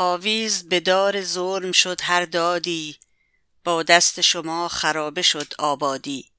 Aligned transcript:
آویز 0.00 0.68
به 0.68 0.80
دار 0.80 1.22
ظلم 1.22 1.72
شد 1.72 2.00
هر 2.02 2.24
دادی 2.24 2.96
با 3.64 3.82
دست 3.82 4.20
شما 4.20 4.68
خرابه 4.68 5.22
شد 5.22 5.54
آبادی. 5.58 6.30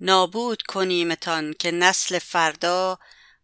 نابود 0.00 0.62
کنیمتان 0.62 1.54
که 1.58 1.70
نسل 1.70 2.18
فردا 2.18 2.98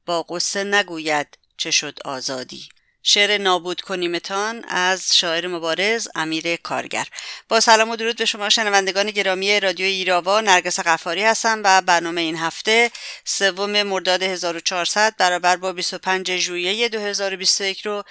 با 0.06 0.22
قصه 0.22 0.64
نگوید 0.64 1.38
چه 1.56 1.70
شد 1.70 1.98
آزادی. 2.04 2.68
شعر 3.06 3.38
نابود 3.38 3.80
کنیمتان 3.80 4.64
از 4.68 5.16
شاعر 5.16 5.46
مبارز 5.46 6.08
امیر 6.14 6.56
کارگر. 6.56 7.08
با 7.48 7.60
سلام 7.60 7.90
و 7.90 7.96
درود 7.96 8.16
به 8.16 8.24
شما 8.24 8.48
شنوندگان 8.48 9.10
گرامی 9.10 9.60
رادیو 9.60 9.86
ایراوا 9.86 10.40
نرگس 10.40 10.80
قفاری 10.80 11.22
هستم 11.22 11.60
و 11.64 11.82
برنامه 11.82 12.20
این 12.20 12.36
هفته 12.36 12.90
سوم 13.24 13.82
مرداد 13.82 14.22
1400 14.22 15.14
برابر 15.18 15.56
با 15.56 15.72
25 15.72 16.36
ژوئیه 16.36 16.88
2021 16.88 17.86
رو 17.86 18.04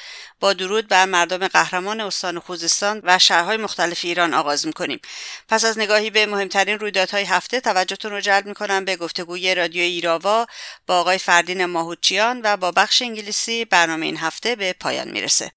با 0.43 0.53
درود 0.53 0.87
بر 0.87 1.05
مردم 1.05 1.47
قهرمان 1.47 2.01
استان 2.01 2.39
خوزستان 2.39 3.01
و 3.03 3.19
شهرهای 3.19 3.57
مختلف 3.57 4.05
ایران 4.05 4.33
آغاز 4.33 4.67
می‌کنیم. 4.67 4.99
پس 5.49 5.65
از 5.65 5.79
نگاهی 5.79 6.09
به 6.09 6.25
مهمترین 6.25 6.79
رویدادهای 6.79 7.23
هفته 7.23 7.59
توجهتون 7.59 8.11
رو 8.11 8.21
جلب 8.21 8.45
می‌کنم 8.45 8.85
به 8.85 8.95
گفتگوی 8.95 9.55
رادیو 9.55 9.81
ایراوا 9.81 10.45
با 10.87 10.99
آقای 10.99 11.17
فردین 11.17 11.65
ماهوچیان 11.65 12.41
و 12.43 12.57
با 12.57 12.71
بخش 12.71 13.01
انگلیسی 13.01 13.65
برنامه 13.65 14.05
این 14.05 14.17
هفته 14.17 14.55
به 14.55 14.73
پایان 14.73 15.11
می‌رسه. 15.11 15.51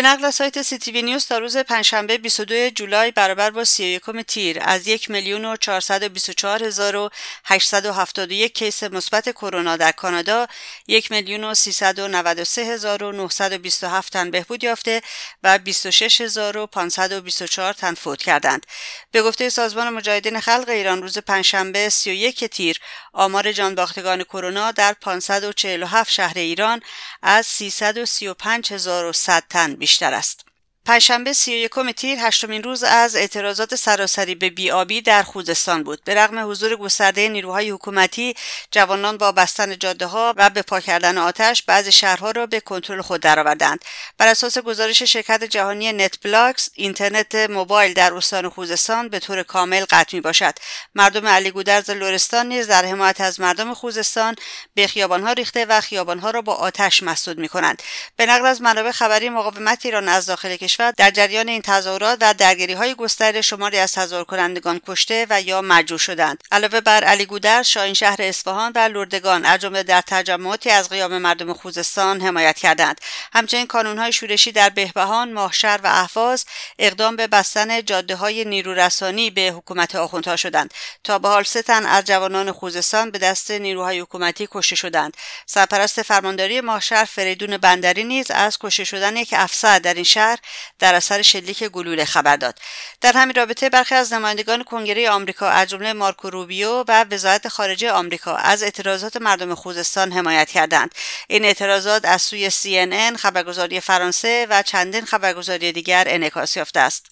به 0.00 0.06
نقل 0.06 0.30
سایت 0.30 0.62
سی 0.62 0.78
تی 0.78 0.92
وی 0.92 1.02
نیوز 1.02 1.26
تا 1.26 1.38
روز 1.38 1.56
پنجشنبه 1.56 2.18
22 2.18 2.70
جولای 2.70 3.10
برابر 3.10 3.50
با 3.50 3.64
31 3.64 4.02
تیر 4.26 4.58
از 4.60 4.88
یک 4.88 5.10
میلیون 5.10 5.44
و 5.44 5.56
424871 5.56 8.54
کیس 8.54 8.82
مثبت 8.82 9.30
کرونا 9.30 9.76
در 9.76 9.92
کانادا 9.92 10.46
یک 10.86 11.10
میلیون 11.10 11.44
و 11.44 11.54
393927 11.54 14.12
تن 14.12 14.30
بهبود 14.30 14.64
یافته 14.64 15.02
و 15.42 15.58
26524 15.58 17.72
تن 17.72 17.94
فوت 17.94 18.22
کردند. 18.22 18.66
به 19.12 19.22
گفته 19.22 19.48
سازمان 19.48 19.88
مجاهدین 19.88 20.40
خلق 20.40 20.68
ایران 20.68 21.02
روز 21.02 21.18
پنجشنبه 21.18 21.88
31 21.88 22.44
تیر 22.44 22.80
آمار 23.12 23.52
جانباختگان 23.52 24.22
کرونا 24.22 24.72
در 24.72 24.92
547 24.92 26.12
شهر 26.12 26.38
ایران 26.38 26.80
از 27.22 27.46
335100 27.46 29.42
تن 29.50 29.74
بیشتر 29.74 29.89
است. 30.14 30.49
پنجشنبه 30.90 31.32
سی 31.32 31.52
یکم 31.52 31.92
تیر 31.92 32.18
هشتمین 32.18 32.62
روز 32.62 32.82
از 32.82 33.16
اعتراضات 33.16 33.74
سراسری 33.74 34.34
به 34.34 34.50
بی‌آبی 34.50 35.02
در 35.02 35.22
خوزستان 35.22 35.82
بود. 35.82 36.04
به 36.04 36.14
رغم 36.14 36.50
حضور 36.50 36.76
گسترده 36.76 37.28
نیروهای 37.28 37.70
حکومتی 37.70 38.34
جوانان 38.70 39.16
با 39.16 39.32
بستن 39.32 39.78
جاده 39.78 40.06
ها 40.06 40.34
و 40.36 40.50
به 40.50 40.62
پا 40.62 40.80
کردن 40.80 41.18
آتش 41.18 41.62
بعضی 41.62 41.92
شهرها 41.92 42.30
را 42.30 42.46
به 42.46 42.60
کنترل 42.60 43.00
خود 43.00 43.20
درآوردند. 43.20 43.84
بر 44.18 44.26
اساس 44.26 44.58
گزارش 44.58 45.02
شرکت 45.02 45.44
جهانی 45.44 45.92
NetBlocks 45.92 46.70
اینترنت 46.74 47.34
موبایل 47.34 47.94
در 47.94 48.14
استان 48.14 48.48
خوزستان 48.48 49.08
به 49.08 49.18
طور 49.18 49.42
کامل 49.42 49.84
قطع 49.90 50.16
می 50.16 50.20
باشد 50.20 50.54
مردم 50.94 51.26
الیگودرز 51.26 51.90
لرستان 51.90 52.46
نیز 52.46 52.66
در 52.66 52.84
حمایت 52.84 53.20
از 53.20 53.40
مردم 53.40 53.74
خوزستان 53.74 54.36
به 54.74 54.86
خیابانها 54.86 55.32
ریخته 55.32 55.66
و 55.68 55.80
خیابانها 55.80 56.30
را 56.30 56.42
با 56.42 56.54
آتش 56.54 57.02
مسدود 57.02 57.38
می 57.38 57.48
کنند 57.48 57.82
به 58.16 58.26
نقل 58.26 58.46
از 58.46 58.62
منابع 58.62 58.90
خبری 58.90 59.28
مقاومت 59.28 59.86
ایران 59.86 60.08
از 60.08 60.26
داخل 60.26 60.56
کشور 60.56 60.79
در 60.80 61.10
جریان 61.10 61.48
این 61.48 61.62
تظاهرات 61.62 62.18
و 62.20 62.34
درگیری 62.34 62.72
های 62.72 62.94
گسترده 62.94 63.42
شماری 63.42 63.78
از 63.78 63.92
تظاهر 63.92 64.24
کنندگان 64.24 64.80
کشته 64.86 65.26
و 65.30 65.42
یا 65.42 65.62
مجروح 65.62 65.98
شدند. 65.98 66.44
علاوه 66.52 66.80
بر 66.80 67.04
علی 67.04 67.26
گودر 67.26 67.62
شاهین 67.62 67.94
شهر 67.94 68.16
اصفهان 68.22 68.72
و 68.74 68.78
لردگان 68.78 69.44
از 69.44 69.60
جمله 69.60 69.82
در 69.82 70.00
تجمعاتی 70.06 70.70
از 70.70 70.88
قیام 70.88 71.18
مردم 71.18 71.52
خوزستان 71.52 72.20
حمایت 72.20 72.58
کردند. 72.58 73.00
همچنین 73.32 73.68
های 73.98 74.12
شورشی 74.12 74.52
در 74.52 74.68
بهبهان 74.68 75.32
ماهشهر 75.32 75.80
و 75.84 75.86
اهواز 75.86 76.44
اقدام 76.78 77.16
به 77.16 77.26
بستن 77.26 77.84
جاده 77.84 78.16
های 78.16 78.44
نیرورسانی 78.44 79.30
به 79.30 79.52
حکومت 79.56 79.96
آخوندها 79.96 80.36
شدند 80.36 80.74
تا 81.04 81.18
به 81.18 81.28
حال 81.28 81.42
سه 81.42 81.62
تن 81.62 81.86
از 81.86 82.04
جوانان 82.04 82.52
خوزستان 82.52 83.10
به 83.10 83.18
دست 83.18 83.50
نیروهای 83.50 84.00
حکومتی 84.00 84.48
کشته 84.50 84.76
شدند. 84.76 85.16
سرپرست 85.46 86.02
فرمانداری 86.02 86.60
ماهشهر 86.60 87.04
فریدون 87.04 87.56
بندری 87.56 88.04
نیز 88.04 88.30
از 88.30 88.58
کشته 88.58 88.84
شدن 88.84 89.16
یک 89.16 89.34
افسر 89.36 89.78
در 89.78 89.94
این 89.94 90.04
شهر 90.04 90.38
در 90.78 90.94
اثر 90.94 91.22
شلیک 91.22 91.64
گلوله 91.64 92.04
خبر 92.04 92.36
داد. 92.36 92.58
در 93.00 93.12
همین 93.12 93.34
رابطه 93.34 93.70
برخی 93.70 93.94
از 93.94 94.12
نمایندگان 94.12 94.64
کنگره 94.64 95.10
آمریکا 95.10 95.48
از 95.48 95.68
جمله 95.68 95.92
مارکو 95.92 96.30
روبیو 96.30 96.84
و 96.88 97.04
وزارت 97.10 97.48
خارجه 97.48 97.92
آمریکا 97.92 98.36
از 98.36 98.62
اعتراضات 98.62 99.16
مردم 99.16 99.54
خوزستان 99.54 100.12
حمایت 100.12 100.50
کردند. 100.50 100.94
این 101.28 101.44
اعتراضات 101.44 102.04
از 102.04 102.22
سوی 102.22 102.50
CNN 102.50 103.16
خبرگزاری 103.16 103.80
فرانسه 103.80 104.46
و 104.50 104.62
چندین 104.62 105.04
خبرگزاری 105.04 105.72
دیگر 105.72 106.04
انعکاس 106.06 106.56
یافته 106.56 106.80
است. 106.80 107.06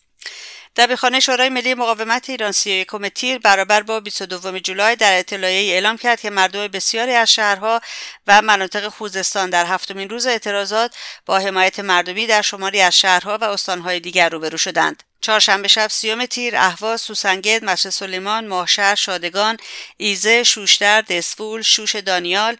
دبیرخانه 0.78 1.20
شورای 1.20 1.48
ملی 1.48 1.74
مقاومت 1.74 2.30
ایران 2.30 2.52
31 2.52 3.14
تیر 3.14 3.38
برابر 3.38 3.82
با 3.82 4.00
22 4.00 4.58
جولای 4.58 4.96
در 4.96 5.18
اطلاعیه 5.18 5.72
اعلام 5.72 5.96
کرد 5.96 6.20
که 6.20 6.30
مردم 6.30 6.68
بسیاری 6.68 7.12
از 7.12 7.32
شهرها 7.32 7.80
و 8.26 8.42
مناطق 8.42 8.88
خوزستان 8.88 9.50
در 9.50 9.66
هفتمین 9.66 10.10
روز 10.10 10.26
اعتراضات 10.26 10.94
با 11.26 11.38
حمایت 11.38 11.80
مردمی 11.80 12.26
در 12.26 12.42
شماری 12.42 12.80
از 12.80 12.98
شهرها 12.98 13.38
و 13.38 13.44
استانهای 13.44 14.00
دیگر 14.00 14.28
روبرو 14.28 14.58
شدند. 14.58 15.02
چهارشنبه 15.20 15.68
شب 15.68 15.88
سیوم 15.90 16.26
تیر 16.26 16.56
اهواز 16.56 17.00
سوسنگد 17.00 17.64
مسجد 17.64 17.90
سلیمان 17.90 18.46
ماهشهر 18.46 18.94
شادگان 18.94 19.56
ایزه 19.96 20.44
شوشتر 20.44 21.00
دسفول 21.00 21.62
شوش 21.62 21.96
دانیال 21.96 22.56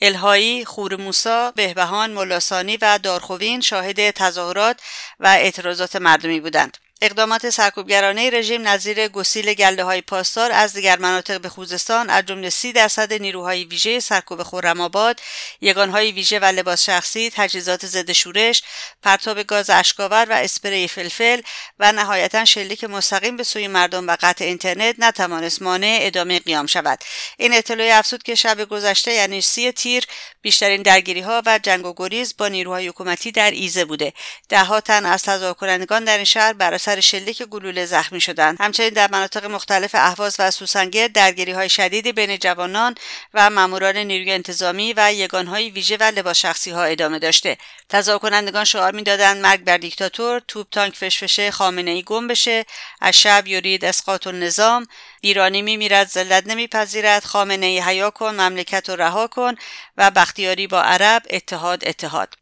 الهایی، 0.00 0.64
خورموسا، 0.64 1.50
بهبهان، 1.50 2.10
ملاسانی 2.10 2.76
و 2.76 2.98
دارخوین 2.98 3.60
شاهد 3.60 4.10
تظاهرات 4.10 4.80
و 5.20 5.26
اعتراضات 5.26 5.96
مردمی 5.96 6.40
بودند. 6.40 6.81
اقدامات 7.04 7.50
سرکوبگرانه 7.50 8.30
رژیم 8.30 8.68
نظیر 8.68 9.08
گسیل 9.08 9.54
گلده 9.54 9.84
های 9.84 10.00
پاسدار 10.00 10.52
از 10.52 10.72
دیگر 10.72 10.98
مناطق 10.98 11.40
به 11.40 11.48
خوزستان 11.48 12.10
از 12.10 12.26
جمله 12.26 12.50
سی 12.50 12.72
درصد 12.72 13.12
نیروهای 13.12 13.64
ویژه 13.64 14.00
سرکوب 14.00 14.42
خرم‌آباد 14.42 15.20
یگانهای 15.60 16.12
ویژه 16.12 16.38
و 16.38 16.44
لباس 16.44 16.84
شخصی 16.84 17.30
تجهیزات 17.34 17.86
ضد 17.86 18.12
شورش 18.12 18.62
پرتاب 19.02 19.42
گاز 19.42 19.70
اشکاور 19.70 20.26
و 20.30 20.32
اسپری 20.32 20.88
فلفل 20.88 21.40
و 21.78 21.92
نهایتا 21.92 22.44
شلیک 22.44 22.84
مستقیم 22.84 23.36
به 23.36 23.42
سوی 23.44 23.68
مردم 23.68 24.08
و 24.08 24.16
قطع 24.20 24.44
اینترنت 24.44 24.94
نتوانست 24.98 25.62
مانع 25.62 25.98
ادامه 26.02 26.38
قیام 26.38 26.66
شود. 26.66 26.98
این 27.36 27.54
اطلاعیه 27.54 27.94
افزود 27.94 28.22
که 28.22 28.34
شب 28.34 28.64
گذشته 28.64 29.12
یعنی 29.12 29.40
سی 29.40 29.72
تیر 29.72 30.04
بیشترین 30.42 30.82
درگیری 30.82 31.20
ها 31.20 31.42
و 31.46 31.58
جنگ 31.62 31.86
و 31.86 31.94
گریز 31.96 32.34
با 32.38 32.48
نیروهای 32.48 32.88
حکومتی 32.88 33.32
در 33.32 33.50
ایزه 33.50 33.84
بوده. 33.84 34.12
دهها 34.48 34.80
تن 34.80 35.06
از 35.06 35.22
تظاهرکنندگان 35.22 36.04
در 36.04 36.16
این 36.16 36.24
شهر 36.24 36.52
بر 36.52 36.78
اثر 36.92 37.00
شلیک 37.00 37.42
گلوله 37.42 37.86
زخمی 37.86 38.20
شدند. 38.20 38.56
همچنین 38.60 38.88
در 38.90 39.10
مناطق 39.10 39.44
مختلف 39.44 39.90
اهواز 39.94 40.36
و 40.38 40.50
سوسنگر 40.50 41.08
درگیری 41.08 41.52
های 41.52 41.68
شدیدی 41.68 42.12
بین 42.12 42.38
جوانان 42.38 42.94
و 43.34 43.50
ماموران 43.50 43.96
نیروی 43.96 44.32
انتظامی 44.32 44.94
و 44.96 45.12
یگانهای 45.12 45.70
ویژه 45.70 45.96
و 45.96 46.02
لباس 46.02 46.38
شخصی 46.38 46.70
ها 46.70 46.84
ادامه 46.84 47.18
داشته. 47.18 47.58
تظاهر 47.88 48.18
کنندگان 48.18 48.64
شعار 48.64 48.92
می‌دادند 48.92 49.42
مرگ 49.42 49.64
بر 49.64 49.76
دیکتاتور 49.76 50.42
توپ 50.48 50.66
تانک 50.70 50.96
فشفشه 50.96 51.50
خامنه 51.50 51.90
ای 51.90 52.02
گم 52.02 52.26
بشه 52.26 52.64
از 53.00 53.14
شب 53.14 53.46
یورید 53.46 53.84
اسقاط 53.84 54.26
نظام 54.26 54.86
ایرانی 55.20 55.62
میمیرد 55.62 56.08
ذلت 56.08 56.46
نمیپذیرد 56.46 57.24
خامنه 57.24 57.66
ای 57.66 57.80
حیا 57.80 58.10
کن 58.10 58.40
مملکت 58.40 58.88
رو 58.90 58.96
رها 58.96 59.26
کن 59.26 59.54
و 59.96 60.10
بختیاری 60.10 60.66
با 60.66 60.82
عرب 60.82 61.22
اتحاد 61.30 61.88
اتحاد. 61.88 62.34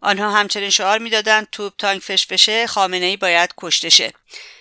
آنها 0.00 0.30
همچنین 0.30 0.70
شعار 0.70 0.98
می‌دادند 0.98 1.48
توپ 1.52 1.72
تانک 1.78 2.02
فشفشه 2.02 2.66
خامنه 2.66 3.06
ای 3.06 3.16
باید 3.16 3.54
کشته 3.58 3.88
شه. 3.88 4.12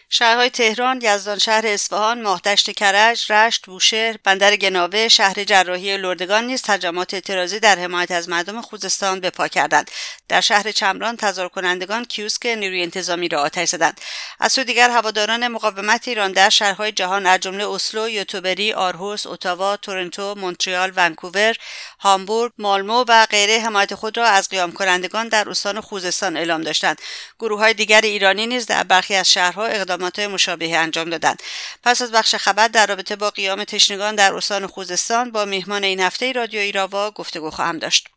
شهرهای 0.09 0.49
تهران، 0.49 0.99
یزدان 1.03 1.37
شهر 1.37 1.67
اصفهان، 1.67 2.21
ماهدشت 2.21 2.71
کرج، 2.71 3.31
رشت، 3.31 3.65
بوشهر، 3.65 4.15
بندر 4.23 4.55
گناوه، 4.55 5.07
شهر 5.07 5.43
جراحی 5.43 5.97
لردگان 5.97 6.47
نیز 6.47 6.61
تجمعات 6.61 7.13
اعتراضی 7.13 7.59
در 7.59 7.79
حمایت 7.79 8.11
از 8.11 8.29
مردم 8.29 8.61
خوزستان 8.61 9.19
به 9.19 9.29
پا 9.29 9.47
کردند. 9.47 9.91
در 10.29 10.41
شهر 10.41 10.71
چمران 10.71 11.17
تظاهر 11.17 11.47
کنندگان 11.47 12.05
کیوسک 12.05 12.45
نیروی 12.45 12.81
انتظامی 12.81 13.27
را 13.27 13.41
آتش 13.41 13.69
زدند. 13.69 14.01
از 14.39 14.51
سوی 14.51 14.63
دیگر 14.63 14.89
هواداران 14.89 15.47
مقاومت 15.47 16.07
ایران 16.07 16.31
در 16.31 16.49
شهرهای 16.49 16.91
جهان 16.91 17.25
از 17.25 17.39
جمله 17.39 17.69
اسلو، 17.69 18.09
یوتوبری، 18.09 18.73
آرهوس، 18.73 19.27
اتاوا، 19.27 19.77
تورنتو، 19.77 20.35
مونتریال، 20.35 20.91
ونکوور، 20.95 21.55
هامبورگ، 21.99 22.51
مالمو 22.57 23.05
و 23.07 23.25
غیره 23.25 23.59
حمایت 23.59 23.95
خود 23.95 24.17
را 24.17 24.25
از 24.25 24.49
قیام 24.49 24.71
کنندگان 24.71 25.27
در 25.27 25.49
استان 25.49 25.81
خوزستان 25.81 26.37
اعلام 26.37 26.61
داشتند. 26.61 27.01
گروه 27.39 27.59
های 27.59 27.73
دیگر 27.73 28.01
ایرانی 28.01 28.47
نیز 28.47 28.65
در 28.65 28.83
برخی 28.83 29.15
از 29.15 29.31
شهرها 29.31 29.65
اقدامات 29.95 30.19
مشابه 30.19 30.77
انجام 30.77 31.09
دادند. 31.09 31.43
پس 31.83 32.01
از 32.01 32.11
بخش 32.11 32.35
خبر 32.35 32.67
در 32.67 32.87
رابطه 32.87 33.15
با 33.15 33.29
قیام 33.29 33.63
تشنگان 33.63 34.15
در 34.15 34.33
استان 34.33 34.67
خوزستان 34.67 35.31
با 35.31 35.45
میهمان 35.45 35.83
این 35.83 35.99
هفته 35.99 36.31
رادیو 36.31 36.59
ایراوا 36.59 37.11
گفتگو 37.11 37.49
خواهم 37.49 37.79
داشت. 37.79 38.07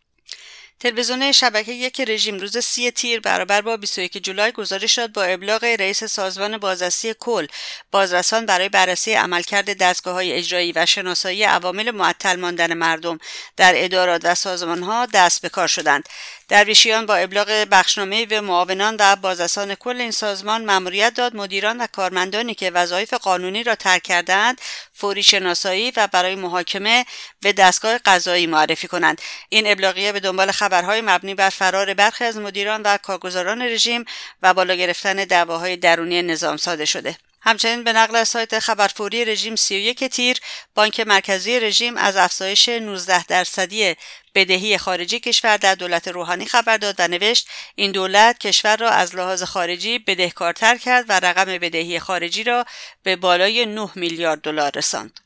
تلویزیون 0.81 1.33
شبکه 1.33 1.73
یک 1.73 2.01
رژیم 2.01 2.39
روز 2.39 2.59
سی 2.59 2.91
تیر 2.91 3.21
برابر 3.21 3.61
با 3.61 3.77
21 3.77 4.25
جولای 4.25 4.53
گزارش 4.53 4.99
داد 4.99 5.13
با 5.13 5.23
ابلاغ 5.23 5.65
رئیس 5.65 6.05
سازمان 6.05 6.59
بازرسی 6.59 7.15
کل 7.21 7.47
بازرسان 7.91 8.47
برای 8.47 8.69
بررسی 8.69 9.13
عملکرد 9.13 9.79
دستگاه 9.79 10.15
های 10.15 10.33
اجرایی 10.33 10.73
و 10.73 10.87
شناسایی 10.87 11.43
عوامل 11.43 11.91
معطل 11.91 12.41
ماندن 12.41 12.75
مردم 12.75 13.19
در 13.57 13.73
ادارات 13.77 14.21
و 14.25 14.35
سازمان 14.35 14.83
ها 14.83 15.07
دست 15.07 15.43
به 15.43 15.49
کار 15.49 15.69
شدند 15.69 16.09
درویشیان 16.49 17.07
با 17.07 17.17
ابلاغ 17.17 17.67
بخشنامه 17.71 18.27
و 18.31 18.43
معاونان 18.43 18.97
و 19.01 19.17
بازرسان 19.17 19.75
کل 19.75 20.01
این 20.01 20.11
سازمان 20.11 20.65
مأموریت 20.65 21.15
داد. 21.15 21.37
مدیران 21.37 21.81
و 21.81 21.87
کارمندانی 21.87 22.55
که 22.55 22.71
وظایف 22.71 23.15
قانونی 23.15 23.63
را 23.65 23.75
ترک 23.75 24.03
کردند 24.03 24.61
فوری 24.93 25.23
شناسایی 25.23 25.93
و 25.97 26.07
برای 26.13 26.35
محاکمه 26.35 27.07
به 27.41 27.53
دستگاه 27.53 27.99
قضایی 27.99 28.47
معرفی 28.47 28.89
کنند. 28.89 29.21
این 29.49 29.67
ابلاغیه 29.67 30.13
به 30.13 30.21
دنبال 30.21 30.51
خبرهای 30.51 31.01
مبنی 31.01 31.35
بر 31.35 31.51
فرار 31.51 31.95
برخی 31.95 32.25
از 32.25 32.37
مدیران 32.37 32.83
و 32.83 32.97
کارگزاران 32.97 33.63
رژیم 33.63 34.05
و 34.43 34.55
بالا 34.55 34.75
گرفتن 34.75 35.17
دعواهای 35.17 35.77
درونی 35.77 36.23
نظام 36.23 36.57
ساده 36.57 36.85
شده. 36.85 37.17
همچنین 37.41 37.85
به 37.85 37.93
نقل 37.93 38.25
سایت 38.25 38.59
خبرفوری 38.59 39.25
رژیم 39.25 39.57
31 39.57 40.05
تیر 40.05 40.41
بانک 40.75 41.01
مرکزی 41.01 41.61
رژیم 41.61 41.97
از 41.97 42.17
افزایش 42.17 42.69
19 42.69 43.25
درصدی 43.25 43.97
بدهی 44.35 44.79
خارجی 44.79 45.21
کشور 45.21 45.57
در 45.57 45.75
دولت 45.75 46.09
روحانی 46.09 46.47
خبر 46.47 46.77
داد 46.77 46.95
و 46.99 47.09
نوشت 47.09 47.49
این 47.75 47.93
دولت 47.93 48.39
کشور 48.39 48.77
را 48.77 48.91
از 48.91 49.15
لحاظ 49.15 49.43
خارجی 49.43 49.99
بدهکارتر 49.99 50.77
کرد 50.77 51.05
و 51.09 51.13
رقم 51.13 51.45
بدهی 51.59 52.01
خارجی 52.01 52.45
را 52.45 52.65
به 53.03 53.17
بالای 53.17 53.67
9 53.67 53.91
میلیارد 53.95 54.41
دلار 54.41 54.73
رساند. 54.75 55.21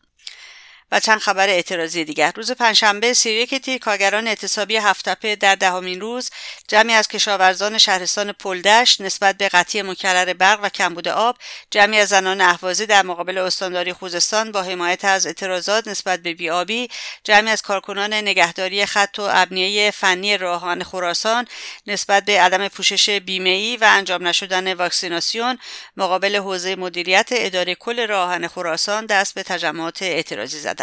و 0.92 1.00
چند 1.00 1.18
خبر 1.18 1.48
اعتراضی 1.48 2.04
دیگر. 2.04 2.32
روز 2.36 2.50
پنجشنبه 2.50 3.12
31 3.12 3.54
تیر 3.54 3.78
کارگران 3.78 4.28
اعتصابی 4.28 4.76
هفتپه 4.76 5.36
در 5.36 5.54
دهمین 5.54 6.00
روز 6.00 6.30
جمعی 6.68 6.94
از 6.94 7.08
کشاورزان 7.08 7.78
شهرستان 7.78 8.32
پلدشت 8.32 9.00
نسبت 9.00 9.36
به 9.36 9.48
قطعی 9.48 9.82
مکرر 9.82 10.32
برق 10.32 10.60
و 10.62 10.68
کمبود 10.68 11.08
آب 11.08 11.36
جمعی 11.70 11.98
از 11.98 12.08
زنان 12.08 12.40
اهوازی 12.40 12.86
در 12.86 13.02
مقابل 13.02 13.38
استانداری 13.38 13.92
خوزستان 13.92 14.52
با 14.52 14.62
حمایت 14.62 15.04
از 15.04 15.26
اعتراضات 15.26 15.88
نسبت 15.88 16.20
به 16.20 16.34
بیابی 16.34 16.88
جمعی 17.24 17.50
از 17.50 17.62
کارکنان 17.62 18.14
نگهداری 18.14 18.86
خط 18.86 19.18
و 19.18 19.28
ابنیه 19.30 19.90
فنی 19.90 20.38
راهان 20.38 20.84
خراسان 20.84 21.46
نسبت 21.86 22.24
به 22.24 22.40
عدم 22.40 22.68
پوشش 22.68 23.10
بیمهای 23.10 23.76
و 23.76 23.84
انجام 23.84 24.26
نشدن 24.26 24.74
واکسیناسیون 24.74 25.58
مقابل 25.96 26.36
حوزه 26.36 26.76
مدیریت 26.76 27.28
اداره 27.32 27.74
کل 27.74 28.06
راهن 28.06 28.48
خراسان 28.48 29.06
دست 29.06 29.34
به 29.34 29.42
تجمعات 29.42 30.02
اعتراضی 30.02 30.58
زدند. 30.58 30.81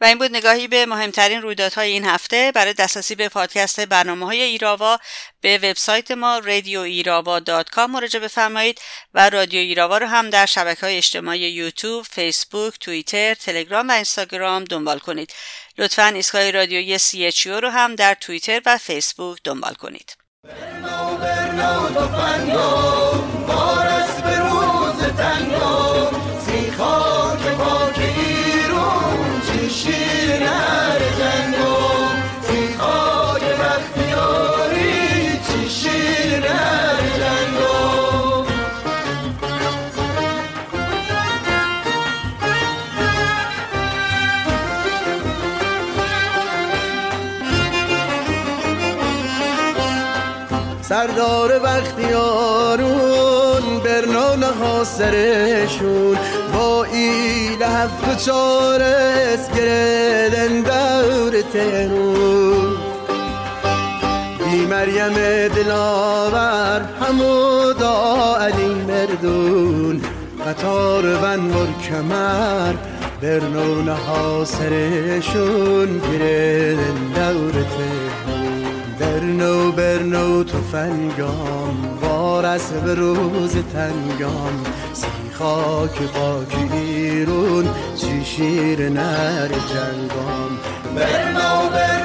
و 0.00 0.04
این 0.04 0.18
بود 0.18 0.36
نگاهی 0.36 0.68
به 0.68 0.86
مهمترین 0.86 1.42
رویدادهای 1.42 1.90
این 1.90 2.04
هفته 2.04 2.52
برای 2.54 2.72
دسترسی 2.72 3.14
به 3.14 3.28
پادکست 3.28 3.80
برنامه 3.80 4.26
های 4.26 4.42
ایراوا 4.42 4.98
به 5.40 5.58
وبسایت 5.58 6.10
ما 6.10 6.40
کام 7.72 7.90
مراجعه 7.90 8.22
بفرمایید 8.22 8.80
و 9.14 9.30
رادیو 9.30 9.60
ایراوا 9.60 9.98
رو 9.98 10.06
هم 10.06 10.30
در 10.30 10.46
شبکه 10.46 10.80
های 10.80 10.96
اجتماعی 10.96 11.40
یوتیوب، 11.40 12.04
فیسبوک، 12.04 12.78
توییتر، 12.80 13.34
تلگرام 13.34 13.88
و 13.88 13.92
اینستاگرام 13.92 14.64
دنبال 14.64 14.98
کنید. 14.98 15.32
لطفا 15.78 16.06
ایستگاه 16.06 16.50
رادیویی 16.50 16.98
سی 16.98 17.30
رو 17.46 17.68
هم 17.68 17.94
در 17.94 18.14
توییتر 18.14 18.62
و 18.66 18.78
فیسبوک 18.78 19.38
دنبال 19.44 19.74
کنید. 19.74 20.16
سردار 50.98 51.58
بختیارون 51.58 52.88
برنانه 53.84 54.46
ها 54.46 54.84
سرشون. 54.84 56.18
با 56.54 56.84
ایل 56.84 57.62
هفت 57.62 58.08
و 58.08 58.14
چارس 58.14 59.50
گردن 59.56 60.60
دور 60.60 61.42
تهرون. 61.52 62.76
بی 64.38 64.66
مریم 64.66 65.14
دلاور 65.48 66.80
همودا 67.00 68.36
علی 68.40 68.74
مردون. 68.88 70.02
قطار 70.46 71.06
ون 71.06 71.48
بر 71.48 71.66
کمر 71.88 72.74
برنونه 73.22 73.94
ها 73.94 74.44
سرشون 74.44 75.98
گردن 75.98 76.96
دور 77.14 77.52
تهرون. 77.52 78.27
در 79.18 79.24
نو 79.24 79.72
بر 79.72 79.98
نو 79.98 80.44
فنگام. 80.72 81.98
وارس 82.02 82.72
به 82.72 82.94
روز 82.94 83.56
تنگام. 83.72 84.64
سی 84.92 85.06
خاک 85.32 85.98
خاک 86.14 86.72
ایرون 86.72 87.68
چی 87.96 88.24
شیر 88.24 88.88
نر 88.88 89.48
جنگام. 89.48 90.58
بر 90.96 91.32
نو 91.32 91.68
بر 91.70 92.04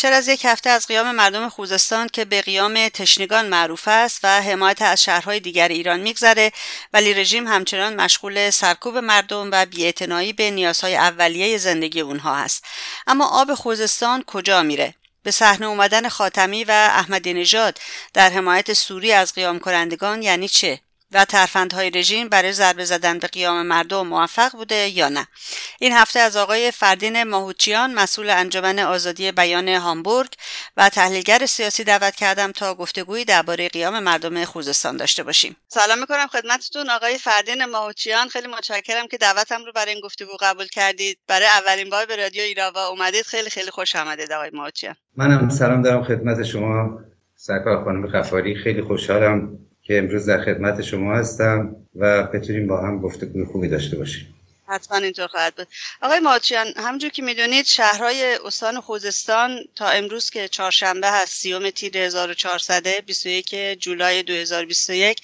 بیشتر 0.00 0.12
از 0.12 0.28
یک 0.28 0.44
هفته 0.44 0.70
از 0.70 0.86
قیام 0.86 1.14
مردم 1.14 1.48
خوزستان 1.48 2.08
که 2.08 2.24
به 2.24 2.42
قیام 2.42 2.88
تشنگان 2.88 3.48
معروف 3.48 3.88
است 3.88 4.20
و 4.22 4.42
حمایت 4.42 4.82
از 4.82 5.02
شهرهای 5.02 5.40
دیگر 5.40 5.68
ایران 5.68 6.00
میگذره. 6.00 6.52
ولی 6.92 7.14
رژیم 7.14 7.48
همچنان 7.48 7.96
مشغول 8.00 8.50
سرکوب 8.50 8.96
مردم 8.98 9.50
و 9.52 9.66
بیاعتنایی 9.66 10.32
به 10.32 10.50
نیازهای 10.50 10.96
اولیه 10.96 11.58
زندگی 11.58 12.00
اونها 12.00 12.36
است. 12.36 12.64
اما 13.06 13.26
آب 13.26 13.54
خوزستان 13.54 14.22
کجا 14.26 14.62
میره؟ 14.62 14.94
به 15.22 15.30
صحنه 15.30 15.66
اومدن 15.66 16.08
خاتمی 16.08 16.64
و 16.64 16.70
احمدی 16.70 17.34
نژاد 17.34 17.78
در 18.14 18.30
حمایت 18.30 18.72
سوری 18.72 19.12
از 19.12 19.34
قیام 19.34 19.58
کنندگان 19.58 20.22
یعنی 20.22 20.48
چه؟ 20.48 20.80
و 21.12 21.24
ترفندهای 21.24 21.90
رژیم 21.90 22.28
برای 22.28 22.52
ضربه 22.52 22.84
زدن 22.84 23.18
به 23.18 23.26
قیام 23.26 23.66
مردم 23.66 24.06
موفق 24.06 24.52
بوده 24.52 24.88
یا 24.88 25.08
نه. 25.08 25.26
این 25.78 25.92
هفته 25.92 26.18
از 26.20 26.36
آقای 26.36 26.70
فردین 26.70 27.22
ماهوچیان 27.22 27.94
مسئول 27.94 28.30
انجمن 28.30 28.78
آزادی 28.78 29.32
بیان 29.32 29.68
هامبورگ 29.68 30.28
و 30.76 30.88
تحلیلگر 30.88 31.46
سیاسی 31.46 31.84
دعوت 31.84 32.14
کردم 32.14 32.52
تا 32.52 32.74
گفتگویی 32.74 33.24
درباره 33.24 33.68
قیام 33.68 33.98
مردم 33.98 34.44
خوزستان 34.44 34.96
داشته 34.96 35.22
باشیم. 35.22 35.56
سلام 35.68 35.98
می‌کنم 35.98 36.26
خدمتتون 36.26 36.90
آقای 36.90 37.18
فردین 37.18 37.64
ماهوچیان. 37.64 38.28
خیلی 38.28 38.48
متشکرم 38.48 39.08
که 39.08 39.16
دعوتم 39.16 39.64
رو 39.64 39.72
برای 39.72 39.92
این 39.92 40.00
گفتگو 40.00 40.36
قبول 40.40 40.66
کردید. 40.66 41.18
برای 41.28 41.46
اولین 41.46 41.90
بار 41.90 42.06
به 42.06 42.16
رادیو 42.16 42.42
ایراوا 42.42 42.86
اومدید. 42.86 43.26
خیلی 43.26 43.50
خیلی 43.50 43.70
خوش 43.70 43.96
آمدید 43.96 44.32
آقای 44.32 44.50
ماهوچیان. 44.50 44.94
منم 45.16 45.48
سلام 45.48 45.82
دارم 45.82 46.04
خدمت 46.04 46.42
شما. 46.42 47.00
سرکار 47.36 47.84
خانم 47.84 48.06
غفاری 48.06 48.54
خیلی 48.54 48.82
خوشحالم 48.82 49.58
که 49.90 49.98
امروز 49.98 50.26
در 50.26 50.44
خدمت 50.44 50.82
شما 50.82 51.14
هستم 51.14 51.76
و 51.96 52.22
بتونیم 52.22 52.66
با 52.66 52.80
هم 52.80 53.00
گفتگوی 53.00 53.44
خوبی 53.44 53.68
داشته 53.68 53.96
باشیم. 53.96 54.34
حتما 54.66 54.98
اینطور 54.98 55.26
خواهد 55.26 55.54
بود. 55.54 55.66
آقای 56.02 56.20
ماچیان 56.20 56.66
همونجور 56.76 57.10
که 57.10 57.22
می‌دونید 57.22 57.66
شهرهای 57.66 58.38
استان 58.44 58.80
خوزستان 58.80 59.58
تا 59.76 59.88
امروز 59.88 60.30
که 60.30 60.48
چهارشنبه 60.48 61.10
هست 61.10 61.32
سیوم 61.32 61.70
تیر 61.70 61.98
1400 61.98 63.04
21 63.06 63.54
جولای 63.78 64.22
2021 64.22 65.20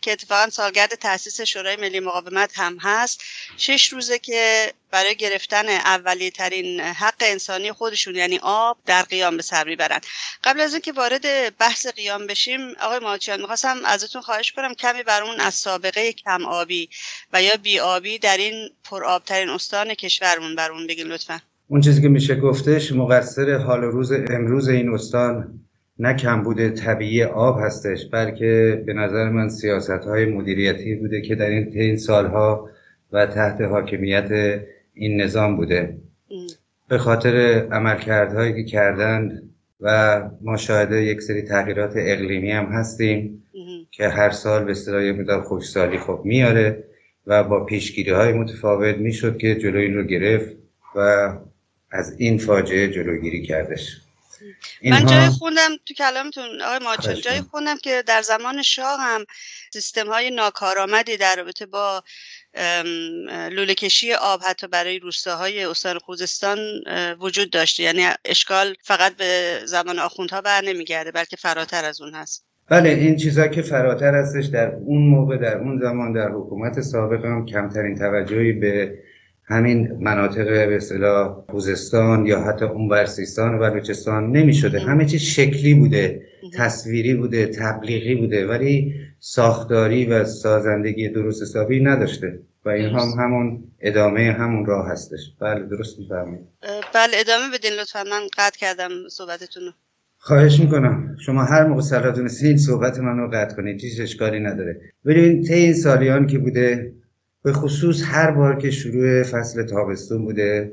که 0.00 0.12
اتفاقا 0.12 0.50
سالگرد 0.50 0.94
تاسیس 0.94 1.40
شورای 1.40 1.76
ملی 1.76 2.00
مقاومت 2.00 2.58
هم 2.58 2.78
هست. 2.80 3.20
شش 3.56 3.92
روزه 3.92 4.18
که 4.18 4.72
برای 4.90 5.14
گرفتن 5.14 5.68
اولی 5.68 6.30
ترین 6.30 6.80
حق 6.80 7.14
انسانی 7.20 7.72
خودشون 7.72 8.14
یعنی 8.14 8.38
آب 8.42 8.78
در 8.86 9.02
قیام 9.02 9.36
به 9.36 9.42
سر 9.42 9.64
می‌برن. 9.64 10.00
قبل 10.44 10.60
از 10.60 10.72
اینکه 10.72 10.92
وارد 10.92 11.56
بحث 11.58 11.86
قیام 11.86 12.26
بشیم 12.26 12.60
آقای 12.80 12.98
ماچیان 12.98 13.40
می‌خواستم 13.40 13.76
ازتون 13.84 14.22
خواهش 14.22 14.52
کنم 14.52 14.74
کمی 14.74 15.02
برامون 15.02 15.40
از 15.40 15.54
سابقه 15.54 16.12
کم 16.12 16.46
آبی 16.46 16.88
و 17.32 17.42
یا 17.42 17.52
بی 17.62 17.80
آبی 17.80 18.18
در 18.18 18.36
این 18.36 18.70
پرآبترین 18.84 19.48
استان 19.48 19.94
کشورمون 19.94 20.54
برامون 20.54 20.86
بگین 20.86 21.06
لطفا. 21.06 21.40
اون 21.68 21.80
چیزی 21.80 22.02
که 22.02 22.08
میشه 22.08 22.34
گفتش 22.34 22.92
مقصر 22.92 23.54
حال 23.54 23.80
روز 23.80 24.12
امروز 24.12 24.68
این 24.68 24.94
استان 24.94 25.60
نه 25.98 26.14
کم 26.14 26.42
بوده 26.42 26.70
طبیعی 26.70 27.24
آب 27.24 27.60
هستش 27.60 28.06
بلکه 28.12 28.82
به 28.86 28.92
نظر 28.92 29.28
من 29.28 29.48
سیاست 29.48 29.90
های 29.90 30.24
مدیریتی 30.24 30.94
بوده 30.94 31.20
که 31.20 31.34
در 31.34 31.48
این 31.50 31.96
سالها 31.96 32.70
و 33.12 33.26
تحت 33.26 33.60
حاکمیت 33.60 34.28
این 34.98 35.20
نظام 35.20 35.56
بوده. 35.56 35.98
به 36.88 36.98
خاطر 36.98 37.36
عملکردهایی 37.72 38.54
که 38.54 38.70
کردند 38.70 39.50
و 39.80 40.22
ما 40.40 40.56
شاهد 40.56 40.92
یک 40.92 41.20
سری 41.20 41.42
تغییرات 41.42 41.92
اقلیمی 41.96 42.50
هم 42.50 42.64
هستیم 42.64 43.44
که 43.90 44.08
هر 44.08 44.30
سال 44.30 44.64
به 44.64 44.70
اصطلاح 44.70 45.04
یه 45.04 45.12
مقدار 45.12 45.42
خوشسالی 45.42 45.98
خب 45.98 46.20
میاره 46.24 46.84
و 47.26 47.44
با 47.44 47.64
پیشگیری 47.64 48.10
های 48.10 48.32
متفاوت 48.32 48.96
می‌شد 48.96 49.38
که 49.38 49.54
جلوی 49.54 49.82
این 49.82 49.94
رو 49.94 50.04
گرفت 50.04 50.56
و 50.94 51.32
از 51.90 52.14
این 52.18 52.38
فاجعه 52.38 52.88
جلوگیری 52.88 53.46
کردش. 53.46 54.00
من 54.84 55.06
جای 55.06 55.28
خوندم 55.28 55.70
تو 55.86 55.94
کلامتون 55.94 56.62
آقای 56.62 56.78
ماچن 56.78 57.14
جای 57.14 57.40
خوندم 57.40 57.76
که 57.76 58.02
در 58.06 58.22
زمان 58.22 58.62
شاه 58.62 59.00
هم 59.00 59.24
سیستم 59.72 60.06
های 60.06 60.30
ناکارآمدی 60.30 61.16
در 61.16 61.34
رابطه 61.36 61.66
با 61.66 62.02
لوله 63.50 63.74
کشی 63.74 64.12
آب 64.12 64.40
حتی 64.48 64.66
برای 64.66 64.98
روستاهای 64.98 65.64
استان 65.64 65.98
خوزستان 65.98 66.58
وجود 67.20 67.50
داشته. 67.50 67.82
یعنی 67.82 68.06
اشکال 68.24 68.74
فقط 68.82 69.16
به 69.16 69.60
زمان 69.64 69.98
آخوندها 69.98 70.40
بر 70.40 70.64
نمیگرده 70.64 71.10
بلکه 71.10 71.36
فراتر 71.36 71.84
از 71.84 72.00
اون 72.00 72.14
هست. 72.14 72.44
بله 72.70 72.88
این 72.88 73.16
چیزا 73.16 73.48
که 73.48 73.62
فراتر 73.62 74.14
هستش 74.14 74.46
در 74.46 74.74
اون 74.74 75.02
موقع 75.02 75.36
در 75.36 75.58
اون 75.58 75.80
زمان 75.80 76.12
در 76.12 76.28
حکومت 76.28 76.80
سابق 76.80 77.24
هم 77.24 77.46
کمترین 77.46 77.98
توجهی 77.98 78.52
به 78.52 78.98
همین 79.44 79.92
مناطق 80.00 80.44
به 80.44 80.76
اصطلاح 80.76 81.44
خوزستان 81.50 82.26
یا 82.26 82.40
حتی 82.40 82.64
اون 82.64 82.88
ورسیستان 82.88 83.54
و 83.54 83.58
بلوچستان 83.58 84.30
نمی 84.30 84.54
شده 84.54 84.80
همه 84.80 85.06
چیز 85.06 85.22
شکلی 85.22 85.74
بوده 85.74 86.22
تصویری 86.54 87.14
بوده 87.14 87.46
تبلیغی 87.46 88.14
بوده 88.14 88.46
ولی 88.46 88.94
ساختاری 89.20 90.06
و 90.06 90.24
سازندگی 90.24 91.08
درست 91.08 91.42
حسابی 91.42 91.80
نداشته. 91.80 92.38
و 92.64 92.68
این 92.68 92.88
هم 92.88 93.08
همون 93.18 93.64
ادامه 93.80 94.32
همون 94.32 94.66
راه 94.66 94.88
هستش. 94.88 95.32
بله 95.40 95.66
درست 95.66 95.98
میفرمایید. 95.98 96.46
بله 96.94 97.16
ادامه 97.20 97.44
بدین 97.54 97.72
لطفا. 97.72 98.04
من 98.04 98.20
قطع 98.38 98.58
کردم 98.58 98.90
صحبتتون 99.10 99.62
رو. 99.62 99.72
خواهش 100.18 100.60
می‌کنم. 100.60 101.16
شما 101.26 101.44
هر 101.44 101.66
موقع 101.66 101.80
صلاح 101.80 102.18
این 102.42 102.58
صحبت 102.58 102.98
من 102.98 103.18
رو 103.18 103.30
قطع 103.32 103.56
کنید 103.56 103.80
هیچ 103.80 104.00
اشکالی 104.00 104.40
نداره. 104.40 104.80
ببینید 105.06 105.46
طی 105.46 105.54
این 105.54 105.74
سالیان 105.74 106.26
که 106.26 106.38
بوده 106.38 106.92
به 107.42 107.52
خصوص 107.52 108.02
هر 108.04 108.30
بار 108.30 108.58
که 108.58 108.70
شروع 108.70 109.22
فصل 109.22 109.62
تابستون 109.62 110.24
بوده 110.24 110.72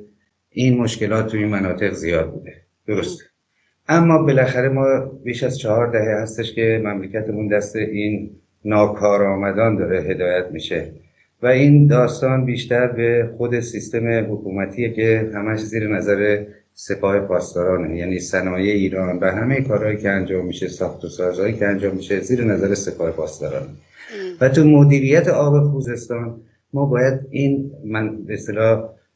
این 0.50 0.78
مشکلات 0.78 1.28
توی 1.28 1.40
این 1.40 1.50
مناطق 1.50 1.94
زیاد 1.94 2.32
بوده. 2.32 2.54
درسته 2.88 3.24
اما 3.88 4.18
بالاخره 4.18 4.70
ما 4.70 5.00
بیش 5.00 5.44
از 5.44 5.60
چهار 5.60 5.92
دهه 5.92 6.22
هستش 6.22 6.54
که 6.54 6.82
مملکتمون 6.84 7.48
دست 7.48 7.76
این 7.76 8.36
ناکارآمدان 8.66 9.76
داره 9.76 10.02
هدایت 10.02 10.46
میشه. 10.52 10.92
و 11.42 11.48
این 11.48 11.88
داستان 11.88 12.46
بیشتر 12.46 12.88
به 12.88 13.30
خود 13.38 13.60
سیستم 13.60 14.34
حکومتیه 14.34 14.94
که 14.94 15.32
همش 15.34 15.60
زیر 15.60 15.88
نظر 15.88 16.46
سپاه 16.74 17.20
پاسدارانه 17.20 17.98
یعنی 17.98 18.20
صنایع 18.20 18.74
ایران 18.74 19.20
و 19.20 19.26
همه 19.26 19.62
کارهایی 19.62 19.98
که 19.98 20.10
انجام 20.10 20.46
میشه 20.46 20.68
ساخت 20.68 21.06
و 21.06 21.08
سازهایی 21.08 21.54
که 21.54 21.68
انجام 21.68 21.96
میشه 21.96 22.20
زیر 22.20 22.44
نظر 22.44 22.74
سپاه 22.74 23.12
پاسدارانه. 23.12 23.70
و 24.42 24.50
تو 24.50 24.64
مدیریت 24.64 25.28
آب 25.28 25.72
خوزستان 25.72 26.42
ما 26.74 26.86
باید 26.86 27.20
این 27.30 27.72
من 27.86 28.24
به 28.24 28.38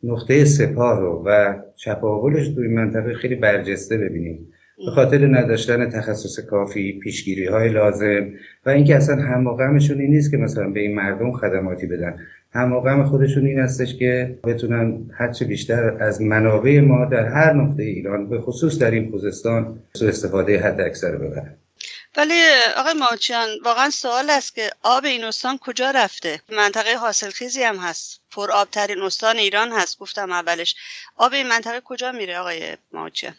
نقطه 0.03 0.45
سپاه 0.45 0.99
رو 0.99 1.23
و 1.25 1.55
چپاولش 1.75 2.47
توی 2.47 2.67
منطقه 2.67 3.13
خیلی 3.13 3.35
برجسته 3.35 3.97
ببینیم. 3.97 4.47
به 4.85 4.91
خاطر 4.91 5.27
نداشتن 5.27 5.89
تخصص 5.89 6.39
کافی 6.39 6.99
پیشگیری 6.99 7.45
های 7.45 7.69
لازم 7.69 8.29
و 8.65 8.69
اینکه 8.69 8.95
اصلا 8.95 9.15
هماغمشون 9.15 10.01
این 10.01 10.09
نیست 10.09 10.31
که 10.31 10.37
مثلا 10.37 10.69
به 10.69 10.79
این 10.79 10.95
مردم 10.95 11.31
خدماتی 11.31 11.87
بدن. 11.87 12.19
هماغم 12.53 13.03
خودشون 13.03 13.45
این 13.45 13.59
هستش 13.59 13.95
که 13.95 14.39
بتونن 14.43 15.11
هرچه 15.17 15.45
بیشتر 15.45 16.03
از 16.03 16.21
منابع 16.21 16.79
ما 16.79 17.05
در 17.05 17.25
هر 17.25 17.53
نقطه 17.53 17.83
ایران 17.83 18.29
به 18.29 18.41
خصوص 18.41 18.79
در 18.79 18.91
این 18.91 19.11
خوزستان 19.11 19.79
سو 19.93 20.05
استفاده 20.05 20.59
حد 20.59 20.81
اکثر 20.81 21.15
ببرن. 21.15 21.55
ولی 22.17 22.41
آقای 22.77 22.93
ماچیان 22.93 23.47
واقعا 23.65 23.89
سوال 23.89 24.29
است 24.29 24.55
که 24.55 24.69
آب 24.83 25.05
این 25.05 25.23
استان 25.23 25.57
کجا 25.57 25.91
رفته؟ 25.91 26.39
منطقه 26.51 26.95
حاصلخیزی 26.95 27.63
هم 27.63 27.77
هست. 27.77 28.21
پر 28.31 28.51
آبترین 28.51 29.01
استان 29.01 29.37
ایران 29.37 29.71
هست. 29.71 29.99
گفتم 29.99 30.31
اولش. 30.31 30.75
آب 31.17 31.33
این 31.33 31.47
منطقه 31.47 31.81
کجا 31.85 32.11
میره 32.11 32.37
آقای 32.37 32.77
ماچیان 32.93 33.33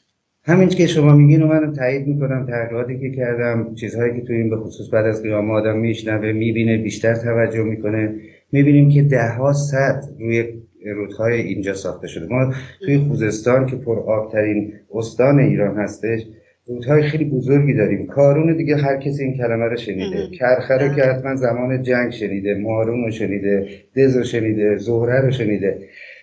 همین 0.44 0.68
که 0.68 0.86
شما 0.86 1.12
میگین 1.14 1.42
و 1.42 1.46
من 1.46 1.72
تایید 1.72 2.06
می‌کنم 2.06 2.46
تحقیقاتی 2.46 2.98
که 2.98 3.10
کردم 3.10 3.74
چیزهایی 3.74 4.20
که 4.20 4.26
تو 4.26 4.32
این 4.32 4.50
به 4.50 4.56
خصوص 4.56 4.94
بعد 4.94 5.06
از 5.06 5.22
قیام 5.22 5.50
آدم 5.50 5.78
میشنوه 5.78 6.32
می‌بینه 6.32 6.78
بیشتر 6.78 7.14
توجه 7.14 7.62
می‌کنه. 7.62 8.14
می‌بینیم 8.52 8.88
که 8.88 9.02
ده 9.02 9.28
ها 9.28 9.52
صد 9.52 10.04
روی 10.20 10.44
رودهای 10.86 11.40
اینجا 11.40 11.74
ساخته 11.74 12.06
شده. 12.06 12.26
ما 12.26 12.54
توی 12.84 12.98
خوزستان 12.98 13.66
که 13.66 13.76
پر 13.76 13.98
آبترین 13.98 14.72
استان 14.94 15.38
ایران 15.38 15.76
هستش 15.76 16.20
رودهای 16.66 17.02
خیلی 17.02 17.24
بزرگی 17.24 17.74
داریم. 17.74 18.06
کارون 18.06 18.56
دیگه 18.56 18.76
هر 18.76 18.96
کسی 18.96 19.24
این 19.24 19.36
کلمه 19.36 19.64
رو 19.64 19.76
شنیده. 19.76 20.36
کرخه 20.38 20.74
رو 20.74 20.94
که 20.94 21.02
حتما 21.02 21.36
زمان 21.36 21.82
جنگ 21.82 22.10
شنیده 22.10 22.54
مارون 22.54 23.04
رو 23.04 23.10
شنیده 23.10 23.68
دز 23.96 24.16
رو 24.16 24.24
شنیده 24.24 24.76
زهره 24.76 25.20
رو 25.20 25.30
شنیده. 25.30 25.78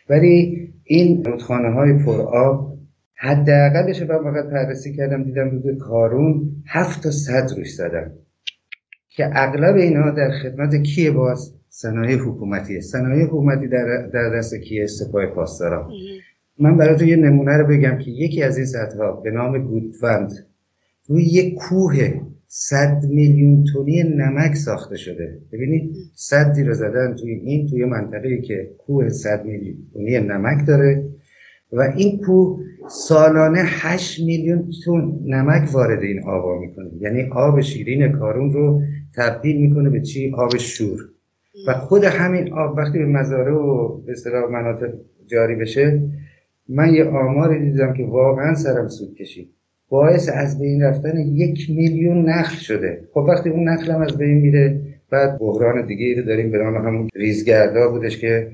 ولی 0.10 0.68
این 0.84 1.24
رودخانه 1.24 1.70
های 1.70 1.94
پر 1.94 2.22
آب 2.22 2.77
حداقلش 3.20 4.02
من 4.02 4.24
فقط 4.24 4.46
بررسی 4.46 4.96
کردم 4.96 5.24
دیدم 5.24 5.50
رود 5.50 5.78
کارون 5.78 6.64
هفت 6.68 7.04
تا 7.04 7.12
صد 7.12 7.50
روش 7.58 7.74
زدم. 7.74 8.12
که 9.10 9.30
اغلب 9.34 9.76
اینها 9.76 10.12
در 10.12 10.32
خدمت 10.44 10.76
کیه 10.76 11.12
باز؟ 11.12 11.54
صنایع 11.70 12.18
حکومتیه 12.18 12.80
صنایع 12.80 13.26
حکومتی 13.26 13.68
در, 13.68 14.10
در 14.14 14.30
دست 14.38 14.56
کیه؟ 14.56 14.88
سپاه 14.88 15.26
پاسداران. 15.26 15.92
من 16.60 16.78
براتون 16.78 17.08
یه 17.08 17.16
نمونه 17.16 17.58
رو 17.58 17.68
بگم 17.68 17.98
که 17.98 18.12
یکی 18.12 18.44
از 18.44 18.58
این 18.58 18.66
سدها 18.66 19.12
به 19.12 19.32
نام 19.32 19.58
گودوند 19.58 20.32
روی 21.08 21.24
یک 21.24 21.54
کوه 21.54 22.22
صد 22.48 23.04
میلیون 23.10 23.64
تونی 23.64 24.04
نمک 24.04 24.56
ساخته 24.56 24.98
شده. 24.98 25.40
ببینید 25.52 25.96
صدی 26.16 26.64
رو 26.64 26.74
زدن 26.74 27.16
توی 27.16 27.32
این 27.32 27.68
توی 27.68 27.86
منطقه 27.86 28.42
که 28.42 28.72
کوه 28.78 29.10
صد 29.10 29.46
میلیون 29.46 29.78
تونی 29.94 30.20
نمک 30.20 30.68
داره. 30.68 31.04
و 31.72 31.82
این 31.82 32.18
کوه 32.26 32.60
سالانه 32.90 33.62
8 33.66 34.20
میلیون 34.20 34.70
تون 34.86 35.20
نمک 35.26 35.70
وارد 35.74 36.02
این 36.02 36.24
آبا 36.24 36.60
می‌کنه. 36.60 36.90
یعنی 37.00 37.30
آب 37.32 37.62
شیرین 37.62 38.12
کارون 38.12 38.52
رو 38.54 38.82
تبدیل 39.16 39.62
می‌کنه 39.62 39.90
به 39.90 40.02
چی؟ 40.02 40.34
آب 40.38 40.58
شور. 40.58 41.00
و 41.68 41.74
خود 41.74 42.04
همین 42.04 42.54
آب 42.54 42.78
وقتی 42.78 43.00
به 43.00 43.06
مزاره 43.06 43.52
و 43.52 43.98
به 43.98 44.12
اصطلاح 44.12 44.52
مناطق 44.52 44.94
جاری 45.28 45.56
بشه 45.56 46.02
من 46.70 46.94
یه 46.94 47.06
آماری 47.06 47.72
دیدم 47.72 47.94
که 47.94 48.04
واقعا 48.04 48.56
سرم 48.56 48.88
سود 48.88 49.16
کشید. 49.16 49.50
باعث 49.90 50.30
از 50.34 50.60
بین 50.60 50.84
رفتن 50.84 51.18
یک 51.18 51.70
میلیون 51.70 52.30
نخل 52.30 52.56
شده. 52.56 53.08
خب 53.14 53.18
وقتی 53.18 53.50
اون 53.50 53.70
نخل 53.70 53.92
از 53.92 54.18
بین 54.18 54.38
میره 54.38 54.82
بعد 55.10 55.40
بحران 55.40 55.86
دیگه 55.86 56.22
رو 56.22 56.28
داریم 56.28 56.52
به 56.52 56.58
نام 56.58 56.76
همون 56.76 57.10
ریزگردا 57.16 57.90
بودش 57.92 58.18
که 58.18 58.52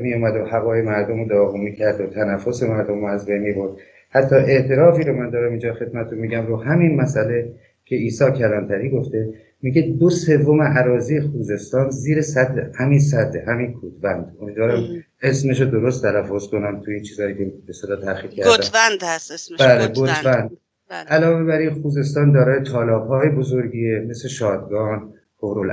می 0.00 0.14
اومد 0.14 0.36
و 0.36 0.44
هوای 0.44 0.82
مردم 0.82 1.20
رو 1.20 1.28
داغون 1.28 1.60
می‌کرد 1.60 2.00
و 2.00 2.06
تنفس 2.06 2.62
مردم 2.62 3.00
رو 3.00 3.06
از 3.06 3.26
بین 3.26 3.38
می‌برد. 3.38 3.72
حتی 4.10 4.34
اعترافی 4.34 5.02
رو 5.02 5.14
من 5.14 5.30
دارم 5.30 5.50
اینجا 5.50 5.74
خدمتتون 5.74 6.18
میگم 6.18 6.46
رو 6.46 6.56
همین 6.56 7.00
مسئله 7.00 7.52
که 7.84 7.96
عیسی 7.96 8.24
کلانتری 8.24 8.90
گفته 8.90 9.34
میگه 9.62 9.82
دو 9.82 10.10
سوم 10.10 10.62
عراضی 10.62 11.20
خوزستان 11.20 11.90
زیر 11.90 12.22
صد 12.22 12.70
همین 12.74 12.98
صد 12.98 13.36
همین 13.36 13.72
کودبند. 13.72 14.36
امیدوارم 14.40 14.82
اسمش 15.22 15.60
رو 15.60 15.70
درست 15.70 16.02
تلفظ 16.02 16.46
کنم 16.46 16.80
توی 16.84 16.94
این 16.94 17.02
چیزایی 17.02 17.34
که 17.34 17.52
به 17.66 17.72
صدا 17.72 17.96
تحقیق 17.96 18.30
کردم. 18.30 18.50
گتوند 18.50 19.02
هست 19.02 19.32
اسمش 19.32 19.60
بله 19.60 19.88
گتوند 19.88 20.50
بله. 20.90 21.08
علاوه 21.08 21.44
بر 21.44 21.58
این 21.58 21.70
خوزستان 21.70 22.32
داره 22.32 22.60
تالاب 22.60 23.06
های 23.06 23.28
بزرگیه 23.28 24.06
مثل 24.08 24.28
شادگان 24.28 25.12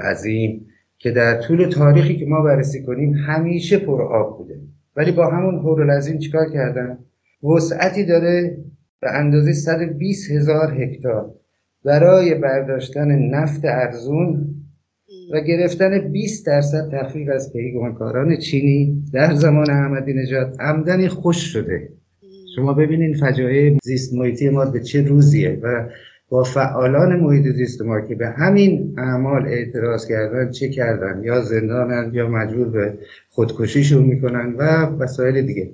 عظیم 0.04 0.68
که 1.00 1.12
در 1.12 1.42
طول 1.42 1.70
تاریخی 1.70 2.18
که 2.18 2.26
ما 2.26 2.42
بررسی 2.42 2.84
کنیم 2.84 3.14
همیشه 3.14 3.78
پر 3.78 4.02
آب 4.02 4.38
بوده. 4.38 4.60
ولی 4.96 5.12
با 5.12 5.28
همون 5.28 5.90
عظیم 5.90 6.20
چیکار 6.20 6.50
کردن؟ 6.50 6.98
وسعتی 7.44 8.06
داره 8.06 8.58
به 9.02 9.12
اندازه 9.12 9.54
120 9.54 10.32
هزار 10.32 10.82
هکتار 10.82 11.36
برای 11.86 12.36
برداشتن 12.36 13.08
نفت 13.08 13.66
ارزون 13.66 14.56
و 15.34 15.42
گرفتن 15.42 16.12
20 16.12 16.46
درصد 16.46 16.92
تخفیف 16.92 17.30
از 17.30 17.54
پیگانکاران 17.54 18.38
چینی 18.38 19.04
در 19.14 19.34
زمان 19.34 19.70
احمدی 19.70 20.14
نژاد 20.14 20.56
عمدنی 20.60 21.08
خوش 21.08 21.38
شده. 21.38 21.90
شما 22.56 22.74
ببینید 22.74 23.18
فجایع 23.18 23.78
زیست 23.84 24.14
محیطی 24.14 24.50
ما 24.50 24.66
به 24.66 24.80
چه 24.80 25.02
روزیه 25.02 25.60
و 25.64 25.90
با 26.30 26.44
فعالان 26.44 27.20
محیط 27.20 27.56
زیست 27.56 27.82
ما 27.82 28.02
که 28.02 28.16
به 28.16 28.30
همین 28.30 28.96
اعمال 28.98 29.46
اعتراض 29.46 30.08
کردن 30.08 30.52
چه 30.52 30.70
کردن؟ 30.70 31.24
یا 31.24 31.42
زندانن 31.42 32.12
یا 32.14 32.28
مجبور 32.28 32.70
به 32.70 32.98
خودکشیشون 33.30 34.04
می‌کنن 34.04 34.56
و 34.58 34.64
وسایل 35.00 35.46
دیگه. 35.46 35.72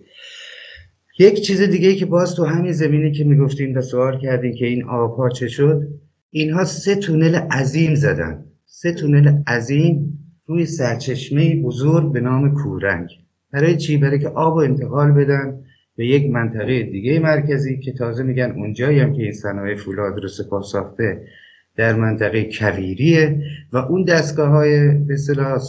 یک 1.19 1.41
چیز 1.41 1.61
دیگه 1.61 1.95
که 1.95 2.05
باز 2.05 2.35
تو 2.35 2.45
همین 2.45 2.71
زمینه 2.71 3.11
که 3.11 3.23
می‌گفتیم 3.23 3.77
و 3.77 3.81
سوال 3.81 4.19
کردیم 4.19 4.55
که 4.55 4.65
این 4.65 4.83
آبها 4.83 5.29
چه 5.29 5.47
شد؟ 5.47 5.87
اینها 6.29 6.65
سه 6.65 6.95
تونل 6.95 7.35
عظیم 7.35 7.95
زدن. 7.95 8.45
سه 8.65 8.93
تونل 8.93 9.43
عظیم 9.47 10.19
روی 10.45 10.65
سرچشمه 10.65 11.61
بزرگ 11.61 12.11
به 12.11 12.19
نام 12.19 12.53
کورنگ. 12.53 13.09
برای 13.51 13.77
چی؟ 13.77 13.97
برای 13.97 14.19
که 14.19 14.27
آب 14.27 14.53
و 14.53 14.57
انتقال 14.57 15.11
بدن 15.11 15.59
به 15.95 16.05
یک 16.05 16.31
منطقه 16.31 16.83
دیگه 16.83 17.19
مرکزی 17.19 17.79
که 17.79 17.93
تازه 17.93 18.23
میگن 18.23 18.51
اونجایی 18.51 18.99
هم 18.99 19.13
که 19.13 19.23
این 19.23 19.31
صنایع 19.31 19.75
فولاد 19.75 20.19
رو 20.19 20.27
سپاه 20.27 20.63
ساخته 20.63 21.27
در 21.75 21.95
منطقه 21.95 22.49
کویریه 22.59 23.41
و 23.73 23.77
اون 23.77 24.03
دستگاه 24.03 24.49
های 24.49 24.97
به 24.97 25.17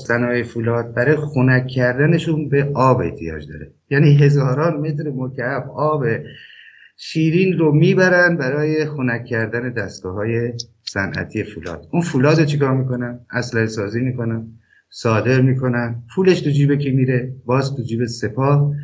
صنایع 0.06 0.42
فولاد 0.42 0.94
برای 0.94 1.16
خنک 1.16 1.66
کردنشون 1.66 2.48
به 2.48 2.70
آب 2.74 3.00
احتیاج 3.00 3.48
داره. 3.48 3.70
یعنی 3.90 4.16
هزاران 4.16 4.80
متر 4.80 5.10
مکعب 5.10 5.70
آب 5.70 6.04
شیرین 6.96 7.58
رو 7.58 7.72
می‌برن 7.72 8.36
برای 8.36 8.84
خنک 8.84 9.24
کردن 9.24 9.72
دستگاه 9.72 10.14
های 10.14 10.52
صنعتی 10.82 11.44
فولاد. 11.44 11.88
اون 11.92 12.02
فولاد 12.02 12.38
رو 12.38 12.44
چیکار 12.44 12.74
می‌کنن؟ 12.74 13.20
اسلحه 13.30 13.66
سازی 13.66 14.00
می‌کنن 14.00 14.46
صادر 14.90 15.40
می‌کنن 15.40 16.02
پولش 16.14 16.40
تو 16.40 16.50
جیب 16.50 16.74
کی 16.74 16.90
میره 16.90 17.32
باز 17.46 17.76
تو 17.76 17.82
جیب 17.82 18.04
سپاه. 18.04 18.74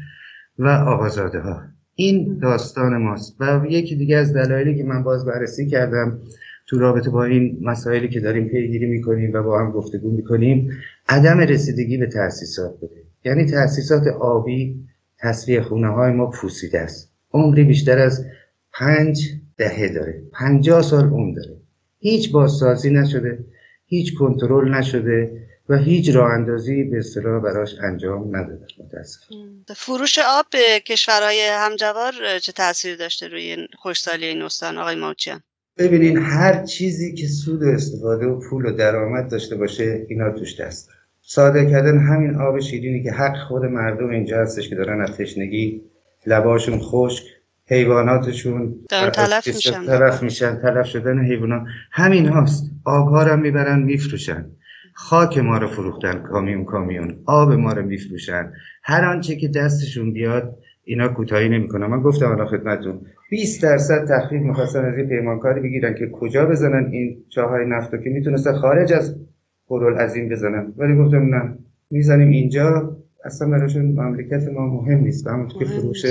و 0.59 0.69
آقازاده 0.69 1.40
ها 1.40 1.61
این 1.95 2.38
داستان 2.42 2.97
ماست 2.97 3.37
و 3.40 3.66
یکی 3.69 3.97
دیگه 3.97 4.16
از 4.16 4.33
دلایلی 4.33 4.76
که 4.76 4.85
من 4.85 5.02
باز 5.02 5.25
بررسی 5.25 5.66
کردم 5.66 6.19
تو 6.66 6.78
رابطه 6.78 7.11
با 7.11 7.25
این 7.25 7.59
مسائلی 7.62 8.09
که 8.09 8.21
داریم 8.21 8.49
پیگیری 8.49 8.87
می‌کنیم 8.87 9.33
و 9.33 9.42
با 9.42 9.61
هم 9.61 9.71
گفتگو 9.71 10.11
می‌کنیم 10.11 10.71
عدم 11.09 11.38
رسیدگی 11.38 11.97
به 11.97 12.07
تاسیسات 12.07 12.80
بوده. 12.80 13.02
یعنی 13.25 13.45
تاسیسات 13.45 14.07
آبی 14.07 14.87
تصویه 15.19 15.62
خونه 15.62 15.88
های 15.88 16.12
ما 16.12 16.26
پوسیده 16.26 16.80
است. 16.80 17.12
عمری 17.33 17.64
بیشتر 17.64 17.99
از 17.99 18.26
پنج 18.73 19.30
دهه 19.57 19.88
داره. 19.95 20.23
پنجاه 20.33 20.83
سال 20.83 21.04
عمر 21.04 21.35
داره. 21.35 21.57
هیچ 21.99 22.33
بازسازی 22.33 22.90
نشده 22.90 23.45
هیچ 23.87 24.14
کنترل 24.19 24.75
نشده. 24.75 25.47
و 25.70 25.76
هیچ 25.76 26.14
راه 26.14 26.32
اندازی 26.32 26.84
به 26.84 26.98
اصطلاح 26.98 27.42
براش 27.42 27.74
انجام 27.82 28.36
نداده. 28.36 28.66
متاسفانه. 28.78 29.40
فروش 29.76 30.18
آب 30.18 30.46
به 30.52 30.80
کشورهای 30.86 31.48
همجوار 31.52 32.12
چه 32.42 32.52
تاثیر 32.52 32.96
داشته 32.96 33.28
روی 33.28 33.56
خوشسالی 33.78 34.26
این 34.26 34.42
استان 34.42 34.78
آقای 34.78 34.96
ماوچیان؟ 34.96 35.42
ببینین 35.78 36.18
هر 36.18 36.64
چیزی 36.64 37.14
که 37.14 37.26
سود 37.26 37.62
و 37.62 37.66
استفاده 37.66 38.26
و 38.26 38.40
پول 38.40 38.66
و 38.66 38.72
درآمد 38.72 39.30
داشته 39.30 39.56
باشه 39.56 40.06
اینا 40.09 40.30
توش 40.30 40.61
دست 40.61 40.90
ساده 41.22 41.70
کردن 41.70 41.98
همین 41.98 42.35
آب 42.35 42.61
شیرینی 42.61 43.02
که 43.02 43.12
حق 43.12 43.37
خود 43.48 43.64
مردم 43.64 44.11
اینجا 44.11 44.38
هستش 44.38 44.68
که 44.68 44.74
دارن 44.74 45.00
از 45.00 45.16
تشنگی 45.16 45.83
لباشون 46.26 46.78
خشک 46.78 47.24
حیواناتشون 47.66 48.74
تلف 48.90 49.46
میشن. 49.46 49.87
تلف 49.87 50.22
میشن 50.22 50.56
تلف 50.62 50.87
شدن 50.87 51.24
حیوانات. 51.24 51.62
همین 51.92 52.28
هاست. 52.28 52.70
آبها 52.85 53.22
رو 53.22 53.37
می‌برن 53.37 53.83
میفروشن. 53.83 54.50
خاک 54.92 55.38
ما 55.38 55.59
رو 55.59 55.66
فروختن 55.66 56.12
کامیون 56.12 56.64
کامیون. 56.64 57.16
آب 57.26 57.53
ما 57.53 57.72
رو 57.72 57.87
میفروشن. 57.87 58.53
هر 58.83 59.05
آنچه 59.05 59.37
که 59.37 59.48
دستشون 59.48 60.12
بیاد 60.12 60.57
اینا 60.85 61.09
کوتاهی 61.09 61.48
نمی‌کنن. 61.48 61.87
من 61.87 62.03
گفتم 62.03 62.31
الان 62.31 62.46
خدمتتون 62.46 63.00
20 63.31 63.62
درصد 63.62 64.09
تخفیف 64.09 64.42
می‌خواستن 64.42 64.85
از 64.85 64.94
پیمانکاری 64.94 65.61
بگیرن 65.61 65.94
که 65.94 66.09
کجا 66.12 66.46
بزنن 66.46 66.90
این 66.92 67.16
چاهای 67.29 67.66
نفتو 67.66 67.96
که 67.96 68.11
می‌تونستن 68.11 68.53
خارج 68.53 68.92
از 68.92 70.16
این 70.16 70.29
بزنن. 70.29 70.72
ولی 70.76 70.96
گفتم 70.96 71.35
نه 71.35 71.59
می‌زنیم 71.90 72.29
اینجا. 72.29 72.96
اصلا 73.24 73.48
براشون 73.48 73.83
مملکت 73.83 74.48
ما 74.48 74.66
مهم 74.66 74.98
نیست. 74.98 75.26
همونطور 75.26 75.59
که 75.59 75.68
فروش 75.68 76.07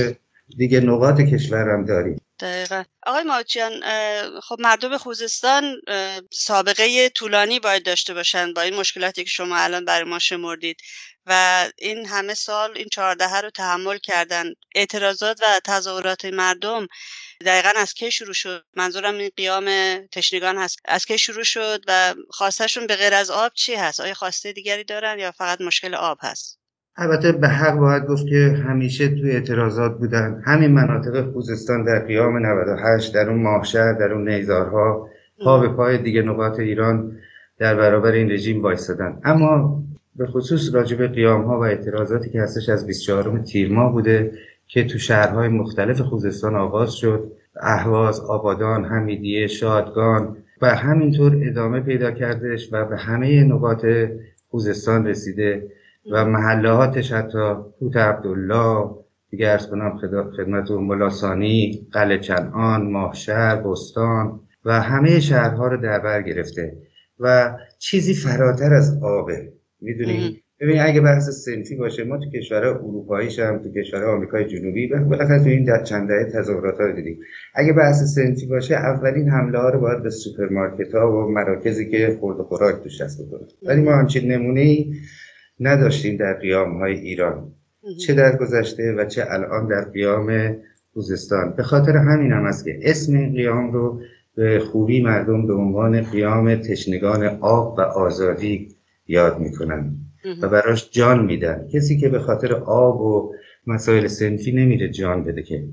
دیگه 0.57 0.79
نقاط 0.79 1.21
کشورم 1.21 1.85
داریم. 1.85 2.18
دقیقا. 2.39 2.83
آقای 3.05 3.23
ماچیان 3.23 3.81
خب 4.41 4.55
مردم 4.59 4.97
خوزستان 4.97 5.81
سابقه 6.31 7.09
طولانی 7.09 7.59
باید 7.59 7.85
داشته 7.85 8.13
باشن 8.13 8.53
با 8.53 8.61
این 8.61 8.75
مشکلاتی 8.75 9.23
که 9.23 9.29
شما 9.29 9.57
الان 9.57 9.85
برای 9.85 10.09
ما 10.09 10.19
شمردید 10.19 10.81
و 11.25 11.65
این 11.77 12.05
همه 12.05 12.33
سال 12.33 12.77
این 12.77 12.87
چهارده 12.91 13.35
رو 13.41 13.49
تحمل 13.49 13.97
کردن 13.97 14.53
اعتراضات 14.75 15.39
و 15.41 15.59
تظاهرات 15.65 16.25
مردم 16.25 16.87
دقیقا 17.45 17.71
از 17.75 17.93
کی 17.93 18.11
شروع 18.11 18.33
شد؟ 18.33 18.65
منظورم 18.73 19.15
این 19.17 19.31
قیام 19.37 19.65
تشنگان 20.07 20.57
هست. 20.57 20.79
از 20.85 21.05
کی 21.05 21.17
شروع 21.17 21.43
شد 21.43 21.83
و 21.87 22.15
خواستشون 22.29 22.87
به 22.87 22.95
غیر 22.95 23.13
از 23.13 23.29
آب 23.29 23.53
چی 23.53 23.75
هست؟ 23.75 23.99
آیا 23.99 24.13
خواسته 24.13 24.53
دیگری 24.53 24.83
دارن 24.83 25.19
یا 25.19 25.31
فقط 25.31 25.61
مشکل 25.61 25.95
آب 25.95 26.17
هست؟ 26.21 26.58
البته 27.01 27.31
به 27.31 27.47
حق 27.47 27.77
باید 27.77 28.05
گفت 28.05 28.27
که 28.27 28.57
همیشه 28.67 29.07
توی 29.07 29.31
اعتراضات 29.31 29.97
بودن. 29.97 30.41
همین 30.45 30.71
مناطق 30.71 31.31
خوزستان 31.31 31.83
در 31.83 31.99
قیام 31.99 32.45
98 32.45 33.13
در 33.13 33.29
اون 33.29 33.41
ماهشهر 33.41 33.93
در 33.93 34.13
اون 34.13 34.29
نیزارها 34.29 35.09
پا 35.43 35.59
به 35.59 35.67
پای 35.69 35.97
دیگه 35.97 36.21
نقاط 36.21 36.59
ایران 36.59 37.11
در 37.57 37.75
برابر 37.75 38.11
این 38.11 38.31
رژیم 38.31 38.61
وایستادن. 38.63 39.19
اما 39.23 39.83
به 40.15 40.25
خصوص 40.25 40.73
راجب 40.73 41.13
قیام 41.13 41.41
ها 41.43 41.59
و 41.59 41.63
اعتراضاتی 41.63 42.29
که 42.29 42.41
هستش 42.41 42.69
از 42.69 42.87
24 42.87 43.39
تیر 43.39 43.73
ماه 43.73 43.91
بوده 43.91 44.31
که 44.67 44.83
تو 44.83 44.97
شهرهای 44.97 45.47
مختلف 45.47 46.01
خوزستان 46.01 46.55
آغاز 46.55 46.93
شد. 46.93 47.31
اهواز، 47.61 48.19
آبادان، 48.19 48.85
حمیدیه، 48.85 49.47
شادگان 49.47 50.37
و 50.61 50.75
همینطور 50.75 51.41
ادامه 51.43 51.79
پیدا 51.79 52.11
کردش 52.11 52.69
و 52.71 52.85
به 52.85 52.97
همه 52.97 53.43
نقاط 53.43 53.85
خوزستان 54.49 55.07
رسیده. 55.07 55.67
و 56.11 56.25
محلهاتش 56.25 57.11
حتی 57.11 57.53
کوت 57.79 57.97
عبدالله 57.97 58.89
دیگه 59.29 59.49
ارز 59.49 59.67
کنم 59.67 59.97
خدمت 60.37 60.71
ملاسانی 60.71 61.87
قلعه 61.91 62.19
چنان 62.19 62.91
ماهشهر 62.91 63.55
بستان 63.55 64.39
و 64.65 64.81
همه 64.81 65.19
شهرها 65.19 65.67
رو 65.67 65.81
در 65.81 65.99
بر 65.99 66.21
گرفته 66.21 66.77
و 67.19 67.57
چیزی 67.79 68.13
فراتر 68.13 68.73
از 68.73 69.03
آبه. 69.03 69.53
می‌دونی؟ 69.81 70.41
ببین 70.61 70.79
اگه 70.81 71.01
بحث 71.01 71.29
صنفی 71.29 71.75
باشه 71.75 72.03
ما 72.03 72.17
تو 72.17 72.29
کشورهای 72.29 72.73
اروپایی 72.73 73.41
هم 73.41 73.59
تو 73.63 73.71
کشورهای 73.71 74.15
آمریکای 74.15 74.45
جنوبی 74.47 74.87
بالاخره 74.87 75.43
تو 75.43 75.49
این 75.49 75.63
در 75.63 75.83
چند 75.83 76.07
دهه 76.07 76.31
تظاهرات 76.33 76.79
رو 76.79 76.95
دیدیم 76.95 77.19
اگه 77.55 77.73
بحث 77.73 78.03
صنفی 78.03 78.45
باشه 78.45 78.75
اولین 78.75 79.29
حمله 79.29 79.59
ها 79.59 79.69
رو 79.69 79.79
باید 79.79 80.03
به 80.03 80.09
سوپرمارکت 80.09 80.95
ها 80.95 81.11
و 81.11 81.31
مراکزی 81.31 81.89
که 81.89 82.17
خورد 82.19 82.39
و 82.39 82.43
خوراک 82.43 82.83
توش 82.83 83.01
دست 83.01 83.27
بکنن. 83.27 83.47
ولی 83.65 83.81
ما 83.81 83.91
همچین 83.91 84.31
نمونه 84.31 84.61
ای 84.61 84.93
نداشتیم 85.59 86.17
در 86.17 86.33
قیام 86.33 86.77
های 86.77 86.93
ایران 86.93 87.51
چه 88.05 88.13
در 88.13 88.37
گذشته 88.37 88.95
و 88.97 89.05
چه 89.05 89.25
الان 89.29 89.67
در 89.67 89.81
قیام 89.81 90.55
خوزستان. 90.93 91.53
به 91.57 91.63
خاطر 91.63 91.97
همین 91.97 92.31
هم 92.31 92.45
است 92.45 92.65
که 92.65 92.79
اسم 92.81 93.15
این 93.15 93.33
قیام 93.33 93.71
رو 93.71 94.01
به 94.35 94.59
خوبی 94.59 95.01
مردم 95.01 95.47
به 95.47 95.53
عنوان 95.53 96.01
قیام 96.01 96.55
تشنگان 96.55 97.23
آب 97.41 97.77
و 97.77 97.81
آزادی 97.81 98.75
یاد 99.07 99.39
می‌کنن 99.39 99.95
و 100.41 100.49
براش 100.49 100.89
جان 100.91 101.25
میدن. 101.25 101.67
کسی 101.73 101.97
که 101.97 102.09
به 102.09 102.19
خاطر 102.19 102.53
آب 102.53 103.01
و 103.01 103.33
مسائل 103.67 104.07
سنفی 104.07 104.51
نمیره 104.51 104.89
جان 104.89 105.23
بده 105.23 105.43
که. 105.43 105.63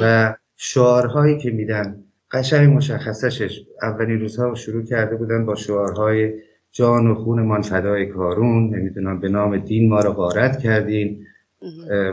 و 0.00 0.34
شعارهایی 0.56 1.38
که 1.38 1.50
میدن 1.50 2.04
قشنگ 2.30 2.76
مشخصشش 2.76 3.60
اولین 3.82 4.20
روزها 4.20 4.54
شروع 4.54 4.84
کرده 4.84 5.16
بودن 5.16 5.46
با 5.46 5.54
شعارهای 5.54 6.32
جان 6.72 7.06
و 7.06 7.14
خونمان 7.14 7.62
فدای 7.62 8.06
کارون. 8.06 8.76
نمی‌دونم 8.76 9.20
به 9.20 9.28
نام 9.28 9.56
دین 9.56 9.88
ما 9.88 10.00
رو 10.00 10.12
غارت 10.12 10.62
کردین. 10.62 11.26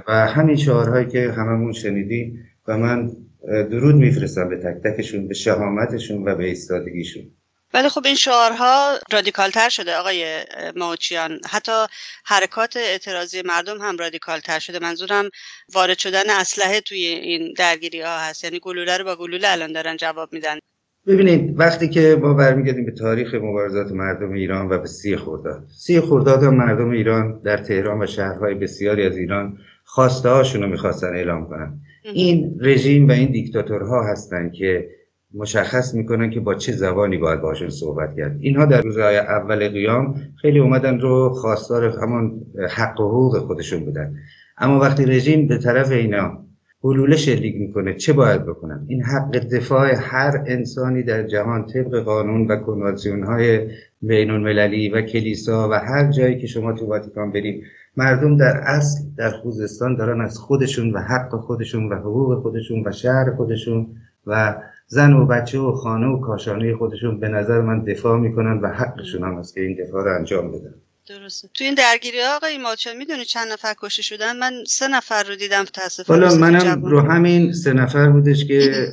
و 0.08 0.28
همین 0.28 0.56
شعارهایی 0.56 1.08
که 1.08 1.32
هممون 1.32 1.74
شنیدیم 1.74 2.46
و 2.68 2.78
من 2.78 3.12
درود 3.48 3.96
میفرستم 3.96 4.50
به 4.50 4.58
تک 4.58 4.84
تکشون 4.84 5.28
به 5.28 5.34
شهامتشون 5.34 6.28
و 6.28 6.36
به 6.36 6.46
ایستادگیشون. 6.46 7.24
ولی 7.74 7.90
خب 7.90 8.02
این 8.06 8.16
شعارها 8.16 8.98
رادیکالتر 9.12 9.70
شده 9.70 9.96
آقای 9.96 10.44
ماوچیان. 10.76 11.40
حتی 11.50 11.72
حرکات 12.26 12.78
اعتراضی 12.78 13.42
مردم 13.42 13.78
هم 13.82 13.98
رادیکالتر 13.98 14.60
شده. 14.60 14.80
منظورم 14.80 15.30
وارد 15.74 15.98
شدن 15.98 16.30
اسلحه 16.30 16.82
توی 16.82 17.06
این 17.06 17.54
درگیری 17.58 18.02
ها 18.02 18.20
هست. 18.20 18.44
یعنی 18.44 18.60
گلوله 18.60 18.98
رو 18.98 19.04
با 19.04 19.16
گلوله 19.16 19.48
الان 19.52 19.72
دارن 19.72 19.98
جواب 19.98 20.34
میدن. 20.34 20.60
ببینید 21.10 21.60
وقتی 21.60 21.90
که 21.90 22.18
ما 22.22 22.34
برمیگردیم 22.34 22.86
به 22.86 22.92
تاریخ 22.92 23.36
مبارزات 23.36 23.92
مردم 23.92 24.32
ایران 24.32 24.70
و 24.70 24.78
به 24.78 24.88
سی 24.88 25.16
خرداد 25.16 25.64
سی 25.78 26.02
خرداد 26.02 26.44
مردم 26.44 26.90
ایران 26.90 27.42
در 27.44 27.58
تهران 27.58 28.04
و 28.04 28.06
شهرهای 28.06 28.56
بسیاری 28.56 29.06
از 29.06 29.18
ایران 29.18 29.58
خواسته 29.84 30.30
هاشون 30.30 30.62
رو 30.62 30.70
می‌خواستن 30.70 31.08
اعلام 31.08 31.46
کنن. 31.46 31.80
این 32.14 32.58
رژیم 32.62 33.08
و 33.08 33.12
این 33.12 33.32
دیکتاتورها 33.32 34.04
هستند 34.12 34.52
که 34.52 34.90
مشخص 35.34 35.96
می‌کنن 35.96 36.30
که 36.30 36.40
با 36.40 36.56
چه 36.56 36.72
زبانی 36.72 37.18
باید 37.18 37.42
باشون 37.42 37.70
صحبت 37.70 38.16
کرد. 38.18 38.38
اینها 38.40 38.66
در 38.66 38.82
روزهای 38.82 39.18
اول 39.18 39.68
قیام 39.70 40.16
خیلی 40.42 40.60
اومدن 40.60 41.00
رو 41.00 41.30
خواستار 41.30 41.84
همان 42.02 42.42
حق 42.70 43.02
و 43.02 43.08
حقوق 43.08 43.38
خودشون 43.38 43.86
بودن. 43.86 44.16
اما 44.58 44.80
وقتی 44.80 45.06
رژیم 45.06 45.48
به 45.48 45.58
طرف 45.58 45.92
اینا 45.92 46.49
حلوله 46.84 47.16
شلیک 47.16 47.56
می‌کنه. 47.56 47.94
چه 47.94 48.14
باید 48.14 48.46
بکنن 48.46 48.86
این 48.88 49.04
حق 49.04 49.38
دفاع 49.38 49.96
هر 49.96 50.44
انسانی 50.48 51.04
در 51.04 51.24
جهان 51.24 51.66
طبق 51.66 52.00
قانون 52.00 52.48
و 52.48 52.56
کنوانسیون 52.56 53.24
های 53.24 53.68
بین 54.02 54.30
المللی 54.30 54.90
و 54.90 55.02
کلیسا 55.02 55.70
و 55.70 55.74
هر 55.74 56.12
جایی 56.12 56.38
که 56.38 56.48
شما 56.48 56.74
تو 56.74 56.86
واتیکان 56.86 57.32
برید 57.32 57.64
مردم 57.98 58.38
در 58.38 58.62
اصل 58.66 59.04
در 59.18 59.30
خوزستان 59.30 59.96
دارن 59.96 60.22
از 60.22 60.38
خودشون 60.38 60.94
و 60.94 61.00
حق 61.00 61.36
خودشون 61.36 61.90
و 61.90 61.96
حقوق 61.96 62.42
خودشون 62.42 62.88
و 62.88 62.92
شهر 62.92 63.36
خودشون 63.36 63.88
و 64.28 64.56
زن 64.88 65.14
و 65.14 65.26
بچه 65.26 65.60
و 65.60 65.72
خانه 65.72 66.08
و 66.08 66.20
کاشانه 66.20 66.76
خودشون 66.76 67.20
به 67.20 67.28
نظر 67.28 67.62
من 67.62 67.84
دفاع 67.84 68.20
می‌کنن 68.20 68.60
و 68.64 68.68
حقشون 68.68 69.24
هم 69.24 69.38
است 69.38 69.54
که 69.54 69.62
این 69.62 69.78
دفاع 69.84 70.04
رو 70.04 70.16
انجام 70.16 70.52
بدن. 70.52 70.74
درسته. 71.10 71.50
تو 71.54 71.64
این 71.64 71.74
درگیری 71.74 72.18
آقای 72.36 72.58
مادشاه 72.58 72.94
می‌دونی 72.94 73.26
چند 73.26 73.52
نفر 73.52 73.74
کشته 73.82 74.02
شدن؟ 74.02 74.38
من 74.38 74.52
سه 74.68 74.88
نفر 74.88 75.24
رو 75.24 75.36
دیدم 75.36 75.64
تاسف 75.64 76.08
حالا 76.08 76.36
منم 76.36 76.86
رو 76.86 77.00
همین 77.00 77.54
سه 77.54 77.74
نفر 77.74 78.10
بودش 78.10 78.46
که 78.46 78.88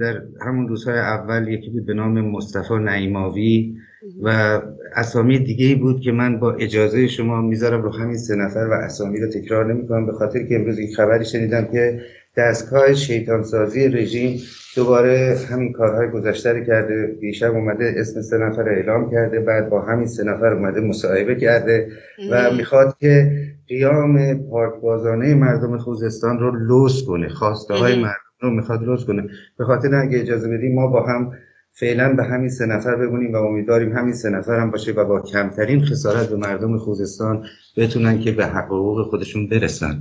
در 0.00 0.22
همون 0.46 0.68
روزهای 0.68 0.98
اول 0.98 1.48
یکی 1.48 1.70
بود 1.70 1.86
به 1.86 1.94
نام 1.94 2.20
مصطفی 2.20 2.74
نعیماوی 2.74 3.74
و 4.22 4.60
اسامی 4.96 5.38
دیگه 5.38 5.74
بود 5.74 6.00
که 6.00 6.12
من 6.12 6.40
با 6.40 6.54
اجازه 6.54 7.08
شما 7.08 7.40
می‌ذارم 7.40 7.82
رو 7.82 7.92
همین 7.92 8.18
سه 8.18 8.34
نفر 8.34 8.68
و 8.70 8.72
اسامی 8.72 9.20
رو 9.20 9.30
تکرار 9.30 9.74
نمی‌کنم 9.74 10.06
به 10.06 10.12
خاطر 10.12 10.46
که 10.48 10.54
امروز 10.54 10.78
این 10.78 10.94
خبری 10.94 11.24
شنیدم 11.24 11.68
که 11.72 12.00
دستگاه 12.36 12.94
شیطانسازی 12.94 13.88
رژیم 13.88 14.40
دوباره 14.76 15.36
همین 15.50 15.72
کارهای 15.72 16.10
گذشته 16.10 16.52
رو 16.52 16.64
کرده. 16.64 17.16
دیشب 17.20 17.50
اومده 17.54 17.94
اسم 17.96 18.22
سه 18.22 18.38
نفر 18.38 18.68
اعلام 18.68 19.10
کرده. 19.10 19.40
بعد 19.40 19.70
با 19.70 19.80
همین 19.80 20.06
سه 20.06 20.24
نفر 20.24 20.52
اومده 20.52 20.80
مصاحبه 20.80 21.34
کرده 21.34 21.88
و 22.30 22.50
می‌خواد 22.56 22.96
که 23.00 23.32
قیام 23.68 24.34
پاکبازانه 24.50 25.34
مردم 25.34 25.78
خوزستان 25.78 26.38
رو 26.38 26.50
لوس 26.50 27.04
کنه. 27.06 27.28
خواسته 27.28 27.74
های 27.74 27.96
مردم 27.96 28.16
رو 28.40 28.50
می‌خواد 28.50 28.82
لوس 28.82 29.04
کنه. 29.04 29.22
به 29.58 29.64
خاطر 29.64 29.94
اگه 29.94 30.20
اجازه 30.20 30.48
بدیم 30.48 30.74
ما 30.74 30.86
با 30.86 31.02
هم 31.02 31.32
فعلا 31.74 32.14
به 32.16 32.24
همین 32.24 32.48
سه 32.48 32.66
نفر 32.66 32.96
بمونیم 32.96 33.32
و 33.32 33.36
امیدواریم 33.36 33.92
همین 33.92 34.12
سه 34.12 34.30
نفر 34.30 34.60
هم 34.60 34.70
باشه 34.70 34.92
و 34.92 35.04
با 35.04 35.20
کمترین 35.20 35.84
خسارت 35.84 36.28
به 36.28 36.36
مردم 36.36 36.78
خوزستان 36.78 37.44
بتونن 37.76 38.20
که 38.20 38.32
به 38.32 38.46
حقوق 38.46 39.10
خودشون 39.10 39.48
برسن. 39.48 39.98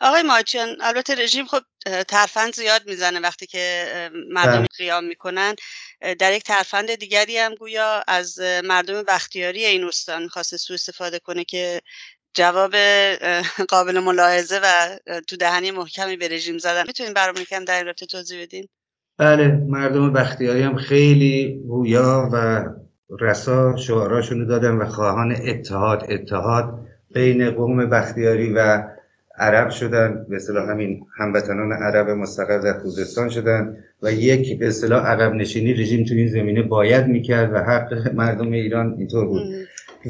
آقای 0.00 0.22
ماچیان 0.22 0.76
البته 0.80 1.14
رژیم 1.14 1.46
خب 1.46 1.60
ترفند 2.08 2.54
زیاد 2.54 2.82
می‌زنه 2.86 3.20
وقتی 3.20 3.46
که 3.46 3.84
مردم 4.30 4.58
بله. 4.58 4.66
قیام 4.78 5.04
می‌کنن. 5.04 5.54
در 6.18 6.32
یک 6.32 6.42
ترفند 6.42 6.94
دیگری 6.94 7.38
هم 7.38 7.54
گویا 7.54 8.04
از 8.08 8.40
مردم 8.64 9.02
بختیاری 9.02 9.64
این 9.64 9.84
استان 9.84 10.28
خواسته 10.28 10.56
سو 10.56 10.74
استفاده 10.74 11.18
کنه 11.18 11.44
که 11.44 11.80
جواب 12.34 12.74
قابل 13.68 13.98
ملاحظه 13.98 14.60
و 14.62 14.98
تو 15.28 15.36
دهنی 15.36 15.70
محکمی 15.70 16.16
به 16.16 16.28
رژیم 16.28 16.58
زدن. 16.58 16.84
می‌تونین 16.86 17.12
برامون 17.12 17.44
کم 17.44 17.64
در 17.64 17.84
رابطه 17.84 18.06
توضیح 18.06 18.42
بدین؟ 18.42 18.68
بله 19.18 19.48
مردم 19.48 20.12
بختیاری 20.12 20.62
هم 20.62 20.76
خیلی 20.76 21.60
گویا 21.68 22.28
و 22.32 22.64
رسا 23.20 23.76
شعاراشونو 23.76 24.44
دادن 24.44 24.74
و 24.74 24.86
خواهان 24.86 25.36
اتحاد 25.48 26.06
اتحاد 26.12 26.86
بین 27.14 27.50
قوم 27.50 27.90
بختیاری 27.90 28.52
و 28.52 28.82
عرب 29.38 29.70
شدن 29.70 30.26
به 30.28 30.36
اصطلاح 30.36 30.70
همین 30.70 31.00
هموطنان 31.18 31.72
عرب 31.72 32.10
مستقر 32.10 32.58
در 32.58 32.78
خوزستان 32.78 33.28
شدن 33.28 33.76
و 34.02 34.12
یک 34.12 34.58
به 34.58 34.66
اصطلاح 34.66 35.06
عقب 35.06 35.34
نشینی 35.34 35.74
رژیم 35.74 36.04
تو 36.04 36.14
این 36.14 36.28
زمینه 36.28 36.62
باید 36.62 37.06
می‌کرد 37.06 37.52
و 37.52 37.58
حق 37.58 38.14
مردم 38.14 38.52
ایران 38.52 38.94
اینطور 38.98 39.26
بود. 39.26 39.42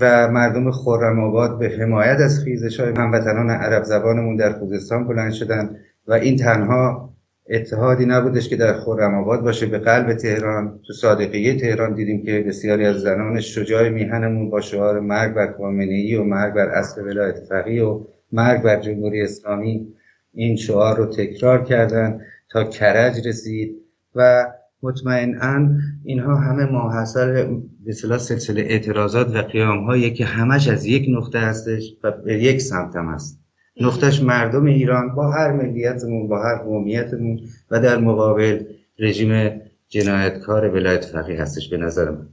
و 0.00 0.28
مردم 0.28 0.70
خرم 0.70 1.20
آباد 1.20 1.58
به 1.58 1.68
حمایت 1.68 2.18
از 2.20 2.44
خیزش 2.44 2.80
های 2.80 2.92
هموطنان 2.96 3.50
عرب 3.50 3.82
زبانمون 3.82 4.36
در 4.36 4.52
خوزستان 4.52 5.06
بلند 5.08 5.32
شدن 5.32 5.76
و 6.06 6.12
این 6.12 6.36
تنها 6.36 7.14
اتحادی 7.50 8.06
نبودش 8.06 8.48
که 8.48 8.56
در 8.56 8.72
خرم 8.72 9.14
آباد 9.14 9.42
باشه. 9.42 9.66
به 9.66 9.78
قلب 9.78 10.14
تهران 10.14 10.80
تو 10.86 10.92
صادقیه 10.92 11.60
تهران 11.60 11.94
دیدیم 11.94 12.22
که 12.22 12.44
بسیاری 12.48 12.86
از 12.86 12.96
زنان 12.96 13.40
شجاع 13.40 13.88
میهنمون 13.88 14.50
با 14.50 14.60
شعار 14.60 15.00
مرگ 15.00 15.34
بر 15.34 15.52
خامنه 15.52 16.20
و 16.20 16.24
مرگ 16.24 16.54
بر 16.54 16.68
اصل 16.68 17.04
ولایت 17.04 17.38
فقیه 17.48 17.84
و 17.84 18.04
مرگ 18.32 18.62
بر 18.62 18.80
جمهوری 18.80 19.22
اسلامی 19.22 19.86
این 20.34 20.56
شعار 20.56 20.96
رو 20.96 21.06
تکرار 21.06 21.64
کردن 21.64 22.20
تا 22.50 22.64
کرج 22.64 23.28
رسید 23.28 23.76
و 24.14 24.46
مطمئنا 24.82 25.68
اینها 26.04 26.36
همه 26.36 26.64
ماحصل 26.64 27.60
به 27.84 27.92
سلسله 27.92 28.60
اعتراضات 28.60 29.36
و 29.36 29.42
قیام 29.42 29.84
هایی 29.84 30.14
که 30.14 30.24
همش 30.24 30.68
از 30.68 30.84
یک 30.84 31.06
نقطه 31.10 31.38
هستش 31.38 31.94
و 32.04 32.10
به 32.10 32.42
یک 32.42 32.60
سمت 32.60 32.96
هم 32.96 33.08
هست. 33.08 33.40
نقطهش 33.80 34.22
مردم 34.22 34.64
ایران 34.64 35.14
با 35.14 35.32
هر 35.32 35.52
ملیتمون 35.52 36.28
با 36.28 36.42
هر 36.42 36.56
قومیتمون 36.56 37.40
و 37.70 37.80
در 37.80 37.98
مقابل 37.98 38.64
رژیم 38.98 39.60
جنایتکار 39.88 40.68
ولایت 40.68 41.04
فقیه 41.04 41.42
هستش 41.42 41.68
به 41.68 41.76
نظر 41.76 42.10
من. 42.10 42.28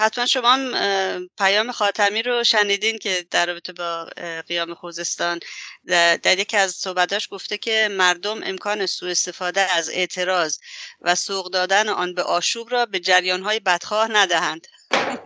حتما 0.00 0.26
شما 0.26 0.52
هم 0.52 1.28
پیام 1.38 1.72
خاتمی 1.72 2.22
رو 2.22 2.44
شنیدین 2.44 2.98
که 2.98 3.26
در 3.30 3.46
رابطه 3.46 3.72
با 3.72 4.04
قیام 4.48 4.74
خوزستان. 4.74 5.40
در 6.22 6.38
یکی 6.38 6.56
از 6.56 6.72
صحبتاش 6.72 7.28
گفته 7.30 7.58
که 7.58 7.88
مردم 7.90 8.40
امکان 8.42 8.86
سوء 8.86 9.10
استفاده 9.10 9.76
از 9.76 9.90
اعتراض 9.90 10.58
و 11.00 11.14
سوق 11.14 11.50
دادن 11.50 11.88
آن 11.88 12.14
به 12.14 12.22
آشوب 12.22 12.70
را 12.70 12.86
به 12.86 13.00
جریانهای 13.00 13.60
بدخواه 13.60 14.08
ندهند. 14.12 14.66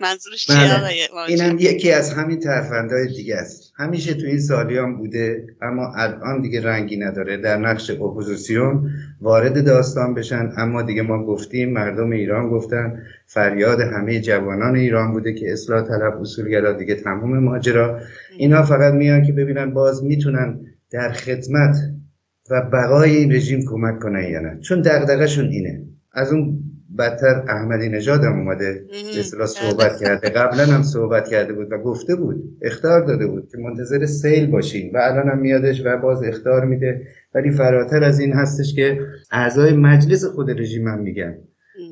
منظورش 0.01 0.47
چیه 0.47 0.57
بله. 0.57 0.91
اینم 1.29 1.57
یکی 1.61 1.93
از 1.93 2.13
همین 2.13 2.41
ترفندهای 2.41 3.07
دیگه 3.07 3.37
است. 3.37 3.73
همیشه 3.77 4.15
تو 4.15 4.27
این 4.27 4.41
سالیان 4.41 4.97
بوده 4.97 5.47
اما 5.63 5.93
الان 5.97 6.43
دیگه 6.43 6.63
رنگی 6.63 6.97
نداره. 6.97 7.37
در 7.37 7.57
نقش 7.57 7.91
اپوزیسیون 7.91 8.91
وارد 9.21 9.65
داستان 9.65 10.15
بشن 10.15 10.53
اما 10.57 10.83
دیگه 10.83 11.03
ما 11.03 11.27
گفتیم 11.27 11.73
مردم 11.73 12.11
ایران 12.11 12.49
گفتن 12.49 13.03
فریاد 13.27 13.81
همه 13.81 14.21
جوانان 14.21 14.77
ایران 14.77 15.13
بوده 15.13 15.35
که 15.35 15.53
اصلاح 15.53 15.89
طلب 15.89 16.21
اصولگرا 16.21 16.73
دیگه 16.73 16.95
تمام 16.95 17.39
ماجرا. 17.39 18.01
اینا 18.37 18.63
فقط 18.63 18.95
میان 18.95 19.23
که 19.23 19.33
ببینن 19.33 19.71
باز 19.71 20.05
می‌تونن 20.05 20.61
در 20.91 21.13
خدمت 21.13 21.77
و 22.51 22.63
بقای 22.73 23.17
این 23.17 23.33
رژیم 23.33 23.65
کمک 23.67 23.99
کنن 23.99 24.25
یا 24.31 24.41
نه. 24.41 24.59
چون 24.61 24.81
دغدغه‌شون 24.81 25.49
اینه. 25.49 25.83
از 26.13 26.33
اون 26.33 26.61
بدتر 26.99 27.45
احمدی 27.49 27.89
نژاد 27.89 28.25
هم 28.25 28.39
اومده 28.39 28.85
به 29.39 29.47
صحبت 29.47 30.01
کرده. 30.01 30.29
قبلا 30.29 30.65
هم 30.67 30.83
صحبت 30.83 31.29
کرده 31.29 31.53
بود 31.53 31.73
و 31.73 31.79
گفته 31.79 32.17
بود 32.17 32.59
اختار 32.63 33.07
داده 33.07 33.27
بود 33.27 33.49
که 33.53 33.59
منتظر 33.59 34.07
سیل 34.07 34.47
باشین 34.47 34.91
و 34.95 34.99
الان 34.99 35.29
هم 35.29 35.39
میادش 35.39 35.83
و 35.85 35.97
باز 35.97 36.23
اختار 36.23 36.65
میده. 36.65 37.07
ولی 37.35 37.51
فراتر 37.51 38.05
از 38.05 38.21
این 38.21 38.33
هستش 38.33 38.75
که 38.75 39.01
اعضای 39.31 39.73
مجلس 39.73 40.25
خود 40.25 40.61
رژیم 40.61 40.89
هم 40.89 40.99
میگن. 40.99 41.39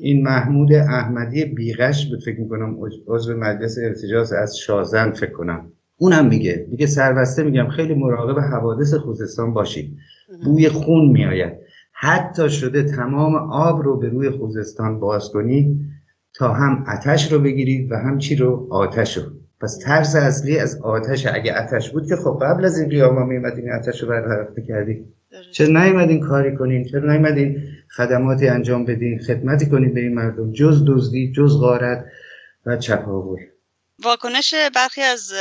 این 0.01 0.23
محمود 0.23 0.73
احمدی 0.73 1.45
بیغش 1.45 2.09
بود 2.09 2.23
فکر 2.23 2.39
می‌کنم 2.39 2.77
عضو 3.07 3.37
مجلس 3.37 3.77
ارتجاز 3.83 4.33
از 4.33 4.57
شازن 4.57 5.11
فکر 5.11 5.31
کنم. 5.31 5.71
اونم 5.97 6.27
میگه. 6.27 6.67
میگه 6.71 6.85
سربسته 6.85 7.43
میگم 7.43 7.67
خیلی 7.67 7.93
مراقب 7.93 8.39
حوادث 8.39 8.93
خوزستان 8.93 9.53
باشید 9.53 9.97
بوی 10.43 10.69
خون 10.69 11.11
میآید. 11.11 11.53
حتی 12.03 12.49
شده 12.49 12.83
تمام 12.83 13.35
آب 13.35 13.81
رو 13.83 13.99
به 13.99 14.09
روی 14.09 14.29
خوزستان 14.29 14.99
باز 14.99 15.29
کنید 15.29 15.79
تا 16.35 16.53
هم 16.53 16.85
آتش 16.87 17.31
رو 17.31 17.39
بگیرید 17.39 17.91
و 17.91 17.95
هم 17.95 18.17
چی 18.17 18.35
رو؟ 18.35 18.67
آتش 18.71 19.17
رو. 19.17 19.23
پس 19.61 19.77
ترس 19.77 20.15
اصلی 20.15 20.59
از 20.59 20.81
آتش 20.81 21.27
اگه 21.33 21.63
آتش 21.63 21.91
بود 21.91 22.07
که 22.07 22.15
خب 22.15 22.39
قبل 22.41 22.65
از 22.65 22.79
این 22.79 22.89
قیام 22.89 23.17
ها 23.17 23.25
میمدین 23.25 23.71
آتش 23.71 24.03
رو 24.03 24.09
برقرار 24.09 24.53
کردید 24.67 25.05
چرا 25.51 25.67
نیومدین 25.67 26.19
کاری 26.19 26.55
کنین؟ 26.55 26.83
چرا 26.83 27.11
نیومدین 27.11 27.61
خدماتی 27.95 28.47
انجام 28.47 28.85
بدین؟ 28.85 29.19
خدمتی 29.19 29.65
کنید 29.65 29.93
به 29.93 29.99
این 29.99 30.13
مردم. 30.13 30.51
جز 30.51 30.85
دزدی 30.87 31.31
جز 31.31 31.57
غارت 31.59 32.05
و 32.65 32.77
چپاول. 32.77 33.39
واکنش 33.99 34.53
برخی 34.75 35.01
از 35.01 35.33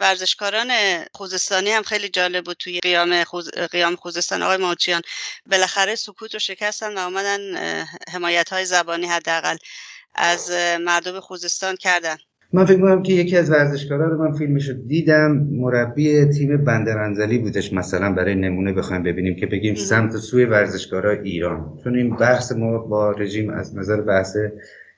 ورزشکاران 0.00 0.68
خوزستانی 1.12 1.70
هم 1.70 1.82
خیلی 1.82 2.08
جالب 2.08 2.44
بود 2.44 2.56
توی 2.56 2.80
قیام, 2.80 3.24
خوز... 3.24 3.50
قیام 3.50 3.96
خوزستان 3.96 4.42
آقای 4.42 4.56
ماچیان 4.56 5.02
بالاخره 5.50 5.94
سکوت 5.94 6.34
رو 6.34 6.40
شکستن 6.40 6.94
و 6.94 6.98
آمدن 6.98 7.40
حمایت 8.12 8.48
های 8.48 8.64
زبانی 8.64 9.06
حداقل 9.06 9.56
از 10.14 10.50
مردم 10.80 11.20
خوزستان 11.20 11.76
کردن. 11.76 12.16
من 12.52 12.64
فکر 12.64 12.76
می‌کنم 12.76 13.02
که 13.02 13.12
یکی 13.12 13.36
از 13.36 13.50
ورزشکارا 13.50 14.08
رو 14.08 14.24
من 14.24 14.38
فیلمش 14.38 14.68
رو 14.68 14.74
دیدم 14.74 15.30
مربی 15.50 16.24
تیم 16.24 16.64
بندرانزلی 16.64 17.38
بودش 17.38 17.72
مثلا 17.72 18.12
برای 18.12 18.34
نمونه 18.34 18.72
بخوایم 18.72 19.02
ببینیم 19.02 19.36
که 19.36 19.46
بگیم 19.46 19.74
سمت 19.74 20.16
سوی 20.16 20.44
ورزشکارا 20.44 21.12
ایران. 21.12 21.78
چون 21.84 21.96
این 21.96 22.16
بحث 22.16 22.52
ما 22.52 22.78
با 22.78 23.10
رژیم 23.10 23.50
از 23.50 23.76
نظر 23.76 24.00
بحث 24.00 24.36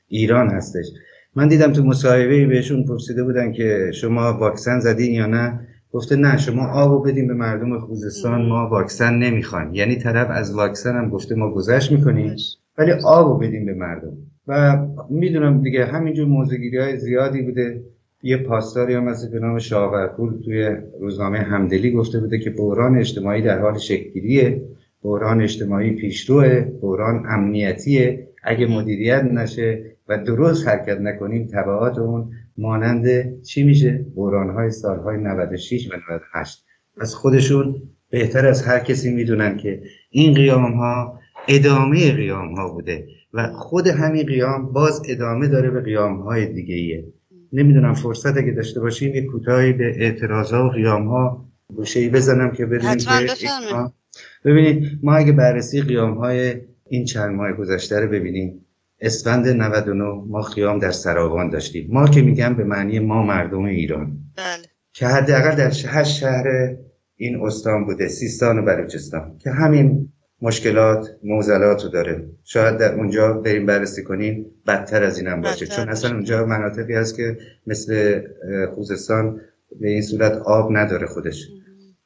ایران 0.08 0.50
هستش. 0.50 0.86
من 1.37 1.49
دیدم 1.49 1.72
تو 1.72 1.85
مصاحبه 1.85 2.46
بهشون 2.46 2.85
پرسیده 2.85 3.25
بودن 3.25 3.53
که 3.53 3.90
شما 3.94 4.33
واکسن 4.33 4.81
زدین 4.81 5.12
یا 5.12 5.27
نه. 5.27 5.61
گفته 5.92 6.16
نه 6.16 6.37
شما 6.37 6.66
آبو 6.66 7.03
بدیم 7.03 7.27
به 7.27 7.35
مردم 7.35 7.79
خوزستان 7.79 8.46
ما 8.46 8.68
واکسن 8.68 9.14
نمی‌خوایم 9.14 9.75
یعنی 9.75 9.96
طرف 9.96 10.29
از 10.31 10.55
واکسن 10.55 10.96
هم 10.96 11.11
گفته 11.11 11.35
ما 11.35 11.51
گذشت 11.51 11.92
می‌کنیم 11.92 12.37
ولی 12.79 12.92
آبو 13.05 13.38
بدیم 13.38 13.66
به 13.66 13.75
مردم. 13.75 14.12
و 14.49 14.79
می‌دونم 15.11 15.62
دیگه 15.62 15.85
همینجور 15.85 16.27
موزگیری 16.27 16.79
های 16.79 16.96
زیادی 16.96 17.42
بوده. 17.42 17.83
یه 18.22 18.37
پاسداری 18.37 18.94
هم 18.94 19.09
از 19.09 19.31
به 19.31 19.38
نام 19.38 19.59
شاورپور 19.59 20.35
توی 20.44 20.68
روزنامه 21.01 21.38
همدلی 21.38 21.90
گفته 21.90 22.20
بوده 22.20 22.38
که 22.38 22.51
بحران 22.51 22.99
اجتماعی 22.99 23.42
در 23.42 23.59
حال 23.59 23.79
شکلگیریه. 23.79 24.62
بحران 25.03 25.42
اجتماعی 25.42 25.90
پیشروه 25.90 26.61
بحران 26.61 27.25
امنیتیه. 27.29 28.29
اگه 28.44 28.66
مدیریت 28.66 29.25
نشه 29.25 29.95
و 30.08 30.18
درست 30.18 30.68
حرکت 30.68 31.00
نکنیم 31.00 31.46
تبعات 31.46 31.98
اون 31.98 32.30
مانند 32.58 33.06
چی 33.42 33.64
میشه؟ 33.64 34.06
بحران 34.16 34.50
های 34.50 34.70
سالهای 34.70 35.18
96 35.18 35.90
و 35.90 35.96
98 35.96 36.64
از 37.00 37.14
خودشون 37.14 37.82
بهتر 38.10 38.46
از 38.46 38.62
هر 38.62 38.78
کسی 38.78 39.14
می‌دونن 39.14 39.56
که 39.56 39.82
این 40.10 40.34
قیام 40.34 40.72
ها 40.72 41.20
ادامه 41.48 42.12
قیام 42.12 42.54
ها 42.54 42.68
بوده 42.68 43.08
و 43.34 43.52
خود 43.52 43.86
همین 43.86 44.26
قیام 44.26 44.72
باز 44.72 45.02
ادامه 45.08 45.48
داره 45.48 45.70
به 45.70 45.80
قیام 45.80 46.20
های 46.20 46.46
دیگه 46.46 46.74
ایه 46.74 47.04
نمی‌دونم 47.52 47.94
فرصت 47.94 48.36
اگه 48.36 48.52
داشته 48.52 48.80
باشیم 48.80 49.14
یه 49.14 49.26
کوتاهی 49.26 49.72
به 49.72 49.92
اعتراض 49.96 50.52
ها 50.52 50.66
و 50.66 50.70
قیام 50.70 51.08
ها 51.08 51.48
گوشه 51.74 52.08
بزنم 52.10 52.50
که 52.50 52.66
بدونیم 52.66 52.96
که 52.96 53.04
ببینید 54.44 54.98
ما 55.02 55.14
اگه 55.14 55.32
بررسی 55.32 55.82
قیام 55.82 56.14
های 56.14 56.54
این 56.88 57.04
چند 57.04 57.30
ماه 57.30 57.52
گذشته 57.52 58.00
رو 58.00 58.08
ببینیم 58.08 58.65
اسفند 59.00 59.48
99 59.48 60.04
ما 60.26 60.40
قیام 60.40 60.78
در 60.78 60.90
سراوان 60.90 61.50
داشتیم. 61.50 61.88
ما 61.92 62.09
که 62.09 62.22
میگم 62.22 62.54
به 62.54 62.64
معنی 62.64 62.98
ما 62.98 63.22
مردم 63.22 63.64
ایران. 63.64 64.18
بله. 64.37 64.66
که 64.92 65.06
حداقل 65.06 65.56
در 65.56 65.72
هشت 65.87 66.16
شهر 66.16 66.76
این 67.16 67.40
استان 67.42 67.85
بوده 67.85 68.09
سیستان 68.09 68.59
و 68.59 68.62
بلوچستان 68.62 69.38
که 69.38 69.50
همین 69.50 70.12
مشکلات 70.42 71.09
موزلات 71.24 71.85
رو 71.85 71.88
داره. 71.88 72.28
شاید 72.44 72.76
در 72.76 72.94
اونجا 72.94 73.32
بریم 73.32 73.66
بررسی 73.66 74.02
کنیم 74.02 74.46
بدتر 74.66 75.02
از 75.02 75.18
اینم 75.18 75.40
باشه. 75.40 75.66
چون 75.66 75.88
اصلا 75.88 76.11
اونجا 76.11 76.46
مناطقی 76.46 76.94
هست 76.94 77.16
که 77.16 77.38
مثل 77.66 78.22
خوزستان 78.74 79.40
به 79.80 79.88
این 79.88 80.02
صورت 80.02 80.32
آب 80.32 80.76
نداره 80.76 81.06
خودش. 81.06 81.48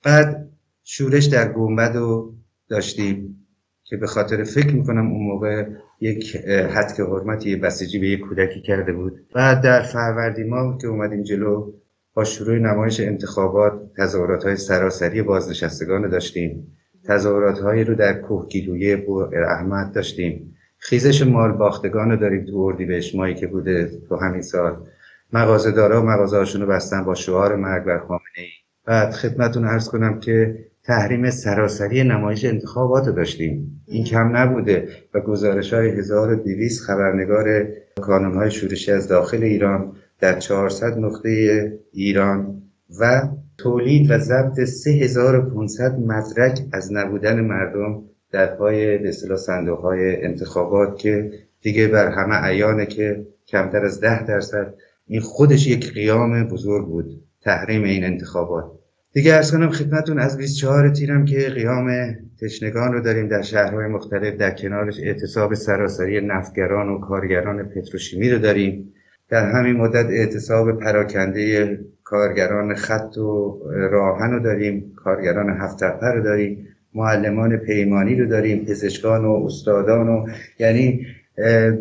بعد 0.04 0.48
شورش 0.84 1.24
در 1.24 1.52
گنبد 1.52 1.96
رو 1.96 2.34
داشتیم 2.68 3.46
که 3.84 3.96
به 3.96 4.06
خاطر 4.06 4.44
فکر 4.44 4.74
می‌کنم 4.74 5.12
اون 5.12 5.26
موقع 5.26 5.64
یک 6.00 6.36
حد 6.46 7.00
حرمتی 7.00 7.56
بسیجی 7.56 7.98
به 7.98 8.06
یک 8.06 8.20
کودکی 8.20 8.60
کرده 8.60 8.92
بود. 8.92 9.26
بعد 9.34 9.62
در 9.62 9.82
فروردی 9.82 10.44
ما 10.44 10.78
که 10.80 10.88
اومدیم 10.88 11.22
جلو 11.22 11.72
با 12.14 12.24
شروع 12.24 12.58
نمایش 12.58 13.00
انتخابات 13.00 13.72
تظاهرات 13.98 14.44
های 14.44 14.56
سراسری 14.56 15.22
بازنشستگان 15.22 16.08
داشتیم. 16.08 16.76
تظاهرات 17.04 17.58
هایی 17.58 17.84
رو 17.84 17.94
در 17.94 18.12
کوهگیلویه 18.12 19.06
احمد 19.48 19.92
داشتیم. 19.92 20.56
خیزش 20.78 21.22
مال 21.22 21.52
باختگان 21.52 22.10
رو 22.10 22.16
داریم 22.16 22.44
تو 22.44 22.58
اردیبهشت 22.58 23.14
مایی 23.14 23.34
که 23.34 23.46
بوده 23.46 23.90
تو 24.08 24.16
همین 24.16 24.42
سال. 24.42 24.86
مغازه 25.32 25.70
دارا 25.70 26.02
و 26.02 26.04
مغازه 26.04 26.58
رو 26.58 26.66
بستن 26.66 27.04
با 27.04 27.14
شعار 27.14 27.56
مرگ 27.56 27.84
بر 27.84 27.98
خامنه 27.98 28.20
ای 28.36 28.48
بعد 28.84 29.12
خدمتون 29.12 29.64
عرض 29.64 29.88
کنم 29.88 30.20
که 30.20 30.66
تحریم 30.84 31.30
سراسری 31.30 32.04
نمایش 32.04 32.44
انتخابات 32.44 33.06
رو 33.06 33.12
داشتیم. 33.12 33.82
این 33.86 34.04
کم 34.04 34.36
نبوده 34.36 34.88
و 35.14 35.20
گزارش 35.20 35.72
های 35.72 35.88
1200 35.88 36.84
خبرنگار 36.84 37.68
کانون 38.00 38.34
های 38.34 38.50
شورشی 38.50 38.92
از 38.92 39.08
داخل 39.08 39.42
ایران 39.42 39.92
در 40.20 40.38
400 40.38 40.98
نقطه 40.98 41.72
ایران 41.92 42.62
و 43.00 43.28
تولید 43.58 44.10
و 44.10 44.18
ضبط 44.18 44.60
3500 44.60 45.98
مدرک 45.98 46.60
از 46.72 46.92
نبودن 46.92 47.40
مردم 47.40 48.02
در 48.32 48.46
پای 48.46 48.98
به 48.98 49.12
صندوق 49.12 49.78
های 49.78 50.24
انتخابات 50.24 50.98
که 50.98 51.30
دیگه 51.62 51.88
بر 51.88 52.08
همه 52.08 52.34
عیانه 52.34 52.86
که 52.86 53.26
کمتر 53.46 53.84
از 53.84 54.00
ده 54.00 54.26
درصد 54.26 54.74
این 55.06 55.20
خودش 55.20 55.66
یک 55.66 55.92
قیام 55.92 56.48
بزرگ 56.48 56.86
بود 56.86 57.22
تحریم 57.42 57.82
این 57.82 58.04
انتخابات. 58.04 58.79
دیگه 59.12 59.34
ارز 59.34 59.52
کنم 59.52 59.70
خدمتون 59.70 60.18
از 60.18 60.36
24 60.36 60.88
تیرم 60.88 61.24
که 61.24 61.48
قیام 61.48 62.16
تشنگان 62.40 62.92
رو 62.92 63.00
داریم 63.00 63.28
در 63.28 63.42
شهرهای 63.42 63.86
مختلف 63.86 64.34
در 64.34 64.50
کنارش 64.50 65.00
اعتصاب 65.00 65.54
سراسری 65.54 66.20
نفتگران 66.20 66.88
و 66.88 66.98
کارگران 66.98 67.62
پتروشیمی 67.68 68.30
رو 68.30 68.38
داریم. 68.38 68.92
در 69.28 69.50
همین 69.50 69.76
مدت 69.76 70.06
اعتصاب 70.06 70.78
پراکنده 70.78 71.78
کارگران 72.04 72.74
خط 72.74 73.18
و 73.18 73.60
راهن 73.72 74.30
رو 74.30 74.40
داریم 74.40 74.92
کارگران 74.96 75.50
هفتپه 75.60 76.06
رو 76.06 76.22
داریم 76.22 76.68
معلمان 76.94 77.56
پیمانی 77.56 78.14
رو 78.14 78.26
داریم 78.26 78.64
پزشکان 78.64 79.24
و 79.24 79.42
استادان 79.46 80.08
و 80.08 80.26
یعنی 80.58 81.06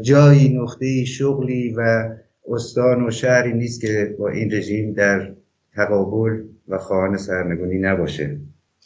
جایی 0.02 0.58
نقطه 0.58 1.06
شغلی 1.06 1.74
و 1.78 2.10
استان 2.48 3.08
و 3.08 3.12
شهری 3.12 3.54
نیست 3.54 3.82
که 3.82 4.16
با 4.20 4.30
این 4.30 4.54
رژیم 4.54 4.94
در 4.94 5.32
تقابل 5.76 6.42
و 6.70 6.78
خواهان 6.78 7.18
سرنگونی 7.18 7.80
نباشه. 7.80 8.40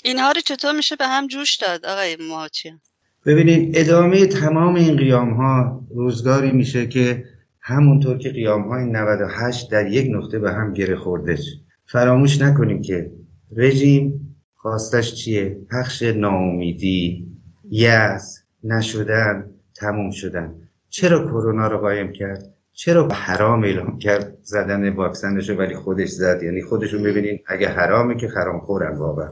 اینها 0.03 0.31
رو 0.31 0.41
چطور 0.41 0.71
میشه 0.71 0.95
به 0.95 1.07
هم 1.07 1.27
جوش 1.27 1.55
داد 1.55 1.85
آقای 1.85 2.17
مهاچیان 2.29 2.81
ببینید 3.25 3.77
ادامه 3.77 4.25
تمام 4.25 4.75
این 4.75 4.97
قیام 4.97 5.33
ها 5.33 5.85
روزگاری 5.95 6.51
میشه 6.51 6.87
که 6.87 7.25
همونطور 7.61 8.17
که 8.17 8.29
قیام 8.29 8.61
های 8.61 8.85
98 8.85 9.71
در 9.71 9.87
یک 9.87 10.07
نقطه 10.15 10.39
به 10.39 10.51
هم 10.51 10.73
گره 10.73 10.95
خوردش 10.95 11.45
فراموش 11.85 12.41
نکنیم 12.41 12.81
که 12.81 13.11
رژیم 13.55 14.35
خواستش 14.55 15.13
چیه؟ 15.13 15.57
پخش 15.71 16.01
ناامیدی 16.01 17.27
یس 17.69 18.43
نشدن 18.63 19.49
تموم 19.75 20.11
شدن. 20.11 20.55
چرا 20.89 21.25
کرونا 21.25 21.67
رو 21.67 21.77
قایم 21.77 22.11
کرد؟ 22.11 22.52
چرا 22.73 23.07
حرام 23.07 23.63
اعلام 23.63 23.97
کرد 23.97 24.37
زدن 24.41 24.89
واکسنش 24.89 25.49
ولی 25.49 25.75
خودش 25.75 26.09
زد؟ 26.09 26.43
یعنی 26.43 26.61
خودشون 26.61 27.03
ببینین 27.03 27.39
اگه 27.47 27.67
حرامه 27.67 28.15
که 28.15 28.27
حرام 28.27 28.59
خورن 28.59 28.97
واقعا. 28.97 29.29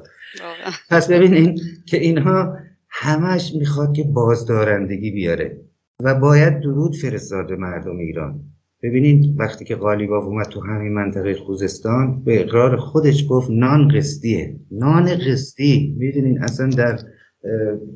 پس 0.89 1.11
ببینین 1.11 1.59
که 1.85 1.97
اینها 1.97 2.57
همش 2.89 3.53
می‌خواد 3.55 3.93
که 3.93 4.03
بازدارندگی 4.03 5.11
بیاره 5.11 5.61
و 6.03 6.15
باید 6.15 6.59
درود 6.59 6.95
فرستاد 6.95 7.47
به 7.47 7.55
مردم 7.55 7.97
ایران. 7.97 8.39
ببینید 8.83 9.39
وقتی 9.39 9.65
که 9.65 9.75
قالیباف 9.75 10.23
اومد 10.23 10.45
تو 10.45 10.61
همین 10.61 10.93
منطقه 10.93 11.35
خوزستان 11.35 12.23
به 12.23 12.41
اقرار 12.41 12.77
خودش 12.77 13.25
گفت 13.29 13.49
نان 13.51 13.87
قسطیه. 13.87 14.59
نان 14.71 15.15
قسطی. 15.15 15.95
می‌دونین 15.97 16.43
اصلا 16.43 16.69
در 16.69 16.99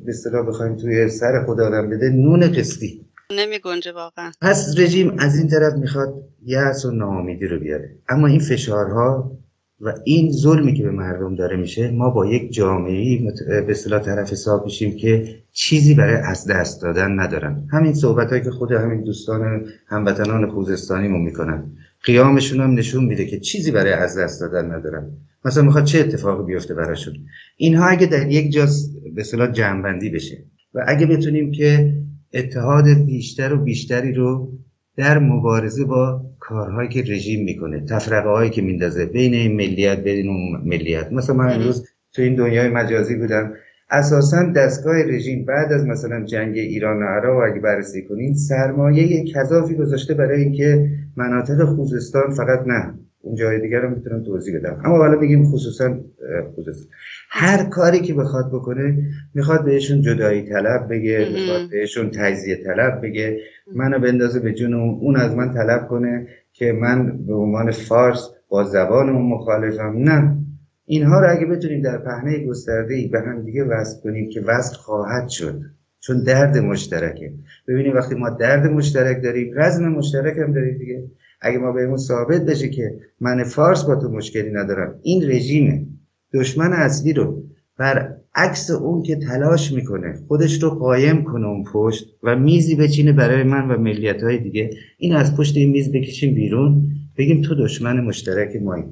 به 0.04 0.08
اصطلاح 0.08 0.46
بخوایم 0.46 0.76
توی 0.76 1.08
سر 1.08 1.44
خدا 1.46 1.66
آدم 1.66 1.90
بده 1.90 2.08
نون 2.08 2.40
قسطی. 2.40 3.05
نمی 3.32 3.58
گنجه 3.58 3.92
واقعا. 3.92 4.30
پس 4.42 4.74
رژیم 4.78 5.14
از 5.18 5.38
این 5.38 5.48
طرف 5.48 5.74
می‌خواد 5.74 6.14
یأس 6.42 6.84
و 6.84 6.90
ناامیدی 6.90 7.46
رو 7.46 7.58
بیاره. 7.58 7.90
اما 8.08 8.26
این 8.26 8.40
فشارها 8.40 9.32
و 9.80 9.94
این 10.04 10.32
ظلمی 10.32 10.74
که 10.74 10.82
به 10.82 10.90
مردم 10.90 11.34
داره 11.34 11.56
میشه 11.56 11.90
ما 11.90 12.10
با 12.10 12.26
یک 12.26 12.52
جامعه 12.52 13.18
به 13.48 13.70
اصطلاح 13.70 14.02
طرف 14.02 14.32
حساب 14.32 14.64
میشیم 14.64 14.96
که 14.96 15.38
چیزی 15.52 15.94
برای 15.94 16.16
از 16.16 16.46
دست 16.46 16.82
دادن 16.82 17.20
ندارن. 17.20 17.68
همین 17.72 17.94
صحبت 17.94 18.44
که 18.44 18.50
خود 18.50 18.72
همین 18.72 19.04
دوستان 19.04 19.64
هموطنان 19.86 20.50
خوزستانی 20.50 21.08
مون 21.08 21.20
می‌کنن. 21.20 21.64
قیامشون 22.04 22.60
هم 22.60 22.74
نشون 22.74 23.04
میده 23.04 23.26
که 23.26 23.40
چیزی 23.40 23.70
برای 23.70 23.92
از 23.92 24.18
دست 24.18 24.40
دادن 24.40 24.72
ندارن. 24.72 25.10
مثلا 25.44 25.62
می‌خواد 25.62 25.84
چه 25.84 26.00
اتفاقی 26.00 26.44
بیفته 26.44 26.74
براشون؟ 26.74 27.14
اینها 27.56 27.86
اگه 27.86 28.06
در 28.06 28.30
یک 28.30 28.52
جا 28.52 28.66
به 29.14 29.20
اصطلاح 29.20 29.52
جمعبندی 29.52 30.10
بشه 30.10 30.44
و 30.74 30.84
اگه 30.88 31.06
بتونیم 31.06 31.52
که 31.52 31.94
اتحاد 32.34 32.84
بیشتر 33.06 33.52
و 33.52 33.56
بیشتری 33.56 34.12
رو 34.12 34.52
در 34.96 35.18
مبارزه 35.18 35.84
با 35.84 36.20
کارهایی 36.38 36.88
که 36.88 37.02
رژیم 37.02 37.44
می‌کنه 37.44 37.80
تفرقه 37.80 38.28
هایی 38.28 38.50
که 38.50 38.62
میندازه 38.62 39.06
بین 39.06 39.34
این 39.34 39.56
ملیت 39.56 40.04
بین 40.04 40.28
اون 40.28 40.60
ملیت. 40.64 41.12
مثلا 41.12 41.36
من 41.36 41.52
امروز 41.52 41.88
تو 42.12 42.22
این 42.22 42.34
دنیای 42.34 42.68
مجازی 42.68 43.16
بودم. 43.16 43.52
اساسا 43.90 44.52
دستگاه 44.56 45.02
رژیم 45.02 45.44
بعد 45.44 45.72
از 45.72 45.86
مثلا 45.86 46.24
جنگ 46.24 46.56
ایران 46.56 47.02
و 47.02 47.06
عراق 47.06 47.52
اگه 47.52 47.60
بررسی 47.60 48.02
کنین 48.02 48.34
سرمایه 48.34 49.24
کذافی 49.24 49.74
گذاشته 49.74 50.14
برای 50.14 50.42
اینکه 50.42 50.90
مناطق 51.16 51.64
خوزستان 51.64 52.30
فقط 52.30 52.66
نه 52.66 52.94
اون 53.20 53.34
جای 53.34 53.60
دیگر 53.60 53.80
رو 53.80 53.90
می‌تونم 53.90 54.24
توضیح 54.24 54.58
بدم. 54.58 54.80
اما 54.84 54.96
حالا 54.96 55.18
بگیم 55.18 55.44
خصوصا 55.44 55.98
خوزستان. 56.54 56.86
هر 57.28 57.64
کاری 57.64 58.00
که 58.00 58.14
بخواد 58.14 58.48
بکنه 58.52 58.98
می‌خواد 59.34 59.64
بهشون 59.64 60.02
جدایی 60.02 60.42
طلب 60.42 60.88
بگه 60.90 61.28
می‌خواد 61.32 61.70
بهشون 61.70 62.10
تجزیه 62.10 62.56
طلب 62.56 63.00
بگه. 63.02 63.38
منو 63.74 63.98
بندازه 63.98 64.40
به 64.40 64.52
جون 64.52 64.74
اون 64.74 65.16
از 65.16 65.34
من 65.34 65.54
طلب 65.54 65.88
کنه 65.88 66.26
که 66.52 66.72
من 66.72 67.26
به 67.26 67.34
عنوان 67.34 67.70
فارس 67.70 68.28
با 68.48 68.64
زبان 68.64 69.08
اون 69.08 69.26
مخالفم. 69.26 69.94
نه. 69.96 70.36
اینها 70.86 71.20
رو 71.20 71.30
اگه 71.30 71.46
بتونیم 71.46 71.82
در 71.82 71.98
پهنه 71.98 72.46
گسترده 72.46 72.94
ای 72.94 73.08
به 73.08 73.20
هم 73.20 73.42
دیگه 73.42 73.64
وصل 73.64 74.00
کنیم 74.02 74.28
که 74.28 74.40
وصل 74.40 74.76
خواهد 74.76 75.28
شد. 75.28 75.60
چون 76.00 76.22
درد 76.22 76.58
مشترکه. 76.58 77.32
ببینیم 77.68 77.94
وقتی 77.94 78.14
ما 78.14 78.30
درد 78.30 78.66
مشترک 78.66 79.22
داریم 79.22 79.52
رزم 79.54 79.88
مشترک 79.88 80.38
هم 80.38 80.52
داریم 80.52 80.78
دیگه. 80.78 81.04
اگه 81.40 81.58
ما 81.58 81.72
بهمون 81.72 81.96
ثابت 81.96 82.40
بشه 82.40 82.68
که 82.68 82.94
من 83.20 83.44
فارس 83.44 83.84
با 83.84 83.96
تو 83.96 84.08
مشکلی 84.08 84.50
ندارم 84.50 84.94
این 85.02 85.30
رژیم 85.30 85.95
دشمن 86.36 86.72
اصلی 86.72 87.12
رو 87.12 87.42
بر 87.78 88.16
عکس 88.34 88.70
اون 88.70 89.02
که 89.02 89.16
تلاش 89.16 89.72
می‌کنه 89.72 90.18
خودش 90.28 90.62
رو 90.62 90.70
قایم 90.70 91.24
کنه 91.24 91.46
اون 91.46 91.64
پشت 91.64 92.16
و 92.22 92.36
میزی 92.36 92.74
بچینه 92.74 93.12
برای 93.12 93.42
من 93.42 93.68
و 93.68 93.78
ملیت 93.78 94.22
های 94.22 94.38
دیگه. 94.38 94.70
این 94.98 95.14
از 95.14 95.36
پشت 95.36 95.56
این 95.56 95.70
میز 95.70 95.92
بکشیم 95.92 96.34
بیرون. 96.34 96.88
بگیم 97.18 97.42
تو 97.42 97.54
دشمن 97.54 98.00
مشترک 98.00 98.56
مایی. 98.62 98.84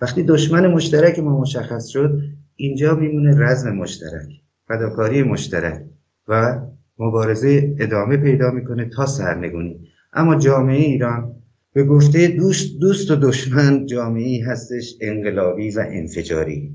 وقتی 0.00 0.22
دشمن 0.22 0.66
مشترک 0.66 1.18
ما 1.18 1.40
مشخص 1.40 1.86
شد 1.86 2.22
اینجا 2.56 2.94
میمونه 2.94 3.38
رزم 3.38 3.70
مشترک 3.70 4.28
فداکاری 4.68 5.22
مشترک 5.22 5.82
و 6.28 6.60
مبارزه 6.98 7.74
ادامه 7.78 8.16
پیدا 8.16 8.50
می‌کنه 8.50 8.90
تا 8.96 9.06
سرنگونی. 9.06 9.80
اما 10.12 10.36
جامعه 10.36 10.76
ایران 10.76 11.32
به 11.76 11.84
گفته 11.84 12.28
دوست, 12.28 12.78
دوست 12.80 13.10
و 13.10 13.16
دشمن 13.16 13.86
جامعه 13.86 14.44
هستش 14.46 14.94
انقلابی 15.00 15.70
و 15.70 15.84
انفجاری. 15.88 16.74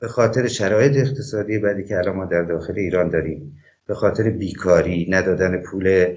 به 0.00 0.08
خاطر 0.08 0.48
شرایط 0.48 0.96
اقتصادی 0.96 1.58
بعدی 1.58 1.84
که 1.84 1.98
الان 1.98 2.16
ما 2.16 2.24
در 2.24 2.42
داخل 2.42 2.72
ایران 2.76 3.10
داریم 3.10 3.56
به 3.86 3.94
خاطر 3.94 4.30
بیکاری 4.30 5.06
ندادن 5.10 5.62
پول 5.62 6.14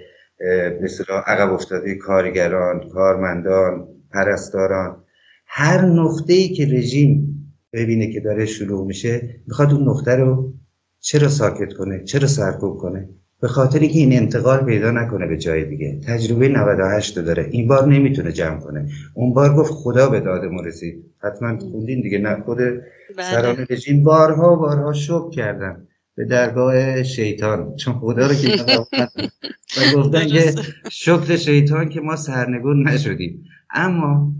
مثلا 0.81 1.19
عقب 1.27 1.53
افتاده 1.53 1.95
کارگران 1.95 2.89
کارمندان 2.89 3.87
پرستاران 4.11 5.03
هر 5.45 5.85
نقطه 5.85 6.33
ای 6.33 6.49
که 6.49 6.65
رژیم 6.65 7.35
ببینه 7.73 8.13
که 8.13 8.19
داره 8.19 8.45
شروع 8.45 8.87
میشه 8.87 9.35
می‌خواد 9.47 9.73
اون 9.73 9.89
نقطه 9.89 10.11
رو 10.11 10.53
چرا 10.99 11.27
ساکت 11.27 11.73
کنه 11.73 12.03
چرا 12.03 12.27
سرکوب 12.27 12.77
کنه؟ 12.77 13.09
به 13.41 13.47
خاطر 13.47 13.79
که 13.79 13.99
این 13.99 14.13
انتقال 14.13 14.65
پیدا 14.65 14.91
نکنه 14.91 15.27
به 15.27 15.37
جای 15.37 15.65
دیگه. 15.65 15.99
تجربه 16.07 16.47
98 16.47 17.19
داره. 17.19 17.47
این 17.51 17.67
بار 17.67 17.87
نمی‌تونه 17.87 18.31
جمع 18.31 18.59
کنه. 18.59 18.89
اون 19.13 19.33
بار 19.33 19.53
گفت 19.55 19.71
خدا 19.71 20.09
به 20.09 20.19
داد 20.19 20.45
ما 20.45 20.61
رسید. 20.61 21.05
حتما 21.23 21.59
خوندین 21.59 22.01
دیگه. 22.01 22.17
نه 22.17 22.35
خود 22.45 22.57
بله. 22.57 23.31
سران 23.31 23.65
رژیم 23.69 24.03
بارها 24.03 24.55
بارها 24.55 24.93
شک 24.93 25.29
کردن. 25.31 25.87
به 26.15 26.25
درگاه 26.25 27.03
شیطان. 27.03 27.75
چون 27.75 27.93
خدا 27.93 28.27
رو 28.27 28.33
که 28.33 28.47
و 29.77 29.97
گفتن 29.97 30.27
که 30.27 30.53
شکر 30.91 31.35
شیطان 31.35 31.89
که 31.89 32.01
ما 32.01 32.15
سرنگون 32.15 32.87
نشدیم. 32.87 33.43
اما 33.73 34.33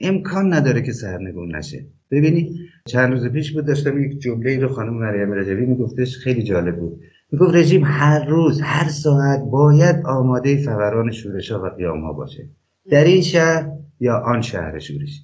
امکان 0.00 0.52
نداره 0.52 0.82
که 0.82 0.92
سرنگون 0.92 1.56
نشه. 1.56 1.86
ببینی 2.10 2.54
چند 2.86 3.12
روز 3.12 3.26
پیش 3.26 3.52
بود 3.52 3.66
داشتم 3.66 4.02
یک 4.02 4.18
جمله 4.18 4.58
رو 4.58 4.68
خانم 4.68 4.94
مریم 4.94 5.32
رجبی 5.32 5.66
میگفتش. 5.66 6.16
خیلی 6.16 6.42
جالب 6.42 6.76
بود. 6.76 7.00
می‌گفت 7.32 7.54
رژیم 7.54 7.82
هر 7.84 8.24
روز 8.24 8.60
هر 8.60 8.88
ساعت 8.88 9.40
باید 9.40 10.06
آماده 10.06 10.56
فوران 10.56 11.10
شورش 11.10 11.50
ها 11.50 11.62
و 11.62 11.66
قیام 11.66 12.00
ها 12.04 12.12
باشه. 12.12 12.48
در 12.90 13.04
این 13.04 13.22
شهر 13.22 13.70
یا 14.00 14.18
آن 14.18 14.42
شهر 14.42 14.78
شورش. 14.78 15.22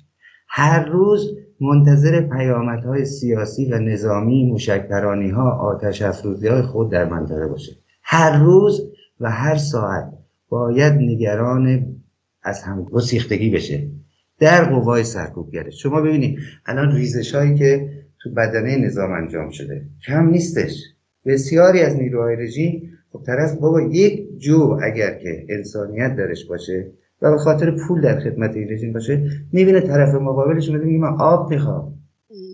هر 0.49 0.85
روز 0.85 1.37
منتظر 1.61 2.21
پیامت 2.21 2.85
های 2.85 3.05
سیاسی 3.05 3.73
و 3.73 3.79
نظامی 3.79 4.45
موشکپرانی 4.45 5.31
ها 5.31 5.51
آتش 5.51 6.03
افروزی 6.03 6.49
های 6.49 6.63
خود 6.63 6.91
در 6.91 7.05
منطقه 7.05 7.47
باشه. 7.47 7.73
هر 8.03 8.39
روز 8.39 8.81
و 9.21 9.31
هر 9.31 9.57
ساعت 9.57 10.13
باید 10.49 10.93
نگران 10.93 11.97
از 12.43 12.63
هم 12.63 12.85
گسیختگی 12.85 13.51
بشه. 13.51 13.89
در 14.39 14.65
قوای 14.65 15.05
سرکوبگره. 15.05 15.71
شما 15.71 16.01
ببینید 16.01 16.39
الان 16.67 16.93
ریزش 16.93 17.35
هایی 17.35 17.55
که 17.55 17.91
تو 18.23 18.31
بدنه 18.31 18.77
نظام 18.77 19.13
انجام 19.13 19.51
شده 19.51 19.87
کم 20.07 20.29
نیستش. 20.29 20.94
بسیاری 21.27 21.81
از 21.81 21.97
نیروهای 21.97 22.37
رژیم 22.37 22.91
خب 23.13 23.23
طرف 23.27 23.55
بابا 23.55 23.81
یک 23.81 24.39
جو 24.39 24.79
اگر 24.83 25.15
که 25.19 25.47
انسانیت 25.49 26.17
درش 26.17 26.45
باشه 26.45 26.91
و 27.23 27.31
به 27.31 27.37
خاطر 27.37 27.71
پول 27.71 28.01
در 28.01 28.21
خدمت 28.21 28.57
این 28.57 28.69
رژیم 28.71 28.93
باشه 28.93 29.31
می‌بینه 29.53 29.81
طرف 29.81 30.15
مقابلش 30.15 30.71
میگه 30.71 30.99
من 30.99 31.17
آب 31.21 31.51
می‌خوام. 31.51 31.95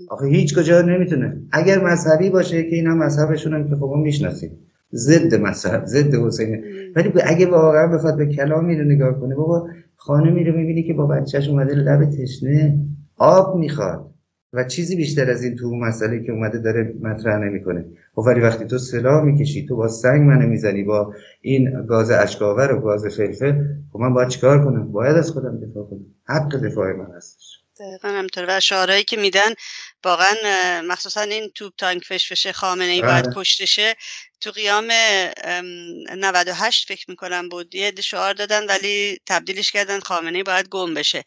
آخه 0.08 0.26
هیچ 0.26 0.58
کجا 0.58 0.82
نمی‌تونه. 0.82 1.42
اگر 1.52 1.84
مذهبی 1.84 2.30
باشه 2.30 2.62
که 2.62 2.76
اینا 2.76 2.94
مذهبشون 2.94 3.54
هم 3.54 3.68
که 3.68 3.74
خب 3.74 3.94
می‌شناسیم. 3.96 4.50
ضد 4.94 5.34
مذهب 5.34 5.84
ضد 5.86 6.14
حسینه 6.14 6.62
ولی 6.96 7.12
اگه 7.24 7.46
واقعا 7.46 7.86
بخواد 7.86 8.16
به 8.16 8.26
کلامی 8.26 8.78
رو 8.78 8.84
نگاه 8.84 9.20
کنه 9.20 9.34
بابا 9.34 9.68
خانمی 9.96 10.44
رو 10.44 10.56
می‌بینی 10.56 10.82
که 10.82 10.94
با 10.94 11.06
بچهش 11.06 11.48
اومده 11.48 11.74
لب 11.74 12.10
تشنه 12.10 12.78
آب 13.16 13.56
می‌خواد. 13.58 14.09
و 14.52 14.64
چیزی 14.64 14.96
بیشتر 14.96 15.30
از 15.30 15.42
این 15.42 15.56
تو 15.56 15.70
مسئله 15.76 16.24
که 16.26 16.32
اومده 16.32 16.58
داره 16.58 16.94
مطرح 17.00 17.38
نمی‌کنه. 17.38 17.84
خب 18.14 18.18
ولی 18.18 18.40
وقتی 18.40 18.66
تو 18.66 18.78
سلاح 18.78 19.24
می‌کشی 19.24 19.66
تو 19.66 19.76
با 19.76 19.88
سنگ 19.88 20.22
منو 20.22 20.46
می‌زنی 20.46 20.82
با 20.82 21.14
این 21.40 21.86
گاز 21.86 22.10
اشکاور 22.10 22.72
و 22.72 22.80
گاز 22.80 23.06
فلفل 23.16 23.52
خب 23.92 23.98
من 23.98 24.14
باید 24.14 24.28
چیکار 24.28 24.64
کنم؟ 24.64 24.92
باید 24.92 25.16
از 25.16 25.30
خودم 25.30 25.60
دفاع 25.60 25.84
کنم. 25.90 26.06
حق 26.28 26.56
دفاع 26.56 26.92
من 26.92 27.16
هستش. 27.16 27.60
دقیقا 27.80 28.08
همطور 28.08 28.44
و 28.48 28.60
شعارهایی 28.60 29.04
که 29.04 29.16
میدن 29.16 29.54
واقعا 30.04 30.34
مخصوصا 30.88 31.20
این 31.20 31.50
توپ 31.54 31.72
تانک 31.78 32.04
فشفش 32.04 32.46
خامنه 32.46 32.84
ای 32.84 33.02
باید 33.02 33.24
بله. 33.24 33.34
کشتشه 33.36 33.94
تو 34.40 34.50
قیام 34.50 34.88
98 36.16 36.88
فکر 36.88 37.10
می‌کنم 37.10 37.48
بود. 37.48 37.74
یه 37.74 37.92
شعار 38.00 38.34
دادن 38.34 38.66
ولی 38.66 39.18
تبدیلش 39.26 39.72
کردن 39.72 40.00
خامنه 40.00 40.38
ای 40.38 40.42
باید 40.42 40.68
گم 40.68 40.94
بشه. 40.94 41.24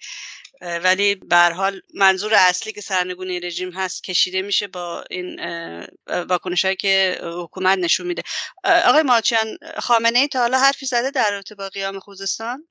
ولی 0.83 1.15
به 1.15 1.35
حال 1.35 1.81
منظور 1.93 2.31
اصلی 2.49 2.73
که 2.73 2.81
سرنگونی 2.81 3.39
رژیم 3.39 3.71
هست 3.71 4.03
کشیده 4.03 4.41
میشه 4.41 4.67
با 4.67 5.03
این 5.09 5.39
واکنش 6.29 6.65
هایی 6.65 6.77
که 6.77 7.17
حکومت 7.43 7.77
نشون 7.77 8.07
میده. 8.07 8.21
آقای 8.85 9.03
ماچیان 9.03 9.57
خامنه 9.77 10.19
ای 10.19 10.27
تا 10.27 10.39
حالا 10.39 10.57
حرفی 10.57 10.85
زده 10.85 11.11
در 11.11 11.31
رابطه 11.31 11.55
با 11.55 11.69
قیام 11.69 11.99
خوزستان؟ 11.99 12.63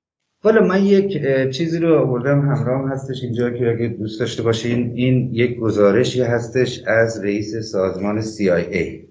حالا 0.43 0.63
من 0.63 0.87
یک 0.87 1.23
چیزی 1.51 1.79
رو 1.79 1.99
آوردم 1.99 2.41
همراه 2.41 2.91
هستش 2.91 3.17
اینجا 3.23 3.51
که 3.51 3.71
اگه 3.71 3.89
دوست 3.89 4.21
داشته 4.21 4.43
باشین 4.43 4.93
این 4.95 5.35
یک 5.35 5.57
گزارشی 5.57 6.23
هستش 6.23 6.81
از 6.87 7.25
رئیس 7.25 7.57
سازمان 7.57 8.23
CIA 8.23 9.03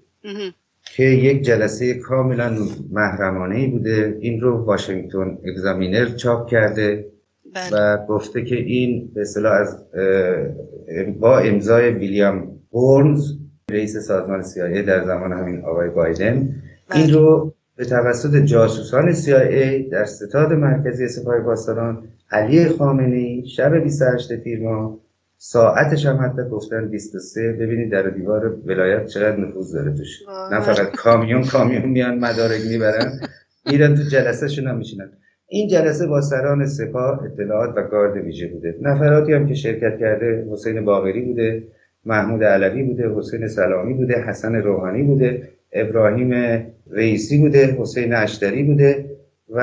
که 0.96 1.02
یک 1.02 1.42
جلسه 1.42 1.94
کاملا 1.94 2.58
محرمانه 2.90 3.68
بوده. 3.68 4.18
این 4.20 4.40
رو 4.40 4.64
واشنگتن 4.64 5.38
اگزامینر 5.46 6.16
چاپ 6.16 6.50
کرده. 6.50 7.11
بله. 7.54 7.70
و 7.72 8.06
گفته 8.06 8.44
که 8.44 8.56
این 8.56 9.10
به 9.14 9.20
اصطلاح 9.20 9.52
از 9.52 9.84
با 11.20 11.38
امضای 11.38 11.90
ویلیام 11.90 12.60
بورنز 12.70 13.32
رئیس 13.70 13.96
سازمان 13.96 14.42
CIA 14.42 14.86
در 14.86 15.04
زمان 15.04 15.32
همین 15.32 15.64
آقای 15.64 15.90
بایدن 15.90 16.54
بله. 16.88 17.00
این 17.00 17.14
رو 17.14 17.54
به 17.76 17.84
توسط 17.84 18.36
جاسوسان 18.36 19.14
CIA 19.14 19.90
در 19.92 20.04
ستاد 20.04 20.52
مرکزی 20.52 21.08
سپاه 21.08 21.40
پاسداران 21.40 22.08
علی 22.30 22.68
خامنه‌ای 22.68 23.46
شب 23.46 23.74
28 23.74 24.36
تیر 24.36 24.62
ماه 24.62 24.98
ساعتش 25.36 26.06
هم 26.06 26.16
حتی 26.24 26.48
گفتن 26.50 26.88
23 26.88 27.52
ببینید 27.52 27.92
در 27.92 28.02
دیوار 28.02 28.56
ولایت 28.66 29.06
چقدر 29.06 29.36
نفوذ 29.36 29.72
داره 29.72 29.94
توش 29.94 30.22
نه 30.52 30.60
فقط 30.60 30.92
کامیون 30.96 31.44
کامیون 31.44 31.88
میان 31.88 32.18
مدارک 32.18 32.60
می‌برن 32.68 33.20
میرن 33.66 33.94
تو 33.94 34.02
جلسه 34.02 34.48
شون 34.48 34.66
هم 34.66 34.76
میشینن 34.76 35.10
این 35.54 35.68
جلسه 35.68 36.06
با 36.06 36.20
سران 36.20 36.66
سپاه 36.66 37.24
اطلاعات 37.24 37.74
و 37.76 37.82
گارد 37.82 38.16
ویژه 38.16 38.48
بوده. 38.48 38.74
نفراتی 38.82 39.32
هم 39.32 39.46
که 39.46 39.54
شرکت 39.54 39.98
کرده 40.00 40.46
حسین 40.50 40.84
باغری 40.84 41.20
بوده 41.20 41.62
محمود 42.04 42.44
علوی 42.44 42.82
بوده 42.82 43.14
حسین 43.14 43.48
سلامی 43.48 43.94
بوده 43.94 44.22
حسن 44.22 44.54
روحانی 44.54 45.02
بوده 45.02 45.48
ابراهیم 45.72 46.32
رئیسی 46.90 47.38
بوده 47.38 47.76
حسین 47.78 48.14
اشتری 48.14 48.62
بوده 48.62 49.10
و 49.50 49.60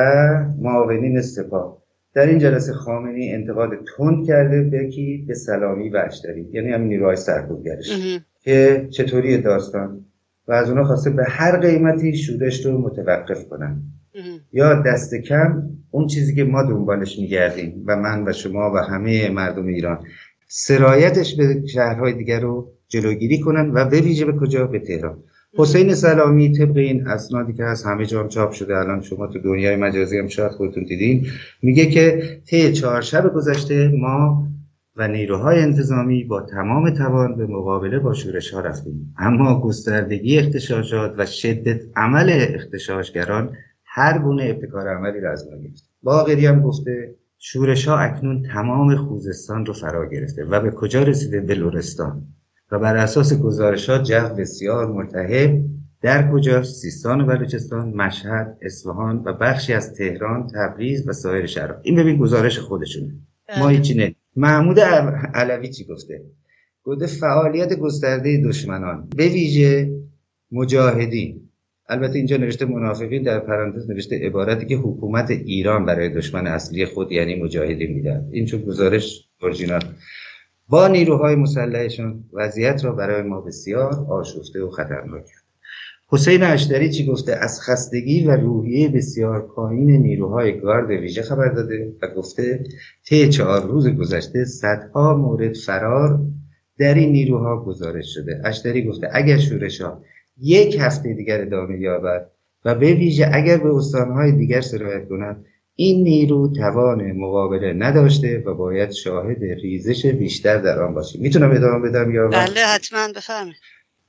معاونین 0.61 1.21
سپاه. 1.21 1.77
در 2.13 2.27
این 2.27 2.39
جلسه 2.39 2.73
خامنی 2.73 3.33
انتقاد 3.33 3.69
تند 3.97 4.27
کرده 4.27 4.61
به 4.61 4.87
کی؟ 4.87 5.25
به 5.27 5.33
سلامی 5.33 5.89
و 5.89 5.97
اشتری 6.07 6.47
یعنی 6.51 6.71
هم 6.71 6.81
نیروهای 6.81 7.15
سرکوبگرش. 7.15 8.19
که 8.41 8.87
چطوری 8.89 9.37
داستان؟ 9.37 10.05
و 10.47 10.51
از 10.51 10.69
اونا 10.69 10.83
خواسته 10.83 11.09
به 11.09 11.23
هر 11.27 11.57
قیمتی 11.57 12.17
شورش 12.17 12.65
رو 12.65 12.77
متوقف 12.77 13.45
کنن. 13.45 13.81
یا 14.53 14.81
دست 14.81 15.15
کم 15.15 15.63
اون 15.91 16.07
چیزی 16.07 16.35
که 16.35 16.43
ما 16.43 16.63
دنبالش 16.63 17.19
میگردیم 17.19 17.83
و 17.87 17.95
من 17.95 18.27
و 18.27 18.33
شما 18.33 18.71
و 18.75 18.77
همه 18.77 19.29
مردم 19.29 19.67
ایران 19.67 19.99
سرایتش 20.47 21.35
به 21.35 21.63
شهرهای 21.67 22.13
دیگر 22.13 22.39
رو 22.39 22.71
جلوگیری 22.87 23.39
کنن 23.39 23.71
و 23.73 23.85
به 23.85 24.01
ویژه 24.01 24.25
به 24.25 24.39
کجا؟ 24.39 24.67
به 24.67 24.79
تهران. 24.79 25.23
حسین 25.57 25.93
سلامی 25.95 26.51
طبق 26.51 26.77
این 26.77 27.07
اسنادی 27.07 27.53
که 27.53 27.63
هست 27.63 27.85
همه 27.85 28.05
جا 28.05 28.27
چاپ 28.27 28.51
شده. 28.51 28.77
الان 28.77 29.01
شما 29.01 29.27
تو 29.27 29.39
دنیای 29.39 29.75
مجازی 29.75 30.17
هم 30.17 30.27
شاید 30.27 30.51
خودتون 30.51 30.83
دیدین. 30.83 31.25
میگه 31.61 31.85
که 31.85 32.21
طی 32.47 32.73
چهار 32.73 33.01
شب 33.01 33.33
گذشته 33.33 33.87
ما 33.87 34.47
و 34.95 35.07
نیروهای 35.07 35.59
انتظامی 35.59 36.23
با 36.23 36.41
تمام 36.41 36.89
توان 36.89 37.35
به 37.35 37.47
مقابله 37.47 37.99
با 37.99 38.13
شورش 38.13 38.53
ها 38.53 38.59
رفتیم. 38.59 39.13
اما 39.17 39.61
گستردگی 39.61 40.39
اختشاشات 40.39 41.15
و 41.17 41.25
شدت 41.25 41.81
عمل 41.95 42.47
اختشاشگران 42.55 43.49
هر 43.91 44.19
گونه 44.19 44.43
ابتکار 44.43 44.87
عملی 44.87 45.19
را 45.19 45.31
از 45.31 45.47
ما 45.47 45.57
گرفت. 45.57 45.89
باقری 46.03 46.45
هم 46.45 46.61
گفته 46.61 47.15
شورش 47.37 47.87
ها 47.87 47.97
اکنون 47.97 48.43
تمام 48.53 48.95
خوزستان 48.95 49.65
رو 49.65 49.73
فرا 49.73 50.09
گرفته 50.09 50.45
و 50.45 50.59
به 50.59 50.71
کجا 50.71 51.03
رسیده؟ 51.03 51.41
به 51.41 51.55
لورستان 51.55 52.23
و 52.71 52.79
بر 52.79 52.97
اساس 52.97 53.33
گزارشات 53.33 54.03
جو 54.03 54.35
بسیار 54.37 54.87
مرتهب 54.87 55.61
در 56.01 56.31
کجا 56.31 56.63
سیستان 56.63 57.21
و 57.21 57.25
بلوچستان 57.25 57.89
مشهد 57.89 58.57
اصفهان 58.61 59.21
و 59.25 59.33
بخشی 59.33 59.73
از 59.73 59.93
تهران 59.93 60.47
تبریز 60.47 61.07
و 61.07 61.13
سایر 61.13 61.45
شهرها. 61.45 61.79
این 61.83 61.95
ببین 61.95 62.17
گزارش 62.17 62.59
خودشونه. 62.59 63.15
ما 63.57 63.65
بله. 63.65 63.75
هیچی 63.75 63.93
نه 63.93 64.15
محمود 64.35 64.79
علوی 65.33 65.69
چی 65.69 65.85
گفته؟ 65.85 66.21
گفته 66.83 67.07
فعالیت 67.07 67.73
گسترده 67.73 68.41
دشمنان 68.45 69.09
به 69.15 69.27
ویژه 69.27 69.91
مجاهدین. 70.51 71.48
البته 71.89 72.17
اینجا 72.17 72.37
نوشته 72.37 72.65
منافقین 72.65 73.23
در 73.23 73.39
پرانتز 73.39 73.89
نوشته 73.89 74.19
عبارتی 74.25 74.65
که 74.65 74.75
حکومت 74.75 75.31
ایران 75.31 75.85
برای 75.85 76.09
دشمن 76.09 76.47
اصلی 76.47 76.85
خود 76.85 77.11
یعنی 77.11 77.35
مجاهدین 77.35 77.93
میدن. 77.93 78.29
این 78.31 78.45
چون 78.45 78.61
گزارش 78.61 79.29
اورجینال. 79.41 79.81
با 80.69 80.87
نیروهای 80.87 81.35
مسلحشان 81.35 82.23
وضعیت 82.33 82.85
را 82.85 82.91
برای 82.91 83.21
ما 83.21 83.41
بسیار 83.41 84.05
آشفته 84.09 84.63
و 84.63 84.69
خطرناک 84.69 85.25
حسین 86.11 86.43
اشتری 86.43 86.91
چی 86.91 87.05
گفته؟ 87.05 87.35
از 87.35 87.61
خستگی 87.61 88.23
و 88.23 88.31
روحیه 88.31 88.89
بسیار 88.89 89.41
پایین 89.55 89.89
نیروهای 89.89 90.59
گارد 90.59 90.89
ویژه 90.89 91.21
خبر 91.21 91.47
داده 91.47 91.93
و 92.01 92.07
گفته 92.07 92.63
طی 93.05 93.29
چهار 93.29 93.67
روز 93.67 93.87
گذشته 93.87 94.45
صدها 94.45 95.17
مورد 95.17 95.53
فرار 95.53 96.19
در 96.77 96.93
این 96.93 97.11
نیروها 97.11 97.63
گزارش 97.63 98.13
شده. 98.13 98.41
اشتری 98.45 98.87
گفته 98.87 99.09
اگر 99.13 99.37
شورش 99.37 99.81
یک 100.41 100.77
هفته 100.79 101.13
دیگر 101.13 101.41
ادامه 101.41 101.79
یابد 101.79 102.31
و 102.65 102.75
به 102.75 102.93
ویژه 102.93 103.29
اگر 103.33 103.57
به 103.57 103.75
استانهای 103.75 104.31
دیگر 104.31 104.61
سرایت 104.61 105.07
کند 105.09 105.45
این 105.75 106.03
نیرو 106.03 106.53
توان 106.53 107.11
مقابله 107.11 107.73
نداشته 107.73 108.43
و 108.45 108.53
باید 108.53 108.91
شاهد 108.91 109.43
ریزش 109.43 110.05
بیشتر 110.05 110.57
در 110.57 110.79
آن 110.81 110.93
باشیم. 110.93 111.21
می‌تونم 111.21 111.51
ادامه 111.51 111.89
بدم 111.89 112.11
یا 112.11 112.27
بله 112.27 112.61
حتما 112.75 113.07
بفهمید 113.15 113.55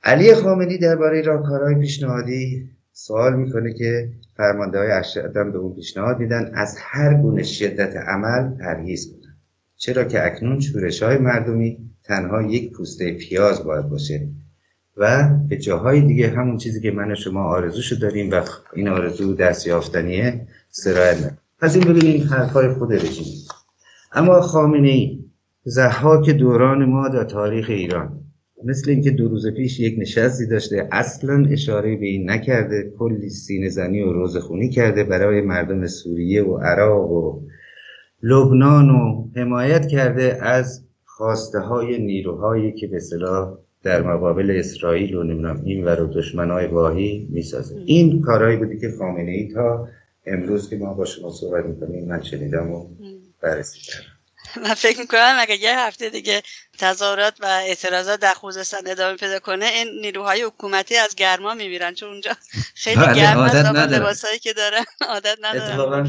علی 0.03 0.35
خامنی 0.35 0.79
درباره 0.79 1.23
راهکارهای 1.23 1.75
پیشنهادی 1.75 2.71
سوال 2.93 3.37
می‌کنه 3.37 3.73
که 3.73 4.09
فرمانده 4.37 4.79
های 4.79 4.91
اشرادم 4.91 5.53
به 5.53 5.59
اون 5.59 5.75
پیشنهاد 5.75 6.19
میدن. 6.19 6.51
از 6.55 6.77
هر 6.79 7.15
گونه 7.15 7.43
شدت 7.43 7.97
عمل 7.97 8.57
پرهیز 8.57 9.13
کنند. 9.13 9.37
چرا 9.77 10.05
که 10.05 10.27
اکنون 10.27 10.61
شورش 10.61 11.03
های 11.03 11.19
مردمی 11.19 11.79
تنها 12.05 12.43
یک 12.43 12.73
پوسته 12.73 13.13
پیاز 13.13 13.65
باید 13.65 13.89
باشه. 13.89 14.29
و 15.01 15.29
به 15.49 15.57
جاهای 15.57 16.01
دیگه 16.01 16.29
همون 16.29 16.57
چیزی 16.57 16.81
که 16.81 16.91
من 16.91 17.13
و 17.13 17.15
شما 17.15 17.45
آرزوشو 17.45 17.97
داریم 17.97 18.31
و 18.31 18.43
این 18.75 18.89
آرزو 18.89 19.35
دست 19.35 19.67
یافتنیه 19.67 20.47
سرایت 20.71 21.33
پس 21.61 21.77
این 21.77 21.85
ببینید 21.85 22.23
حرفای 22.23 22.69
خود 22.69 22.93
رژیم 22.93 23.27
اما 24.13 24.41
خامنه 24.41 24.89
ای 24.89 25.25
زحاک 25.65 26.31
دوران 26.31 26.85
ما 26.85 27.09
در 27.09 27.25
تاریخ 27.25 27.67
ایران. 27.71 28.21
مثل 28.65 28.91
اینکه 28.91 29.11
دو 29.11 29.29
روز 29.29 29.47
پیش 29.47 29.81
یک 29.81 29.95
نشستی 29.99 30.47
داشته 30.47 30.89
اصلا 30.93 31.47
اشاره 31.51 31.97
به 31.97 32.07
این 32.07 32.31
نکرده 32.31 32.93
کلی 32.99 33.31
سینه 33.31 33.69
زنی 33.69 34.03
و 34.03 34.13
روزخونی 34.13 34.71
کرده 34.71 35.05
برای 35.05 35.41
مردم 35.41 35.87
سوریه 35.87 36.45
و 36.45 36.59
عراق 36.59 37.11
و 37.11 37.41
لبنان 38.23 38.91
و 38.91 39.29
حمایت 39.37 39.87
کرده 39.87 40.39
از 40.43 40.85
خواسته 41.05 41.59
های 41.59 41.99
نیروهایی 41.99 42.73
که 42.73 42.87
به 42.87 42.99
صلاح 42.99 43.59
در 43.83 44.03
مقابل 44.03 44.57
اسرائیل 44.59 45.15
و 45.15 45.23
نمی‌دونم 45.23 45.63
این 45.65 45.85
و 45.85 46.07
دشمنای 46.15 46.67
واهی 46.67 47.29
می‌سازه. 47.31 47.77
این 47.87 48.23
کارهایی 48.23 48.57
بودی 48.57 48.79
که 48.79 48.95
خامنه 48.99 49.31
ای 49.31 49.49
تا 49.55 49.89
امروز 50.27 50.71
که 50.71 50.77
ما 50.77 50.95
با 50.95 51.05
شما 51.05 51.31
صحبت 51.31 51.65
می‌کنیم 51.65 52.09
من 52.09 52.23
شنیدم 52.23 52.71
و 52.71 52.87
بررسی 53.43 53.81
کردم. 53.81 54.07
من 54.57 54.75
فکر 54.75 55.01
می‌کنم 55.01 55.37
اگه 55.39 55.57
یه 55.57 55.79
هفته 55.79 56.11
دیگه 56.11 56.43
تظاهرات 56.79 57.35
و 57.41 57.47
اعتراضات 57.47 58.21
در 58.21 58.33
خوزستان 58.33 58.81
ادامه 58.87 59.17
پیدا 59.17 59.39
کنه 59.39 59.67
این 59.67 59.89
نیروهای 60.01 60.43
حکومتی 60.43 60.97
از 60.97 61.15
گرما 61.15 61.55
میبیرن 61.55 61.95
چون 61.95 62.09
اونجا 62.09 62.31
خیلی 62.75 62.97
بله، 62.97 63.15
گرم 63.15 63.39
است 63.39 63.67
لباسایی 63.67 64.39
که 64.39 64.53
دارن 64.53 64.85
عادت 65.15 65.37
ندارن. 65.43 66.09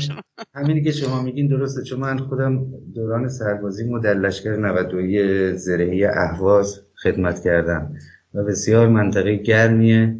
همینی 0.53 0.83
که 0.83 0.91
شما 0.91 1.21
میگین 1.21 1.47
درسته 1.47 1.83
چون 1.83 1.99
من 1.99 2.17
خودم 2.17 2.65
دوران 2.95 3.29
سربازی 3.29 3.83
مدلشکر 3.89 4.55
92 4.55 5.57
زرهی 5.57 6.05
اهواز 6.05 6.81
خدمت 7.03 7.43
کردم. 7.43 7.93
و 8.33 8.43
بسیار 8.43 8.87
منطقه 8.87 9.35
گرمیه 9.35 10.15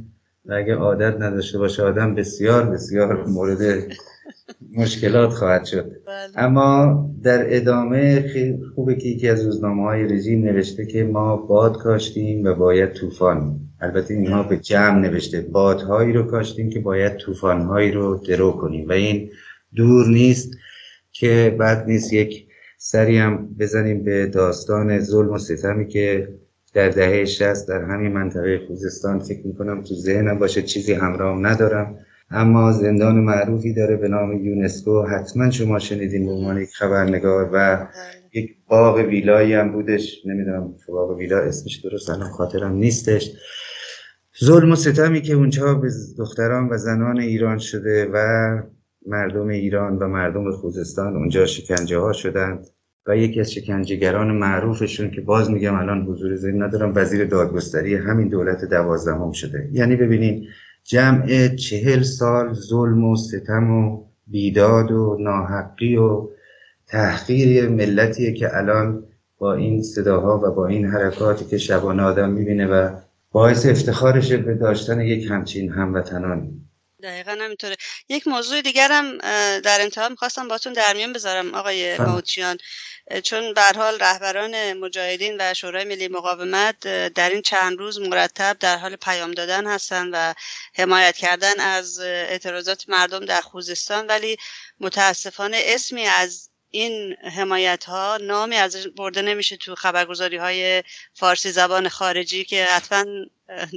و 0.46 0.54
اگه 0.54 0.76
عادت 0.76 1.22
نداشته 1.22 1.58
باشه 1.58 1.84
آدم 1.84 2.16
بسیار 2.16 2.70
بسیار 2.70 3.26
مورد 3.28 3.84
مشکلات 4.78 5.30
خواهد 5.30 5.66
شد. 5.66 5.92
بله. 6.08 6.32
اما 6.36 7.10
در 7.24 7.56
ادامه 7.56 8.22
خیلی 8.22 8.58
خوبه 8.76 8.96
که 8.96 9.08
یکی 9.08 9.30
از 9.30 9.46
روزنامه 9.46 9.84
های 9.84 10.04
رژیم 10.04 10.46
نوشته 10.46 10.86
که 10.86 11.04
ما 11.04 11.38
باد 11.38 11.78
کاشتیم 11.78 12.46
و 12.46 12.54
باید 12.54 12.94
طوفان. 12.94 13.60
البته 13.82 14.14
اینها 14.14 14.44
به 14.44 14.58
جمع 14.58 15.00
نوشته. 15.00 15.42
بادهایی 15.42 16.14
رو 16.14 16.24
کاشتیم 16.24 16.70
که 16.70 16.80
باید 16.80 17.18
طوفانهایی 17.18 17.92
رو 17.92 18.18
درو 18.28 18.52
کنیم. 18.52 18.90
و 18.90 18.92
این 18.92 19.30
دور 19.76 20.08
نیست 20.08 20.58
که 21.12 21.56
بعد 21.60 21.86
نیست 21.88 22.14
یک 22.14 22.48
سری 22.78 23.18
هم 23.18 23.56
بزنیم 23.60 24.04
به 24.04 24.26
داستان 24.26 25.00
ظلم 25.00 25.32
و 25.32 25.38
ستمی 25.38 25.88
که 25.88 26.28
در 26.74 26.90
دهه 26.90 27.26
60 27.26 27.68
در 27.68 27.82
همین 27.82 28.12
منطقه 28.12 28.62
خوزستان 28.68 29.20
فکر 29.20 29.48
می‌کنم 29.48 29.84
تو 29.84 29.96
ذهنم 29.96 30.40
باشه 30.40 30.62
چیزی 30.62 30.94
همراهم 30.94 31.46
ندارم. 31.46 31.96
اما 32.30 32.72
زندان 32.72 33.16
معروفی 33.16 33.74
داره 33.74 33.96
به 33.96 34.08
نام 34.08 34.46
یونسکو. 34.46 35.02
حتما 35.02 35.50
شما 35.50 35.80
شنیدین 35.80 36.26
به 36.26 36.32
عنوان 36.32 36.62
یک 36.62 36.70
خبرنگار 36.70 37.50
و 37.54 37.78
بله. 37.78 37.88
یک 38.34 38.56
باغ 38.68 38.96
ویلایی 38.96 39.54
هم 39.54 39.72
بودش. 39.72 40.22
نمی‌دونم 40.26 40.74
باغ 40.88 41.18
ویلا 41.18 41.40
اسمش 41.40 41.82
درست 41.84 42.10
الان 42.10 42.30
خاطرم 42.30 42.74
نیستش. 42.74 43.32
ظلم 44.44 44.72
و 44.72 44.76
ستمی 44.76 45.22
که 45.22 45.34
اونجا 45.34 45.74
به 45.74 45.90
دختران 46.18 46.70
و 46.70 46.78
زنان 46.78 47.20
ایران 47.20 47.58
شده 47.58 48.10
و 48.14 48.18
مردم 49.08 49.48
ایران 49.48 49.98
و 49.98 50.08
مردم 50.08 50.52
خوزستان 50.52 51.16
اونجا 51.16 51.46
شکنجه 51.46 51.98
ها 51.98 52.14
شدند. 52.14 52.68
و 53.06 53.18
یکی 53.18 53.40
از 53.40 53.52
شکنجهگران 53.52 54.32
معروفشون 54.32 55.12
که 55.12 55.22
باز 55.22 55.52
میگم 55.52 55.76
الان 55.76 56.02
حضور 56.02 56.36
ذهن 56.36 56.64
ندارم 56.64 56.94
وزیر 56.96 57.26
دادگستری 57.26 57.96
همین 57.96 58.28
دولت 58.28 58.66
دوازدهم 58.66 59.32
شده. 59.32 59.70
یعنی 59.72 59.96
ببینین 59.96 60.48
جمع 60.84 61.48
چهل 61.56 62.02
سال 62.02 62.54
ظلم 62.54 63.06
و 63.06 63.16
ستم 63.16 63.72
و 63.72 64.06
بیداد 64.28 64.92
و 64.92 65.18
ناحقی 65.20 65.96
و 65.96 66.30
تحقیر 66.88 67.70
ملتیه 67.70 68.34
که 68.34 68.58
الان 68.58 69.04
با 69.38 69.54
این 69.54 69.84
صداها 69.84 70.38
و 70.44 70.52
با 70.52 70.68
این 70.68 70.86
حرکاتی 70.86 71.46
که 71.46 71.58
شبانه 71.58 72.04
آدم 72.04 72.30
می‌بینه 72.30 72.68
و 72.68 72.96
باعث 73.32 73.66
افتخارشه 73.66 74.38
به 74.38 74.56
داشتن 74.56 75.02
یک 75.02 75.32
همچین 75.32 75.72
هموطنانی. 75.72 76.62
دقیقا 77.04 77.38
همینطوره. 77.40 77.76
یک 78.10 78.28
موضوع 78.28 78.62
دیگرم 78.62 79.18
در 79.64 79.78
انتها 79.82 80.10
می‌خواستم 80.10 80.48
باتون 80.48 80.74
در 80.74 80.94
میان 80.96 81.14
بذارم 81.14 81.56
آقای 81.56 81.98
موچیان 81.98 82.58
چون 83.24 83.54
به 83.54 83.62
حال 83.62 84.00
رهبران 84.00 84.74
مجاهدین 84.74 85.36
و 85.40 85.54
شورای 85.54 85.84
ملی 85.84 86.08
مقاومت 86.08 86.80
در 87.14 87.30
این 87.30 87.42
چند 87.42 87.78
روز 87.78 88.00
مرتب 88.00 88.58
در 88.60 88.78
حال 88.78 88.96
پیام 88.96 89.32
دادن 89.32 89.68
هستند 89.68 90.10
و 90.14 90.34
حمایت 90.76 91.18
کردن 91.18 91.60
از 91.60 92.00
اعتراضات 92.00 92.90
مردم 92.90 93.26
در 93.26 93.42
خوزستان. 93.42 94.08
ولی 94.08 94.38
متاسفانه 94.80 95.62
اسمی 95.66 96.08
از 96.08 96.51
این 96.72 97.16
حمایت 97.38 97.84
ها 97.84 98.18
نامی 98.28 98.56
از 98.56 98.88
برده 98.98 99.22
نمیشه 99.22 99.58
تو 99.58 99.76
خبرگزاری 99.76 100.38
های 100.38 100.84
فارسی 101.14 101.50
زبان 101.50 101.88
خارجی 101.88 102.44
که 102.44 102.64
حتما 102.64 103.06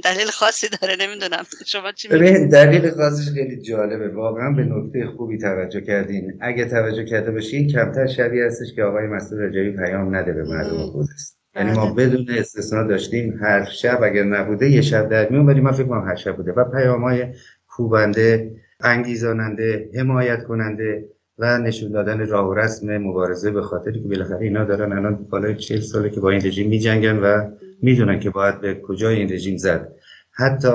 دلیل 0.03 0.27
خاصی 0.27 0.67
داره 0.81 0.95
نمی‌دونم. 0.99 1.43
شما 1.65 1.91
چی 1.91 2.07
دلیل 2.47 2.91
خاصش 2.91 3.29
خیلی 3.33 3.61
جالبه. 3.61 4.07
واقعا 4.07 4.51
به 4.51 4.63
نکته 4.63 5.05
خوبی 5.17 5.37
توجه 5.37 5.81
کردین. 5.81 6.37
اگه 6.41 6.65
توجه 6.65 7.05
کرده 7.05 7.31
باشین 7.31 7.71
کمتر 7.71 8.07
شبیه 8.07 8.45
هستش 8.45 8.75
که 8.75 8.83
آقای 8.83 9.07
مسئول 9.07 9.41
رجایی 9.41 9.71
پیام 9.71 10.15
نده 10.15 10.33
به 10.33 10.43
مردم 10.43 10.91
خوزستان 10.91 11.35
یعنی 11.55 11.71
ما 11.71 11.93
بله. 11.93 12.07
بدون 12.07 12.37
استثنا 12.37 12.83
داشتیم 12.83 13.39
هر 13.41 13.65
شب 13.65 14.03
اگر 14.03 14.23
نبوده 14.23 14.69
یه 14.69 14.81
شب 14.81 15.09
در 15.09 15.29
میون 15.29 15.45
ولی 15.45 15.61
من 15.61 15.71
فکر 15.71 15.87
کنم 15.87 16.07
هر 16.07 16.15
شب 16.15 16.35
بوده. 16.37 16.51
و 16.51 16.63
پیام 16.63 17.03
های 17.03 17.25
کوبنده 17.67 18.51
انگیزاننده 18.81 19.89
حمایت 19.95 20.43
کننده 20.43 21.05
و 21.37 21.57
نشون 21.57 21.91
دادن 21.91 22.27
راه 22.27 22.49
و 22.49 22.53
رسم 22.53 22.97
مبارزه 22.97 23.51
به 23.51 23.61
خاطری 23.61 24.01
که 24.01 24.07
بالاخره 24.07 24.41
اینا 24.41 24.63
دارن 24.63 24.91
الان 24.91 25.15
بالای 25.15 25.55
40 25.55 25.79
ساله 25.79 26.09
که 26.09 26.19
با 26.19 26.29
این 26.29 26.41
رژیم 26.45 26.69
میجنگن 26.69 27.17
و 27.17 27.51
می‌دونن 27.81 28.19
که 28.19 28.29
باید 28.29 28.61
به 28.61 28.81
کجای 28.83 29.15
این 29.15 29.31
رژیم 29.31 29.57
زد. 29.57 29.91
حتی 30.31 30.71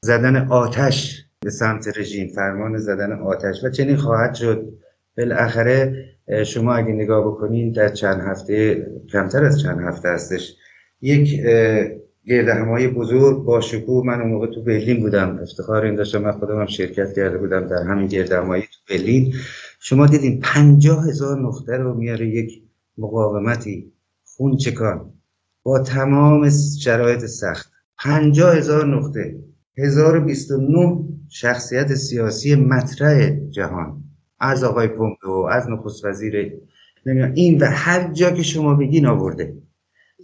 زدن 0.00 0.36
آتش 0.36 1.24
به 1.40 1.50
سمت 1.50 1.98
رژیم 1.98 2.28
فرمان 2.28 2.78
زدن 2.78 3.12
آتش 3.12 3.64
و 3.64 3.70
چنین 3.70 3.96
خواهد 3.96 4.34
شد. 4.34 4.68
بالاخره 5.16 6.04
شما 6.46 6.74
اگه 6.74 6.92
نگاه 6.92 7.26
بکنین 7.26 7.72
در 7.72 7.88
چند 7.88 8.20
هفته 8.20 8.86
کمتر 9.12 9.44
از 9.44 9.60
چند 9.60 9.80
هفته 9.80 10.08
هستش 10.08 10.56
یک 11.00 11.40
گرد 12.26 12.48
همای 12.48 12.88
بزرگ 12.88 13.44
با 13.44 13.60
شکوه. 13.60 14.06
من 14.06 14.20
اون 14.20 14.30
موقع 14.30 14.46
تو 14.46 14.62
برلین 14.62 15.00
بودم 15.00 15.38
افتخار 15.42 15.84
این 15.84 15.94
داشتم. 15.94 16.22
من 16.22 16.32
خودم 16.32 16.60
هم 16.60 16.66
شرکت 16.66 17.12
کرده 17.12 17.38
بودم 17.38 17.66
در 17.68 17.82
همین 17.82 18.06
گرد 18.06 18.32
همایی 18.32 18.62
تو 18.62 18.94
برلین. 18.94 19.34
شما 19.88 20.06
دیدین 20.06 20.40
پنجاه 20.40 21.08
هزار 21.08 21.40
نقطه 21.40 21.76
رو 21.76 21.94
میاره 21.94 22.28
یک 22.28 22.62
مقاومتی. 22.98 23.92
خون 24.24 24.56
چکان؟ 24.56 25.12
با 25.62 25.78
تمام 25.78 26.50
شرایط 26.80 27.24
سخت. 27.24 27.72
پنجاه 27.98 28.56
هزار 28.56 28.86
نقطه. 28.86 29.38
هزار 29.78 30.16
و 30.16 30.20
بیست 30.20 30.50
و 30.50 30.56
نه 30.56 31.04
شخصیت 31.28 31.94
سیاسی 31.94 32.54
مطرح 32.54 33.30
جهان. 33.30 34.04
از 34.40 34.64
آقای 34.64 34.88
پومپئو 34.88 35.32
از 35.32 35.68
نخست 35.70 36.04
وزیر 36.04 36.52
این 37.34 37.58
و 37.60 37.64
هر 37.64 38.12
جا 38.12 38.30
که 38.30 38.42
شما 38.42 38.74
بگین 38.74 39.06
آورده. 39.06 39.54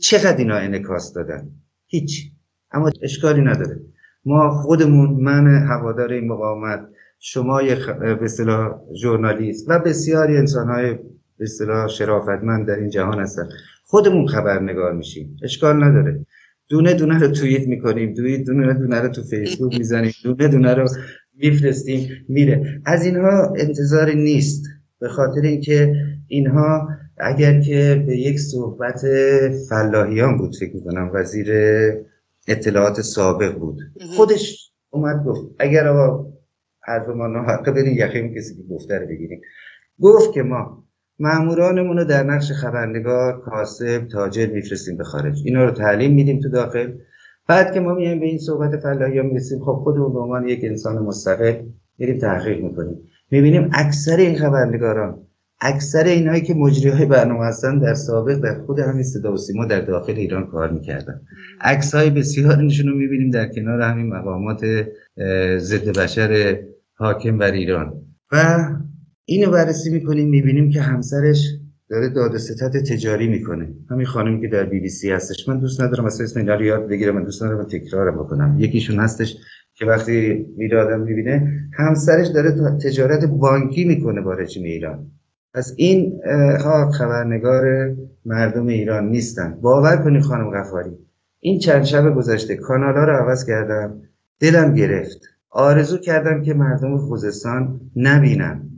چقدر 0.01 0.37
اینا 0.37 0.57
انکاس 0.57 1.13
دادن؟ 1.13 1.51
هیچ. 1.87 2.33
اما 2.73 2.91
اشکالی 3.03 3.41
نداره. 3.41 3.81
ما 4.25 4.51
خودمون 4.51 5.11
من 5.11 5.67
هوادار 5.69 6.13
این 6.13 6.29
مقاومت 6.29 6.94
شما 7.27 7.63
به 8.01 8.19
اصطلاح 8.23 8.81
ژورنالیست 8.95 9.67
و 9.69 9.79
بسیاری 9.79 10.37
انسانهای 10.37 10.95
به 11.39 11.45
اصطلاح 11.45 11.89
شرافتمند 11.89 12.67
در 12.67 12.75
این 12.75 12.91
جهان 12.91 13.21
هستن. 13.21 13.49
خودمون 13.85 14.27
خبرنگار 14.27 14.93
میشیم. 14.93 15.37
اشکال 15.43 15.85
نداره. 15.85 16.27
دونه 16.69 16.95
دونه 16.95 17.19
رو 17.19 17.29
توییت 17.29 17.69
می‌کنیم. 17.69 18.15
دونه 18.15 18.39
دونه 18.39 18.75
دونه 18.75 19.01
رو 19.01 19.09
تو 19.09 19.23
فیسبوک 19.23 19.79
می‌زنیم. 19.79 20.13
دونه 20.25 20.49
دونه 20.49 20.75
رو 20.75 20.89
میفرستیم. 21.35 22.09
میره. 22.29 22.81
از 22.85 23.05
اینها 23.05 23.53
انتظاری 23.57 24.15
نیست. 24.15 24.65
به 25.01 25.09
خاطر 25.09 25.41
اینکه 25.41 25.95
اینها 26.29 26.89
اگر 27.19 27.61
که 27.61 28.05
به 28.07 28.17
یک 28.17 28.39
صحبت 28.41 29.01
فلاحیان 29.69 30.39
بود 30.39 30.57
فکر 30.57 30.75
می‌کنم. 30.75 31.11
وزیر 31.15 31.53
اطلاعات 32.49 33.01
سابق 33.01 33.55
بود. 33.55 33.79
خودش 34.17 34.71
اومد 34.91 35.25
گفت 35.25 35.41
اگر 35.59 35.89
آقا 35.89 36.34
حرف 36.87 37.09
ما 37.09 37.27
ناحقه 37.27 37.73
برین 37.73 37.97
یخیم 37.97 38.35
کسی 38.35 38.55
که 38.57 38.63
گفته 38.71 38.99
رو 38.99 39.07
بگیریم. 39.07 39.41
گفت 40.01 40.33
که 40.33 40.43
ما 40.43 40.85
مامورانمون 41.19 41.97
رو 41.99 42.05
در 42.05 42.23
نقش 42.23 42.53
خبرنگار 42.53 43.41
کاسب 43.41 44.09
تاجر 44.13 44.47
میفرستیم 44.47 44.97
به 44.97 45.05
خارج. 45.05 45.43
اینا 45.45 45.65
رو 45.65 45.71
تعلیم 45.71 46.15
میدیم 46.15 46.41
تو 46.41 46.49
داخل. 46.49 46.93
بعد 47.49 47.75
که 47.75 47.81
ما 47.81 47.95
میایم 47.95 48.21
به 48.21 48.27
این 48.27 48.39
صحبت 48.39 48.81
فلاحیان 48.81 49.27
می‌رسیم 49.27 49.59
خب 49.59 49.81
خودمون 49.85 50.13
به 50.13 50.19
عنوان 50.19 50.49
یک 50.49 50.61
انسان 50.63 50.99
مستقل 50.99 51.63
میریم 51.99 52.19
تحقیق 52.19 52.65
می‌کنیم. 52.65 53.01
می‌بینیم 53.31 53.71
اکثر 53.73 54.17
این 54.17 54.39
خبرنگاران 54.39 55.27
اکثر 55.61 56.05
اینایی 56.05 56.43
که 56.43 56.55
مجری 56.55 56.91
های 56.91 57.07
برنامه 57.07 57.45
هستن 57.45 57.79
در 57.79 57.95
سابق 57.95 58.35
در 58.35 58.61
خود 58.67 58.79
همین 58.79 59.03
صدا 59.03 59.33
و 59.33 59.37
سیما 59.37 59.65
در 59.65 59.81
داخل 59.81 60.13
ایران 60.13 60.47
کار 60.47 60.71
می‌کردن. 60.71 61.21
عکس 61.61 61.95
های 61.95 62.11
بسیار 62.11 62.63
نشون 62.63 62.89
رو 62.89 62.97
می‌بینیم 62.97 63.31
در 63.31 63.49
کنار 63.49 63.81
همین 63.81 64.07
مقامات 64.07 64.61
ضد 65.59 65.99
بشر 65.99 66.59
حاکم 66.97 67.39
بر 67.39 67.53
ایران. 67.53 67.93
و 68.33 68.69
اینو 69.25 69.51
بررسی 69.51 69.91
می‌کنیم 69.91 70.29
می‌بینیم 70.29 70.71
که 70.71 70.81
همسرش 70.81 71.51
داره 71.91 72.09
داد 72.09 72.37
ستت 72.37 72.77
تجاری 72.77 73.29
می‌کنه. 73.29 73.69
همین 73.91 74.07
خانمی 74.07 74.41
که 74.41 74.49
در 74.49 74.65
بی 74.65 74.81
بی 74.81 74.89
سی 74.89 75.11
هستش. 75.11 75.49
من 75.49 75.59
دوست 75.59 75.81
ندارم 75.81 76.05
اصلا 76.05 76.25
اسم 76.25 76.41
اینا 76.41 76.55
رو 76.55 76.63
یاد 76.65 76.89
بگیرم 76.89 77.15
من 77.15 77.25
دوست 77.25 77.43
ندارم 77.43 77.65
تکرار 77.65 78.11
بکنم. 78.11 78.57
یکیشون 78.59 78.99
هستش 78.99 79.37
که 79.75 79.87
وقتی 79.87 80.47
میره 80.57 80.97
می‌بینه 80.97 81.53
همسرش 81.73 82.27
داره 82.27 82.51
تجارت 82.85 83.25
بانکی 83.25 83.85
می‌کنه 83.85 84.21
با 84.21 84.35
رژیم 84.35 84.65
ایران. 84.65 85.11
پس 85.55 85.75
این 85.77 86.21
ها 86.61 86.91
خبرنگار 86.91 87.95
مردم 88.25 88.67
ایران 88.67 89.09
نیستن. 89.09 89.59
باور 89.61 89.97
کنید 89.97 90.23
خانم 90.23 90.51
غفاری. 90.51 90.91
این 91.41 91.59
چند 91.59 91.85
شب 91.85 92.15
گذشته 92.15 92.57
کانال 92.57 92.95
ها 92.95 93.05
رو 93.05 93.13
عوض 93.13 93.47
کردم. 93.47 94.01
دلم 94.41 94.75
گرفت. 94.75 95.21
آرزو 95.55 95.99
کردم 95.99 96.43
که 96.43 96.55
مردم 96.55 96.99
خوزستان 96.99 97.81
نبینن 97.97 98.71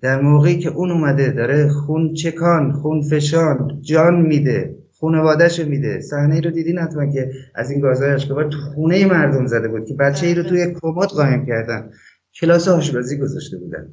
در 0.00 0.20
موقعی 0.20 0.58
که 0.58 0.68
اون 0.68 0.90
اومده 0.90 1.30
داره 1.30 1.68
خون 1.68 2.14
چکان 2.14 2.72
خون 2.72 3.02
فشان 3.02 3.78
جان 3.80 4.20
میده 4.20 4.76
خونوادهش 4.92 5.60
میده. 5.60 6.00
صحنه 6.00 6.40
رو 6.40 6.50
دیدین 6.50 6.78
حتما 6.78 7.12
که 7.12 7.30
از 7.54 7.70
این 7.70 7.80
گازهای 7.80 8.10
اشکبار 8.10 8.48
تو 8.48 8.58
خونه 8.58 9.06
مردم 9.06 9.46
زده 9.46 9.68
بود 9.68 9.86
که 9.86 9.94
بچه 9.94 10.26
ای 10.26 10.34
رو 10.34 10.42
توی 10.42 10.74
کمد 10.82 11.08
قایم 11.08 11.46
کردن. 11.46 11.90
کلاس 12.40 12.68
آشپزی 12.68 13.18
گذاشته 13.18 13.58
بودن. 13.58 13.90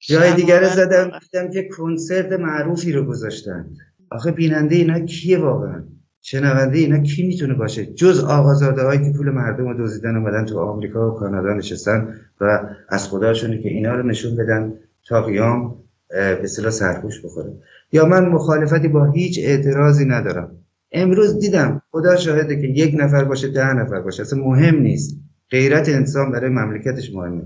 جای 0.00 0.34
دیگر 0.34 0.64
زدم 0.64 1.10
دیدم 1.20 1.50
که 1.50 1.68
کنسرت 1.76 2.32
معروفی 2.32 2.92
رو 2.92 3.04
گذاشتن. 3.04 3.70
آخه 4.10 4.30
بیننده 4.30 4.76
اینا 4.76 5.00
کیه 5.00 5.38
واقعا؟ 5.38 5.84
شنونده 6.30 6.78
اینا 6.78 6.98
کی 6.98 7.26
می‌تونه 7.26 7.54
باشه؟ 7.54 7.86
جز 7.86 8.20
آقازاده 8.20 8.82
هایی 8.82 9.00
که 9.00 9.18
پول 9.18 9.30
مردم 9.30 9.68
رو 9.68 9.84
دزدیدن 9.84 10.16
اومدن 10.16 10.44
تو 10.44 10.58
آمریکا 10.58 11.10
و 11.10 11.14
کانادا 11.14 11.54
نشستن 11.54 12.14
و 12.40 12.60
از 12.88 13.08
خداشونه 13.08 13.62
که 13.62 13.68
اینا 13.68 13.94
رو 13.94 14.02
نشون 14.06 14.36
بدن 14.36 14.72
تا 15.08 15.22
قیام 15.22 15.74
به 16.08 16.46
صلاح 16.46 16.70
سرپوش 16.70 17.24
بخوره. 17.24 17.52
یا 17.92 18.06
من 18.06 18.28
مخالفتی 18.28 18.88
با 18.88 19.10
هیچ 19.10 19.40
اعتراضی 19.42 20.04
ندارم. 20.04 20.50
امروز 20.92 21.38
دیدم 21.38 21.82
خدا 21.90 22.16
شاهده 22.16 22.60
که 22.60 22.66
یک 22.66 22.94
نفر 22.98 23.24
باشه 23.24 23.48
ده 23.48 23.72
نفر 23.72 24.00
باشه. 24.00 24.22
اصلا 24.22 24.38
مهم 24.38 24.78
نیست. 24.78 25.20
غیرت 25.50 25.88
انسان 25.88 26.32
برای 26.32 26.50
مملکتش 26.50 27.14
مهمه 27.14 27.42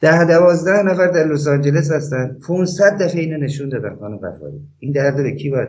ده 0.00 0.24
دوازده 0.24 0.82
نفر 0.82 1.06
در 1.06 1.32
لس 1.32 1.48
آنجلس 1.48 1.90
هستن. 1.92 2.36
500 2.48 3.02
دفعه 3.02 3.20
اینو 3.20 3.38
نشون 3.38 3.68
دادن 3.68 3.96
خانم 3.96 4.16
قفاری 4.16 4.60
این 4.78 4.92
درد 4.92 5.16
به 5.16 5.32
کی 5.32 5.50
باید 5.50 5.68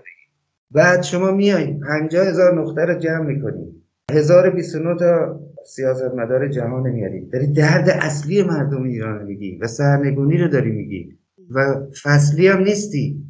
بعد 0.71 1.01
شما 1.01 1.31
میایین 1.31 1.79
50 1.79 2.27
هزار 2.27 2.61
نقطه 2.61 2.81
رو 2.81 2.99
جمع 2.99 3.25
می‌کنید 3.25 3.81
1029 4.11 4.95
تا 4.95 5.39
سیاست 5.65 6.13
مدار 6.15 6.47
جهان 6.47 6.89
میارید 6.89 7.31
داری 7.31 7.47
درد 7.47 7.89
اصلی 7.89 8.43
مردم 8.43 8.83
ایران 8.83 9.23
میگی 9.25 9.57
و 9.61 9.67
سرنگونی 9.67 10.37
رو 10.37 10.47
داری 10.47 10.71
میگی 10.71 11.17
و 11.49 11.75
فصلی 12.03 12.47
هم 12.47 12.63
نیستی. 12.63 13.23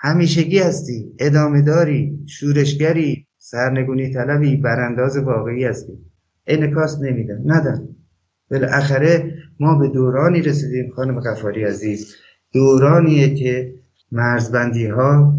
همیشگی 0.00 0.58
هستی 0.58 1.12
ادامه 1.18 1.62
داری 1.62 2.18
شورشگری 2.26 3.26
سرنگونی 3.38 4.12
طلبی 4.12 4.56
برانداز 4.56 5.16
واقعی 5.16 5.64
هستی. 5.64 5.92
انکاس 6.46 7.00
نمیدن 7.00 7.42
ندن. 7.46 7.88
بالاخره 8.50 9.32
ما 9.60 9.78
به 9.78 9.88
دورانی 9.88 10.42
رسیدیم 10.42 10.90
خانم 10.90 11.20
غفاری 11.20 11.64
عزیز. 11.64 12.14
دورانیه 12.52 13.34
که 13.34 13.74
مرزبندی 14.12 14.86
ها 14.86 15.34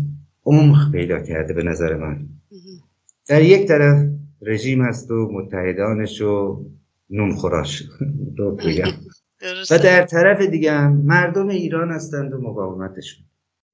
عمق 0.47 0.91
پیدا 0.91 1.19
کرده 1.19 1.53
به 1.53 1.63
نظر 1.63 1.95
من. 1.95 2.27
در 3.27 3.41
یک 3.41 3.67
طرف 3.67 4.09
رژیم 4.41 4.81
هست 4.81 5.11
و 5.11 5.31
متحدانش 5.31 6.21
و 6.21 6.65
نونخوراش 7.09 7.83
رو 8.37 8.55
بگم. 8.55 8.91
و 9.71 9.77
در 9.77 10.05
طرف 10.05 10.41
دیگه 10.41 10.71
هم 10.71 11.01
مردم 11.05 11.47
ایران 11.47 11.91
هستند 11.91 12.33
و 12.33 12.41
مقاومتشون 12.41 13.25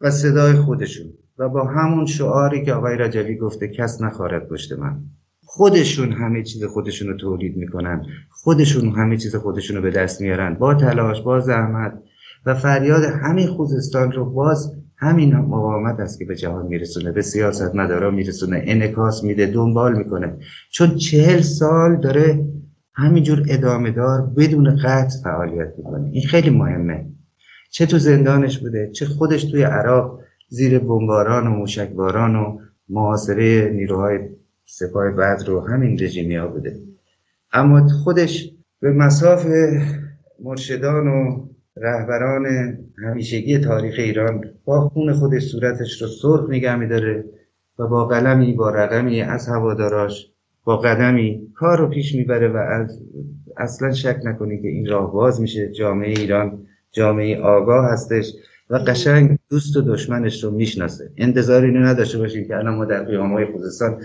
و 0.02 0.12
صدای 0.12 0.54
خودشون 0.54 1.14
و 1.38 1.50
با 1.50 1.64
همون 1.66 2.06
شعاری 2.06 2.66
که 2.66 2.74
آقای 2.74 2.98
رجبی 2.98 3.36
گفته 3.38 3.68
کس 3.68 4.02
نخواهد 4.02 4.48
پشت 4.48 4.72
من. 4.72 5.02
خودشون 5.46 6.12
همه 6.12 6.44
چیز 6.44 6.64
خودشون 6.64 7.08
رو 7.08 7.18
تولید 7.18 7.58
می‌کنن. 7.58 8.06
خودشون 8.30 8.90
همه 8.90 9.18
چیز 9.18 9.36
خودشون 9.36 9.78
رو 9.78 9.84
به 9.84 9.92
دست 9.92 10.22
میارن. 10.22 10.54
با 10.54 10.74
تلاش 10.74 11.22
با 11.22 11.40
زحمت 11.40 12.04
و 12.46 12.56
فریاد 12.56 13.04
همین 13.04 13.48
خوزستان 13.48 14.12
رو 14.12 14.26
باز 14.26 14.83
همین 15.04 15.36
مقاومت 15.36 16.00
است 16.00 16.20
که 16.20 16.26
به 16.26 16.36
جهان 16.36 16.66
میرسونه. 16.66 17.12
به 17.12 17.22
سیاست 17.22 17.76
مدارا 17.76 18.12
میرسونه. 18.12 18.64
انکاس 18.66 19.24
میده 19.24 19.46
دنبال 19.46 19.98
می‌کنه. 19.98 20.38
چون 20.72 20.96
چهل 20.96 21.42
سال 21.42 21.96
داره 21.96 22.46
همینجور 22.94 23.46
ادامه 23.50 23.92
دار 23.92 24.22
بدون 24.38 24.76
قطع 24.76 25.24
فعالیت 25.24 25.74
می‌کنه. 25.78 26.10
این 26.10 26.28
خیلی 26.28 26.50
مهمه. 26.50 27.06
چه 27.72 27.86
تو 27.86 27.98
زندانش 27.98 28.60
بوده 28.60 28.92
چه 28.92 29.06
خودش 29.06 29.44
توی 29.44 29.64
عراق 29.64 30.20
زیر 30.50 30.80
بمباران 30.80 31.48
و 31.48 31.50
موشکباران 31.50 32.36
و 32.36 32.60
محاصره 32.90 33.72
نیروهای 33.76 34.20
سپاه 34.66 35.12
بعد 35.12 35.44
رو 35.48 35.68
همین 35.68 36.00
رژیمی 36.00 36.36
ها 36.36 36.48
بوده. 36.48 36.80
اما 37.54 37.88
خودش 37.88 38.52
به 38.80 38.92
مساف 38.92 39.48
مرشدان 40.44 41.08
و 41.08 41.48
رهبران 41.78 42.78
همیشگی 43.06 43.60
تاریخ 43.60 43.96
ایران 43.98 44.44
با 44.66 44.90
خون 44.90 45.14
خودش 45.14 45.44
صورتش 45.44 46.02
رو 46.02 46.08
سرخ 46.08 46.50
نگه 46.50 46.76
میداره 46.76 47.26
و 47.80 47.88
با 47.88 48.06
قلمی 48.06 48.54
با 48.54 48.70
رقمی 48.70 49.22
از 49.22 49.48
هواداراش 49.48 50.32
با 50.64 50.78
قدمی 50.78 51.48
کار 51.56 51.80
رو 51.80 51.90
پیش 51.90 52.16
می‌بره 52.16 52.48
و 52.48 52.58
از 52.58 53.00
اصلا 53.58 53.92
شک 53.92 54.20
نکنید 54.24 54.62
که 54.62 54.68
این 54.68 54.90
راه 54.90 55.14
باز 55.14 55.42
میشه. 55.42 55.72
جامعه 55.72 56.10
ایران 56.10 56.66
جامعه 56.92 57.42
آگاه 57.42 57.92
هستش 57.92 58.34
و 58.70 58.76
قشنگ 58.76 59.38
دوست 59.50 59.78
و 59.78 59.82
دشمنش 59.82 60.44
رو 60.44 60.52
می‌شناسه. 60.52 61.12
انتظار 61.18 61.64
اینو 61.64 61.80
نداشته 61.80 62.18
باشید 62.18 62.48
که 62.48 62.56
الان 62.56 62.76
ما 62.76 62.86
در 62.86 63.04
قیام 63.04 63.34
های 63.34 63.46
خوزستان 63.46 64.02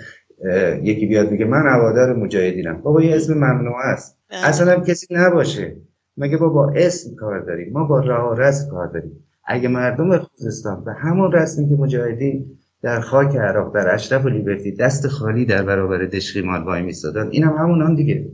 یکی 0.83 1.07
بیاد 1.07 1.31
بگه 1.31 1.45
من 1.45 1.63
هوادار 1.67 2.17
مجاهدینم. 2.17 2.81
بابا 2.83 3.03
یه 3.03 3.17
اسم 3.17 3.35
ممنوع 3.35 3.77
است. 3.85 4.19
بله. 4.31 4.49
اصلا 4.49 4.73
هم 4.73 4.85
کسی 4.85 5.07
نباشه. 5.11 5.77
مگه 6.19 6.37
با 6.37 6.49
با 6.49 6.73
اسم 6.77 7.15
کار 7.17 7.41
داریم؟ 7.41 7.73
ما 7.73 7.85
با 7.85 8.01
راه 8.01 8.39
رسم 8.39 8.71
کار 8.71 8.87
داریم. 8.87 9.25
اگه 9.47 9.69
مردم 9.69 10.19
خوزستان 10.19 10.85
به 10.85 10.93
همون 10.93 11.33
رسمی 11.33 11.69
که 11.69 11.75
مجاهدین 11.75 12.47
در 12.83 13.01
خاک 13.01 13.37
عراق 13.37 13.75
در 13.75 13.95
اشرف 13.95 14.25
و 14.25 14.29
لیبرتی 14.29 14.73
دست 14.77 15.09
خالی 15.09 15.45
در 15.45 15.63
برابر 15.63 15.99
دشقیمان 15.99 16.65
وای 16.65 16.83
میستادن 16.83 17.29
اینم 17.31 17.49
هم 17.49 17.57
همون 17.57 17.95
دیگه. 17.95 18.31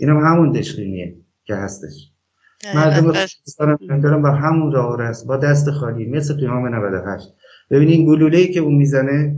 اینم 0.00 0.16
هم 0.16 0.32
همون 0.34 0.52
دشقیمیه 0.52 1.16
که 1.44 1.54
هستش. 1.54 2.12
مردم 2.74 3.12
خوزستان 3.12 4.22
با 4.22 4.30
همون 4.30 4.72
راه 4.72 5.02
رسم 5.02 5.28
با 5.28 5.36
دست 5.36 5.70
خالی 5.70 6.06
مثل 6.06 6.34
قیام 6.34 6.74
98 6.74 7.28
ببینین 7.70 8.06
گلوله 8.06 8.46
که 8.46 8.60
اون 8.60 8.74
می‌زنه 8.74 9.36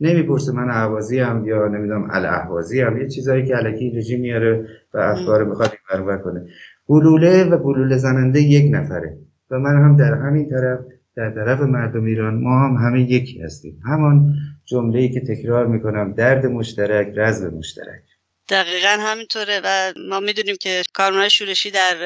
نمی‌پرسه 0.00 0.52
من 0.52 0.70
اهوازی 0.70 1.18
هم 1.18 1.44
یا 1.44 1.68
نمی‌دونم 1.68 2.08
الاهوازی 2.10 2.80
هم 2.80 3.00
یه 3.00 3.08
چیزایی 3.08 3.46
که 3.46 3.54
علکی 3.54 3.90
رژیم 3.90 4.20
میاره 4.20 4.66
و 4.94 4.98
افکار 4.98 5.44
می‌خواد 5.44 5.70
این 5.98 6.18
کنه. 6.18 6.46
گلوله 6.90 7.44
و 7.44 7.58
گلوله 7.58 7.96
زننده 7.96 8.40
یک 8.40 8.74
نفره. 8.74 9.18
و 9.50 9.58
من 9.58 9.76
هم 9.84 9.96
در 9.96 10.14
همین 10.14 10.50
طرف 10.50 10.78
در 11.16 11.30
طرف 11.30 11.60
مردم 11.60 12.04
ایران 12.04 12.34
ما 12.34 12.64
هم 12.64 12.74
همه 12.86 13.00
یکی 13.02 13.42
هستیم. 13.42 13.80
همان 13.84 14.34
جمله‌ای 14.64 15.08
که 15.08 15.20
تکرار 15.20 15.66
می‌کنم 15.66 16.12
درد 16.12 16.46
مشترک 16.46 17.12
رزم 17.16 17.54
مشترک. 17.54 18.02
دقیقا 18.48 18.96
همینطوره 19.00 19.60
و 19.64 19.92
ما 20.08 20.20
می‌دونیم 20.20 20.56
که 20.60 20.82
کارمانای 20.94 21.30
شورشی 21.30 21.70
در 21.70 21.96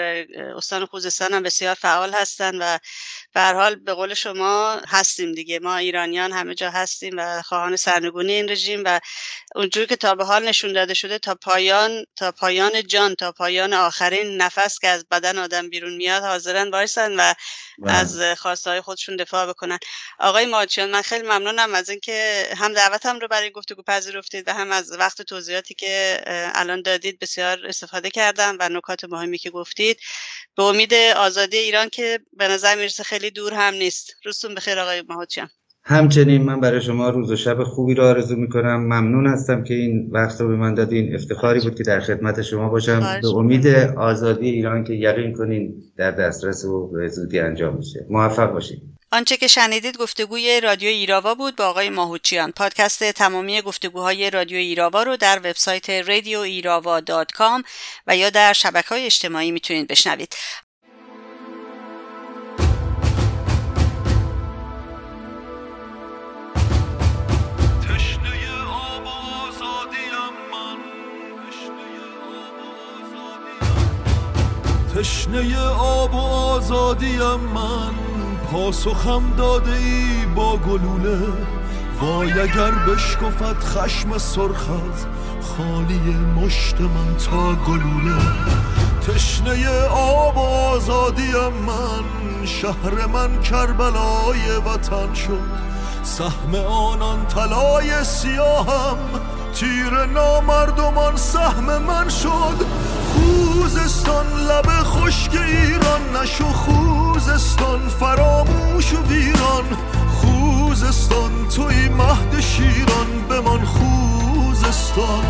استان 0.56 0.86
خوزستان 0.86 1.32
هم 1.32 1.42
بسیار 1.42 1.74
فعال 1.74 2.10
هستن 2.14 2.54
و 2.60 2.78
به 3.34 3.42
حال 3.42 3.74
به 3.74 3.94
قول 3.94 4.14
شما 4.14 4.80
هستیم 4.88 5.32
دیگه. 5.32 5.58
ما 5.58 5.76
ایرانیان 5.76 6.32
همه 6.32 6.54
جا 6.54 6.70
هستیم 6.70 7.14
و 7.16 7.42
خواهان 7.42 7.76
سرنگونی 7.76 8.32
این 8.32 8.48
رژیم 8.48 8.82
و 8.84 9.00
اونجور 9.54 9.86
که 9.86 9.96
تا 9.96 10.14
به 10.14 10.24
حال 10.24 10.48
نشون 10.48 10.72
داده 10.72 10.94
شده 10.94 11.18
تا 11.18 11.34
پایان 11.34 12.04
تا 12.16 12.32
پایان 12.32 12.86
جان 12.86 13.14
تا 13.14 13.32
پایان 13.32 13.72
آخرین 13.72 14.36
نفس 14.36 14.78
که 14.78 14.88
از 14.88 15.06
بدن 15.10 15.38
آدم 15.38 15.70
بیرون 15.70 15.96
میاد 15.96 16.22
حاضرن 16.22 16.70
وایسن 16.70 17.12
و 17.12 17.34
بله. 17.78 17.92
از 17.92 18.20
خواسته 18.38 18.70
های 18.70 18.80
خودشون 18.80 19.16
دفاع 19.16 19.46
بکنن. 19.46 19.78
آقای 20.18 20.46
ماچیان 20.46 20.90
من 20.90 21.02
خیلی 21.02 21.22
ممنونم 21.24 21.74
از 21.74 21.90
اینکه 21.90 22.48
هم 22.56 22.72
دعوتم 22.72 23.18
رو 23.18 23.28
برای 23.28 23.50
گفتگو 23.50 23.82
پذیرفتید 23.82 24.48
و 24.48 24.54
هم 24.54 24.72
از 24.72 24.92
وقت 24.92 25.22
توضیحاتی 25.22 25.74
که 25.74 26.20
الان 26.54 26.82
دادید 26.82 27.18
بسیار 27.18 27.66
استفاده 27.66 28.10
کردم 28.10 28.56
و 28.60 28.68
نکات 28.68 29.04
مهمی 29.04 29.38
که 29.38 29.50
گفتید. 29.50 30.00
به 30.56 30.62
امید 30.62 30.94
آزادی 30.94 31.56
ایران 31.56 31.88
که 31.88 32.20
به 32.32 32.48
نظر 32.48 32.74
می‌رسه 32.74 33.02
خیلی 33.02 33.23
دور 33.30 33.54
هم 33.54 33.74
نیست. 33.74 34.14
روزتون 34.24 34.54
بخیر 34.54 34.78
آقای 34.78 35.02
ماهوچیان 35.08 35.48
همچنین 35.86 36.42
من 36.42 36.60
برای 36.60 36.80
شما 36.80 37.10
روز 37.10 37.30
و 37.30 37.36
شب 37.36 37.64
خوبی 37.64 37.94
رو 37.94 38.04
آرزو 38.04 38.36
می‌کنم. 38.36 38.76
ممنون 38.76 39.26
هستم 39.26 39.64
که 39.64 39.74
این 39.74 40.10
وقت 40.12 40.40
رو 40.40 40.48
به 40.48 40.56
من 40.56 40.74
دادین. 40.74 41.14
افتخاری 41.14 41.60
بود 41.60 41.74
که 41.74 41.82
در 41.82 42.00
خدمت 42.00 42.42
شما 42.42 42.68
باشم. 42.68 43.20
به 43.22 43.28
امید 43.28 43.66
آزادی 43.96 44.48
ایران 44.50 44.84
که 44.84 44.92
یقین 44.92 45.32
کنین 45.32 45.74
در 45.96 46.10
دسترس 46.10 46.64
و 46.64 46.88
به 46.88 47.08
زودی 47.08 47.38
انجام 47.38 47.76
میشه. 47.76 48.06
موفق 48.10 48.52
باشید 48.52 48.82
آنچه 49.12 49.36
که 49.36 49.46
شنیدید 49.46 49.96
گفتگوی 49.96 50.60
رادیو 50.60 50.88
ایراوا 50.88 51.34
بود 51.34 51.56
با 51.56 51.64
آقای 51.64 51.90
ماهوچیان 51.90 52.52
پادکست 52.52 53.12
تمامی 53.12 53.62
گفتگوهای 53.62 54.30
رادیو 54.30 54.58
ایراوا 54.58 55.02
رو 55.02 55.16
در 55.16 55.38
وبسایت 55.38 55.90
ایراوا 55.90 57.00
و 58.06 58.16
یا 58.16 58.30
در 58.30 58.52
شبکه 58.52 58.88
های 58.88 59.04
اجتماعی 59.04 59.50
می‌تونید 59.50 59.88
بشنوید. 59.88 60.34
تشنه 75.34 75.58
آب 75.78 76.14
و 76.14 76.18
آزادیم 76.18 77.40
من 77.54 77.94
پاسخم 78.52 79.22
داده 79.36 79.72
ای 79.72 80.26
با 80.34 80.56
گلوله. 80.56 81.18
وای 82.00 82.32
اگر 82.32 82.70
بشکفت 82.70 83.64
خشم 83.64 84.18
سرخ 84.18 84.68
از 84.70 85.06
خالی 85.42 86.16
مشت 86.36 86.80
من 86.80 87.16
تا 87.16 87.54
گلوله. 87.54 88.22
تشنه 89.06 89.84
آب 89.90 90.36
و 90.36 90.40
آزادیم 90.40 91.52
من 91.66 92.46
شهر 92.46 93.06
من 93.12 93.40
کربلای 93.40 94.56
وطن 94.66 95.14
شد. 95.14 95.64
سهم 96.02 96.54
آنان 96.68 97.26
طلای 97.26 98.04
سیاهم 98.04 98.98
تیر 99.54 100.04
نامردمان 100.04 101.16
سهم 101.16 101.82
من 101.82 102.08
شد. 102.08 102.66
خوزستان 103.64 104.26
لب 104.48 104.66
خشک 104.84 105.34
ایران 105.34 106.00
نشو 106.16 106.44
خوزستان 106.44 107.88
فراموش 108.00 108.92
و 108.92 109.02
ویران. 109.02 109.64
خوزستان 110.20 111.48
توی 111.56 111.88
مهد 111.88 112.40
شیران 112.40 113.06
بمان 113.30 113.64
خوزستان. 113.64 115.24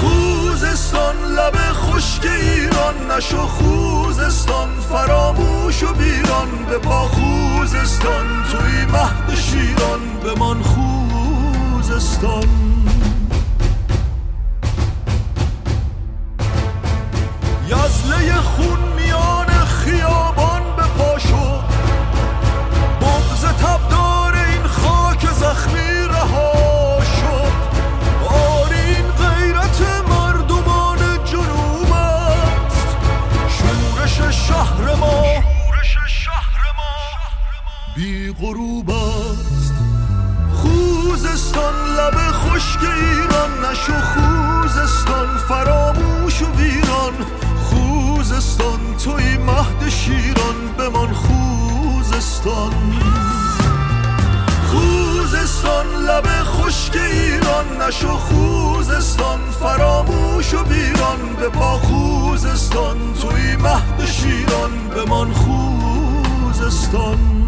خوزستان 0.00 1.16
لب 1.16 1.56
خشک 1.72 2.24
ایران 2.24 2.94
نشو 3.16 3.46
خوزستان 3.46 4.68
فراموش 4.92 5.82
و 5.82 5.94
ویران. 5.94 6.48
به 6.68 6.78
پا 6.78 7.08
خوزستان 7.08 8.26
توی 8.50 8.84
مهد 8.84 9.38
شیران 9.38 10.00
بمان 10.24 10.62
خوزستان. 10.62 12.48
یزله 17.72 18.40
خون 18.40 18.78
میان 18.96 19.46
خیابان 19.64 20.62
به 20.76 20.82
پا 20.82 21.18
شد. 21.18 21.64
بغز 23.00 23.44
تبدار 23.44 24.34
این 24.34 24.62
خاک 24.62 25.32
زخمی 25.32 26.08
رها 26.08 26.98
شد. 27.04 27.52
آری 28.28 28.80
این 28.80 29.06
غیرت 29.06 29.80
مردمان 30.08 30.98
جنوب 31.24 31.92
است. 31.92 32.96
شورش 33.48 34.20
شهر 34.48 34.94
ما 35.00 35.24
بی 37.96 38.32
غروب 38.32 38.90
است. 38.90 39.74
خوزستان 40.54 41.74
لب 41.96 42.32
خشک 42.32 42.80
ایران 42.82 43.64
نشو 43.64 44.00
خوزستان 44.00 45.36
فراموش 45.48 46.42
و 46.42 46.52
ویران. 46.56 47.41
خوزستان 48.22 48.80
توی 49.04 49.36
مهد 49.36 49.88
شیران 49.88 50.54
بمان 50.78 51.12
خوزستان. 51.12 52.72
خوزستان 54.70 55.86
لب 55.86 56.26
خشک 56.44 56.96
ایران 56.96 57.82
نشو 57.82 58.08
خوزستان 58.08 59.40
فراموش 59.60 60.54
و 60.54 60.64
بیران 60.64 61.36
به 61.40 61.48
پا 61.48 61.78
خوزستان 61.78 62.96
توی 63.20 63.56
مهد 63.56 64.06
شیران 64.06 64.70
بمان 64.96 65.32
خوزستان. 65.32 67.41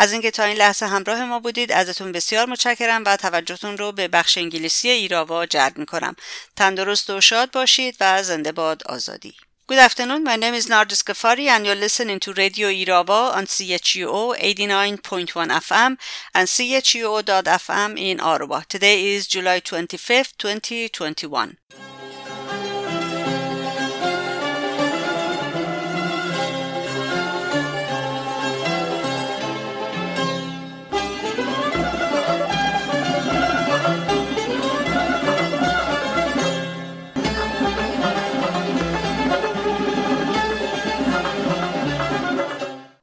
از 0.00 0.12
اینکه 0.12 0.30
تا 0.30 0.44
این 0.44 0.56
لحظه 0.56 0.86
همراه 0.86 1.24
ما 1.24 1.40
بودید 1.40 1.72
ازتون 1.72 2.12
بسیار 2.12 2.46
متشکرم 2.46 3.02
و 3.06 3.16
توجهتون 3.16 3.78
رو 3.78 3.92
به 3.92 4.08
بخش 4.08 4.38
انگلیسی 4.38 4.88
ایراوا 4.88 5.46
جلب 5.46 5.78
می‌کنم 5.78 6.16
تندرست 6.56 7.10
و 7.10 7.20
شاد 7.20 7.50
باشید 7.50 7.96
و 8.00 8.22
زنده 8.22 8.52
باد 8.52 8.82
آزادی 8.86 9.34
Good 9.70 9.78
afternoon. 9.88 10.24
My 10.24 10.36
name 10.36 10.54
is 10.54 10.66
Nardis 10.66 11.02
Ghaffari 11.08 11.46
and 11.54 11.66
you're 11.66 11.84
listening 11.86 12.20
to 12.20 12.32
Radio 12.32 12.68
Irava 12.68 13.20
on 13.36 13.44
CHUO 13.44 14.34
89.1 14.38 15.50
FM 15.66 15.98
and 16.34 16.48
CHUO.FM 16.48 17.90
in 17.98 18.18
Ottawa. 18.18 18.62
Today 18.74 18.96
is 19.14 19.26
July 19.26 19.60
25th, 19.60 20.32
2021. 20.38 21.87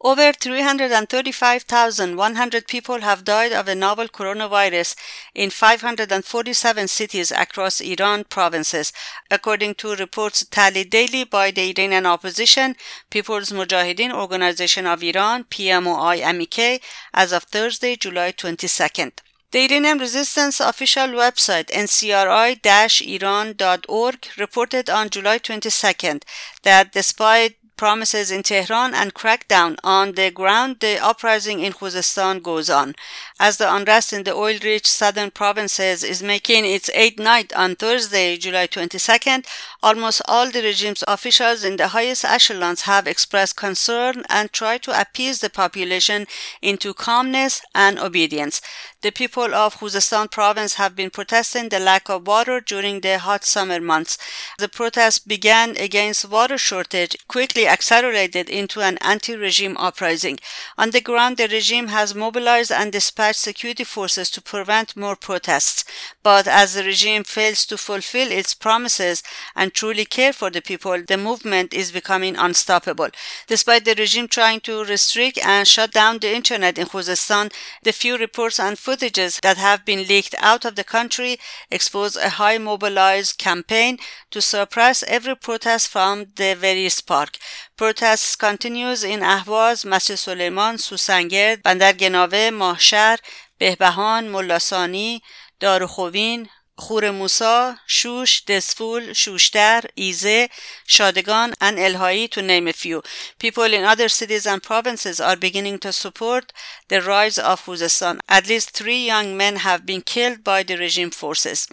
Over 0.06 0.32
335,100 0.34 2.68
people 2.68 3.02
have 3.02 3.24
died 3.24 3.52
of 3.52 3.66
the 3.66 3.74
novel 3.74 4.08
coronavirus 4.08 4.96
in 5.34 5.50
547 5.50 6.88
cities 6.88 7.32
across 7.32 7.82
Iran 7.82 8.26
provinces, 8.26 8.94
according 9.32 9.74
to 9.76 9.96
reports 9.96 10.46
tallied 10.46 10.92
daily 10.92 11.24
by 11.24 11.50
the 11.50 11.72
Iranian 11.72 12.06
opposition, 12.06 12.76
People's 13.10 13.52
Mujahideen 13.52 14.14
Organization 14.14 14.86
of 14.86 15.02
Iran, 15.02 15.46
PMOI-MEK, 15.46 16.84
as 17.12 17.32
of 17.32 17.46
Thursday, 17.46 17.96
July 17.96 18.32
22nd. 18.32 19.14
The 19.50 19.66
Iranian 19.66 19.98
resistance 19.98 20.60
official 20.60 21.08
website 21.08 21.72
ncri-iran.org 21.72 24.28
reported 24.38 24.88
on 24.88 25.10
July 25.10 25.40
22nd 25.40 26.22
that 26.62 26.92
despite 26.92 27.56
promises 27.78 28.32
in 28.32 28.44
Tehran 28.44 28.94
and 28.94 29.14
crackdown 29.14 29.78
on 29.84 30.14
the 30.14 30.32
ground, 30.32 30.78
the 30.80 30.98
uprising 31.04 31.60
in 31.60 31.74
Khuzestan 31.74 32.42
goes 32.42 32.70
on. 32.70 32.96
As 33.40 33.58
the 33.58 33.74
unrest 33.74 34.14
in 34.14 34.24
the 34.24 34.34
oil 34.34 34.58
rich 34.64 34.88
southern 34.88 35.32
provinces 35.32 36.04
is 36.04 36.24
making 36.24 36.66
its 36.66 36.90
eighth 36.94 37.20
night 37.20 37.54
on 37.54 37.76
Thursday, 37.76 38.38
July 38.38 38.68
22nd, 38.68 39.46
almost 39.84 40.22
all 40.28 40.50
the 40.50 40.62
regime's 40.62 41.04
officials 41.08 41.64
in 41.64 41.78
the 41.78 41.90
highest 41.90 42.26
echelons 42.26 42.82
have 42.82 43.08
expressed 43.08 43.56
concern 43.58 44.24
and 44.30 44.52
tried 44.52 44.84
to 44.84 45.00
appease 45.00 45.40
the 45.40 45.50
population 45.50 46.26
into 46.62 46.94
calmness 46.94 47.62
and 47.74 48.00
obedience. 48.00 48.62
The 49.06 49.12
people 49.12 49.54
of 49.54 49.78
Khuzestan 49.78 50.32
province 50.32 50.74
have 50.82 50.96
been 50.96 51.12
protesting 51.12 51.70
the 51.70 51.80
lack 51.80 52.10
of 52.10 52.26
water 52.26 52.60
during 52.60 53.02
the 53.02 53.20
hot 53.20 53.46
summer 53.46 53.80
months. 53.80 54.18
The 54.58 54.68
protests 54.68 55.20
began 55.20 55.78
against 55.78 56.28
water 56.28 56.58
shortage, 56.58 57.16
quickly 57.28 57.68
accelerated 57.68 58.50
into 58.50 58.82
an 58.82 58.98
anti-regime 59.02 59.78
uprising. 59.78 60.40
On 60.76 60.90
the 60.90 61.02
ground, 61.02 61.38
the 61.38 61.48
regime 61.48 61.90
has 61.90 62.16
mobilized 62.16 62.72
and 62.72 62.92
dispatched 62.92 63.38
security 63.38 63.84
forces 63.84 64.32
to 64.32 64.42
prevent 64.42 64.98
more 64.98 65.16
protests. 65.16 65.86
But 66.24 66.48
as 66.48 66.74
the 66.74 66.84
regime 66.84 67.26
fails 67.26 67.68
to 67.68 67.78
fulfill 67.78 68.32
its 68.32 68.56
promises 68.56 69.22
and 69.56 69.72
truly 69.72 70.06
care 70.06 70.34
for 70.34 70.50
the 70.50 70.64
people, 70.64 71.04
the 71.04 71.18
movement 71.18 71.76
is 71.76 71.92
becoming 71.92 72.36
unstoppable. 72.38 73.10
Despite 73.46 73.86
the 73.86 73.94
regime 73.94 74.28
trying 74.28 74.62
to 74.62 74.84
restrict 74.84 75.38
and 75.46 75.68
shut 75.68 75.92
down 75.92 76.18
the 76.18 76.36
internet 76.36 76.80
in 76.80 76.88
Khuzestan, 76.88 77.54
the 77.84 77.92
few 77.92 78.18
reports 78.18 78.60
and 78.60 78.80
footage 78.80 78.95
footages 78.96 79.42
that 79.42 79.58
have 79.58 79.84
been 79.86 80.08
leaked 80.08 80.36
out 80.40 80.66
of 80.66 80.76
the 80.76 80.84
country 80.84 81.38
expose 81.70 82.16
a 82.16 82.30
high 82.30 82.58
mobilized 82.58 83.38
campaign 83.38 83.98
to 84.32 84.42
suppress 84.42 85.04
every 85.08 85.36
protest 85.36 85.88
from 85.90 86.26
the 86.36 86.56
various 86.56 87.02
park. 87.02 87.38
Protests 87.76 88.36
continues 88.36 89.04
in 89.04 89.20
Ahvaz, 89.20 89.86
Masjid 89.86 90.18
Suleiman, 90.18 90.76
Susangerd, 90.76 91.64
Bandar 91.64 91.94
Genave, 91.94 92.52
Mahshar, 92.52 93.18
Behbahan, 93.60 94.30
Mullasani, 94.30 95.20
Darukhowin, 95.60 96.48
خور 96.81 97.11
موسا، 97.11 97.77
شوش، 97.87 98.43
دسفول، 98.49 99.13
شوشتر، 99.13 99.85
ایزه، 99.95 100.49
شادگان 100.87 101.53
and 101.53 101.79
الهایی 101.79 102.29
to 102.29 102.41
name 102.41 102.67
a 102.69 102.73
few. 102.73 103.03
People 103.39 103.75
in 103.79 103.85
other 103.85 104.09
cities 104.09 104.47
and 104.47 104.63
provinces 104.63 105.21
are 105.21 105.37
beginning 105.37 105.79
to 105.79 105.93
support 105.93 106.53
the 106.89 107.01
rise 107.03 107.39
of 107.39 107.65
Khuzestan. 107.65 108.19
At 108.29 108.49
least 108.49 108.71
three 108.71 109.03
young 109.13 109.37
men 109.37 109.57
have 109.57 109.85
been 109.85 110.03
killed 110.15 110.43
by 110.43 110.63
the 110.63 110.77
regime 110.85 111.11
forces. 111.11 111.69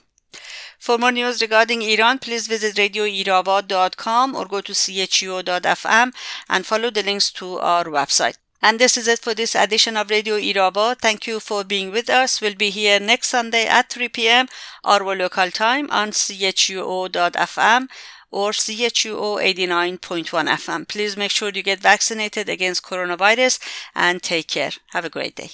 For 0.85 0.97
more 0.97 1.11
news 1.11 1.41
regarding 1.41 1.81
Iran, 1.81 2.19
please 2.19 2.45
visit 2.47 2.75
radioirava.com 2.75 4.35
or 4.35 4.45
go 4.45 4.59
to 4.61 4.73
chu.fm 4.73 6.07
and 6.49 6.65
follow 6.65 6.89
the 6.91 7.03
links 7.03 7.31
to 7.39 7.59
our 7.59 7.85
website. 7.85 8.37
And 8.62 8.78
this 8.78 8.96
is 8.96 9.08
it 9.08 9.18
for 9.18 9.34
this 9.34 9.54
edition 9.54 9.96
of 9.96 10.10
Radio 10.10 10.36
Irava. 10.36 10.96
Thank 10.96 11.26
you 11.26 11.40
for 11.40 11.64
being 11.64 11.90
with 11.90 12.08
us. 12.08 12.40
We'll 12.40 12.54
be 12.54 12.70
here 12.70 13.00
next 13.00 13.28
Sunday 13.28 13.66
at 13.66 13.90
3 13.90 14.08
p.m. 14.08 14.46
our 14.84 15.16
local 15.16 15.50
time 15.50 15.90
on 15.90 16.10
chuo.fm 16.12 17.88
or 18.30 18.50
CHUO 18.52 19.42
89.1 19.42 20.48
FM. 20.48 20.88
Please 20.88 21.16
make 21.16 21.30
sure 21.30 21.50
you 21.50 21.62
get 21.62 21.80
vaccinated 21.80 22.48
against 22.48 22.82
coronavirus 22.82 23.60
and 23.94 24.22
take 24.22 24.48
care. 24.48 24.70
Have 24.92 25.04
a 25.04 25.10
great 25.10 25.36
day. 25.36 25.50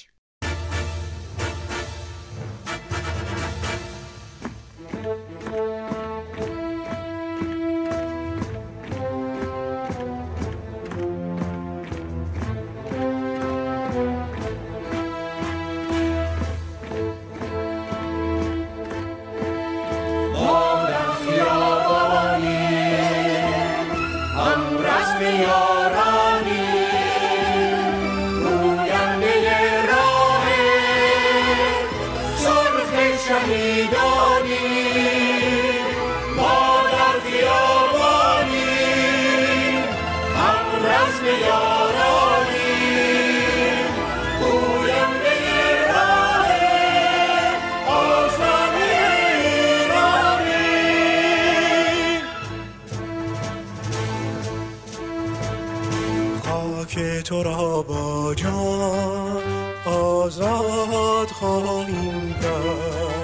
را 57.42 57.82
با 57.82 58.34
جان 58.34 59.42
آزاد 59.84 61.28
خواهیم 61.28 62.34
کرد. 62.42 63.18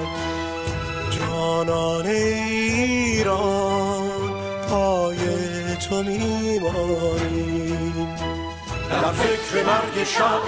جانان 1.10 2.06
ایران 2.06 3.54
پای 4.70 5.16
تو 5.88 6.02
میمانیم 6.02 7.54
در 8.90 9.12
فکر 9.12 9.64
مرگ 9.66 10.04
شب 10.04 10.40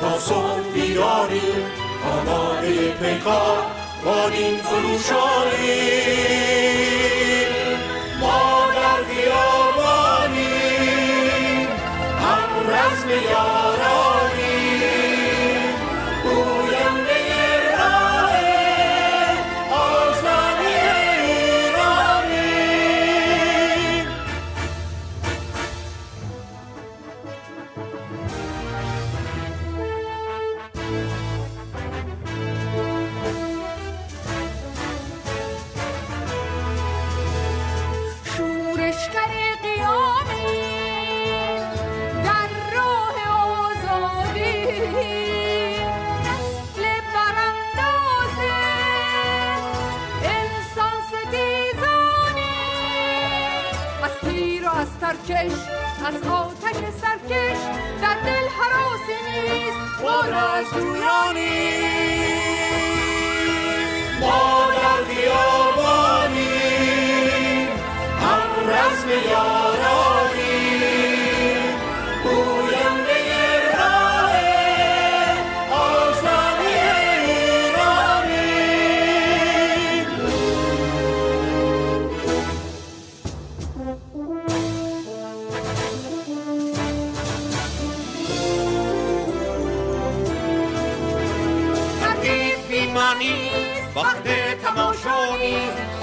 تا 0.00 0.18
صبح 0.18 0.72
بیداریم. 0.74 1.66
آماده 2.12 2.90
پیکار 2.90 3.66
با 4.04 4.28
دین 4.28 4.56
فروشانیم. 4.56 6.12
رزم 13.12 13.24
یارانیم 13.24 13.61
نیست 60.60 60.74
ما 60.76 61.32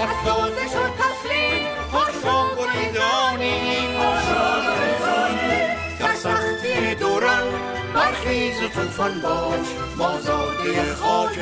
از 0.02 0.08
و 0.08 0.88
تسلیم 0.98 1.66
پاشا 1.92 2.48
گریزانی. 2.56 3.88
پاشا 3.98 4.60
در 5.98 6.14
سختی 6.14 6.94
دوران 6.94 7.44
برخیز 7.94 8.62
و 8.62 8.68
توفان 8.68 9.20
باش 9.20 9.66
ما 9.96 10.20
زاده 10.20 10.94
خاک 10.94 11.38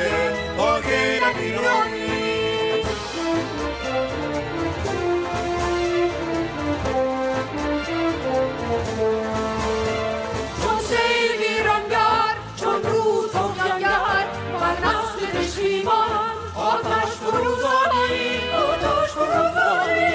پاک 0.57 0.85
ایرانی 1.39 2.83
چون 10.63 10.79
سیل 10.79 11.41
ویرانگر 11.41 12.35
چون 12.55 12.83
رو 12.83 13.27
تغیانگر 13.33 14.27
بر 14.59 14.77
نسل 14.79 15.37
نشیمان 15.39 16.38
آتش 16.59 17.11
فروزانی 17.23 18.39
آتش 18.69 19.09
فروزانی. 19.11 20.09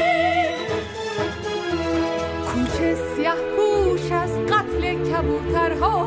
کوچه 2.46 2.96
سیاه 3.16 3.36
پوش 3.56 4.12
از 4.12 4.30
قتل 4.38 4.94
کبوترها 5.12 6.03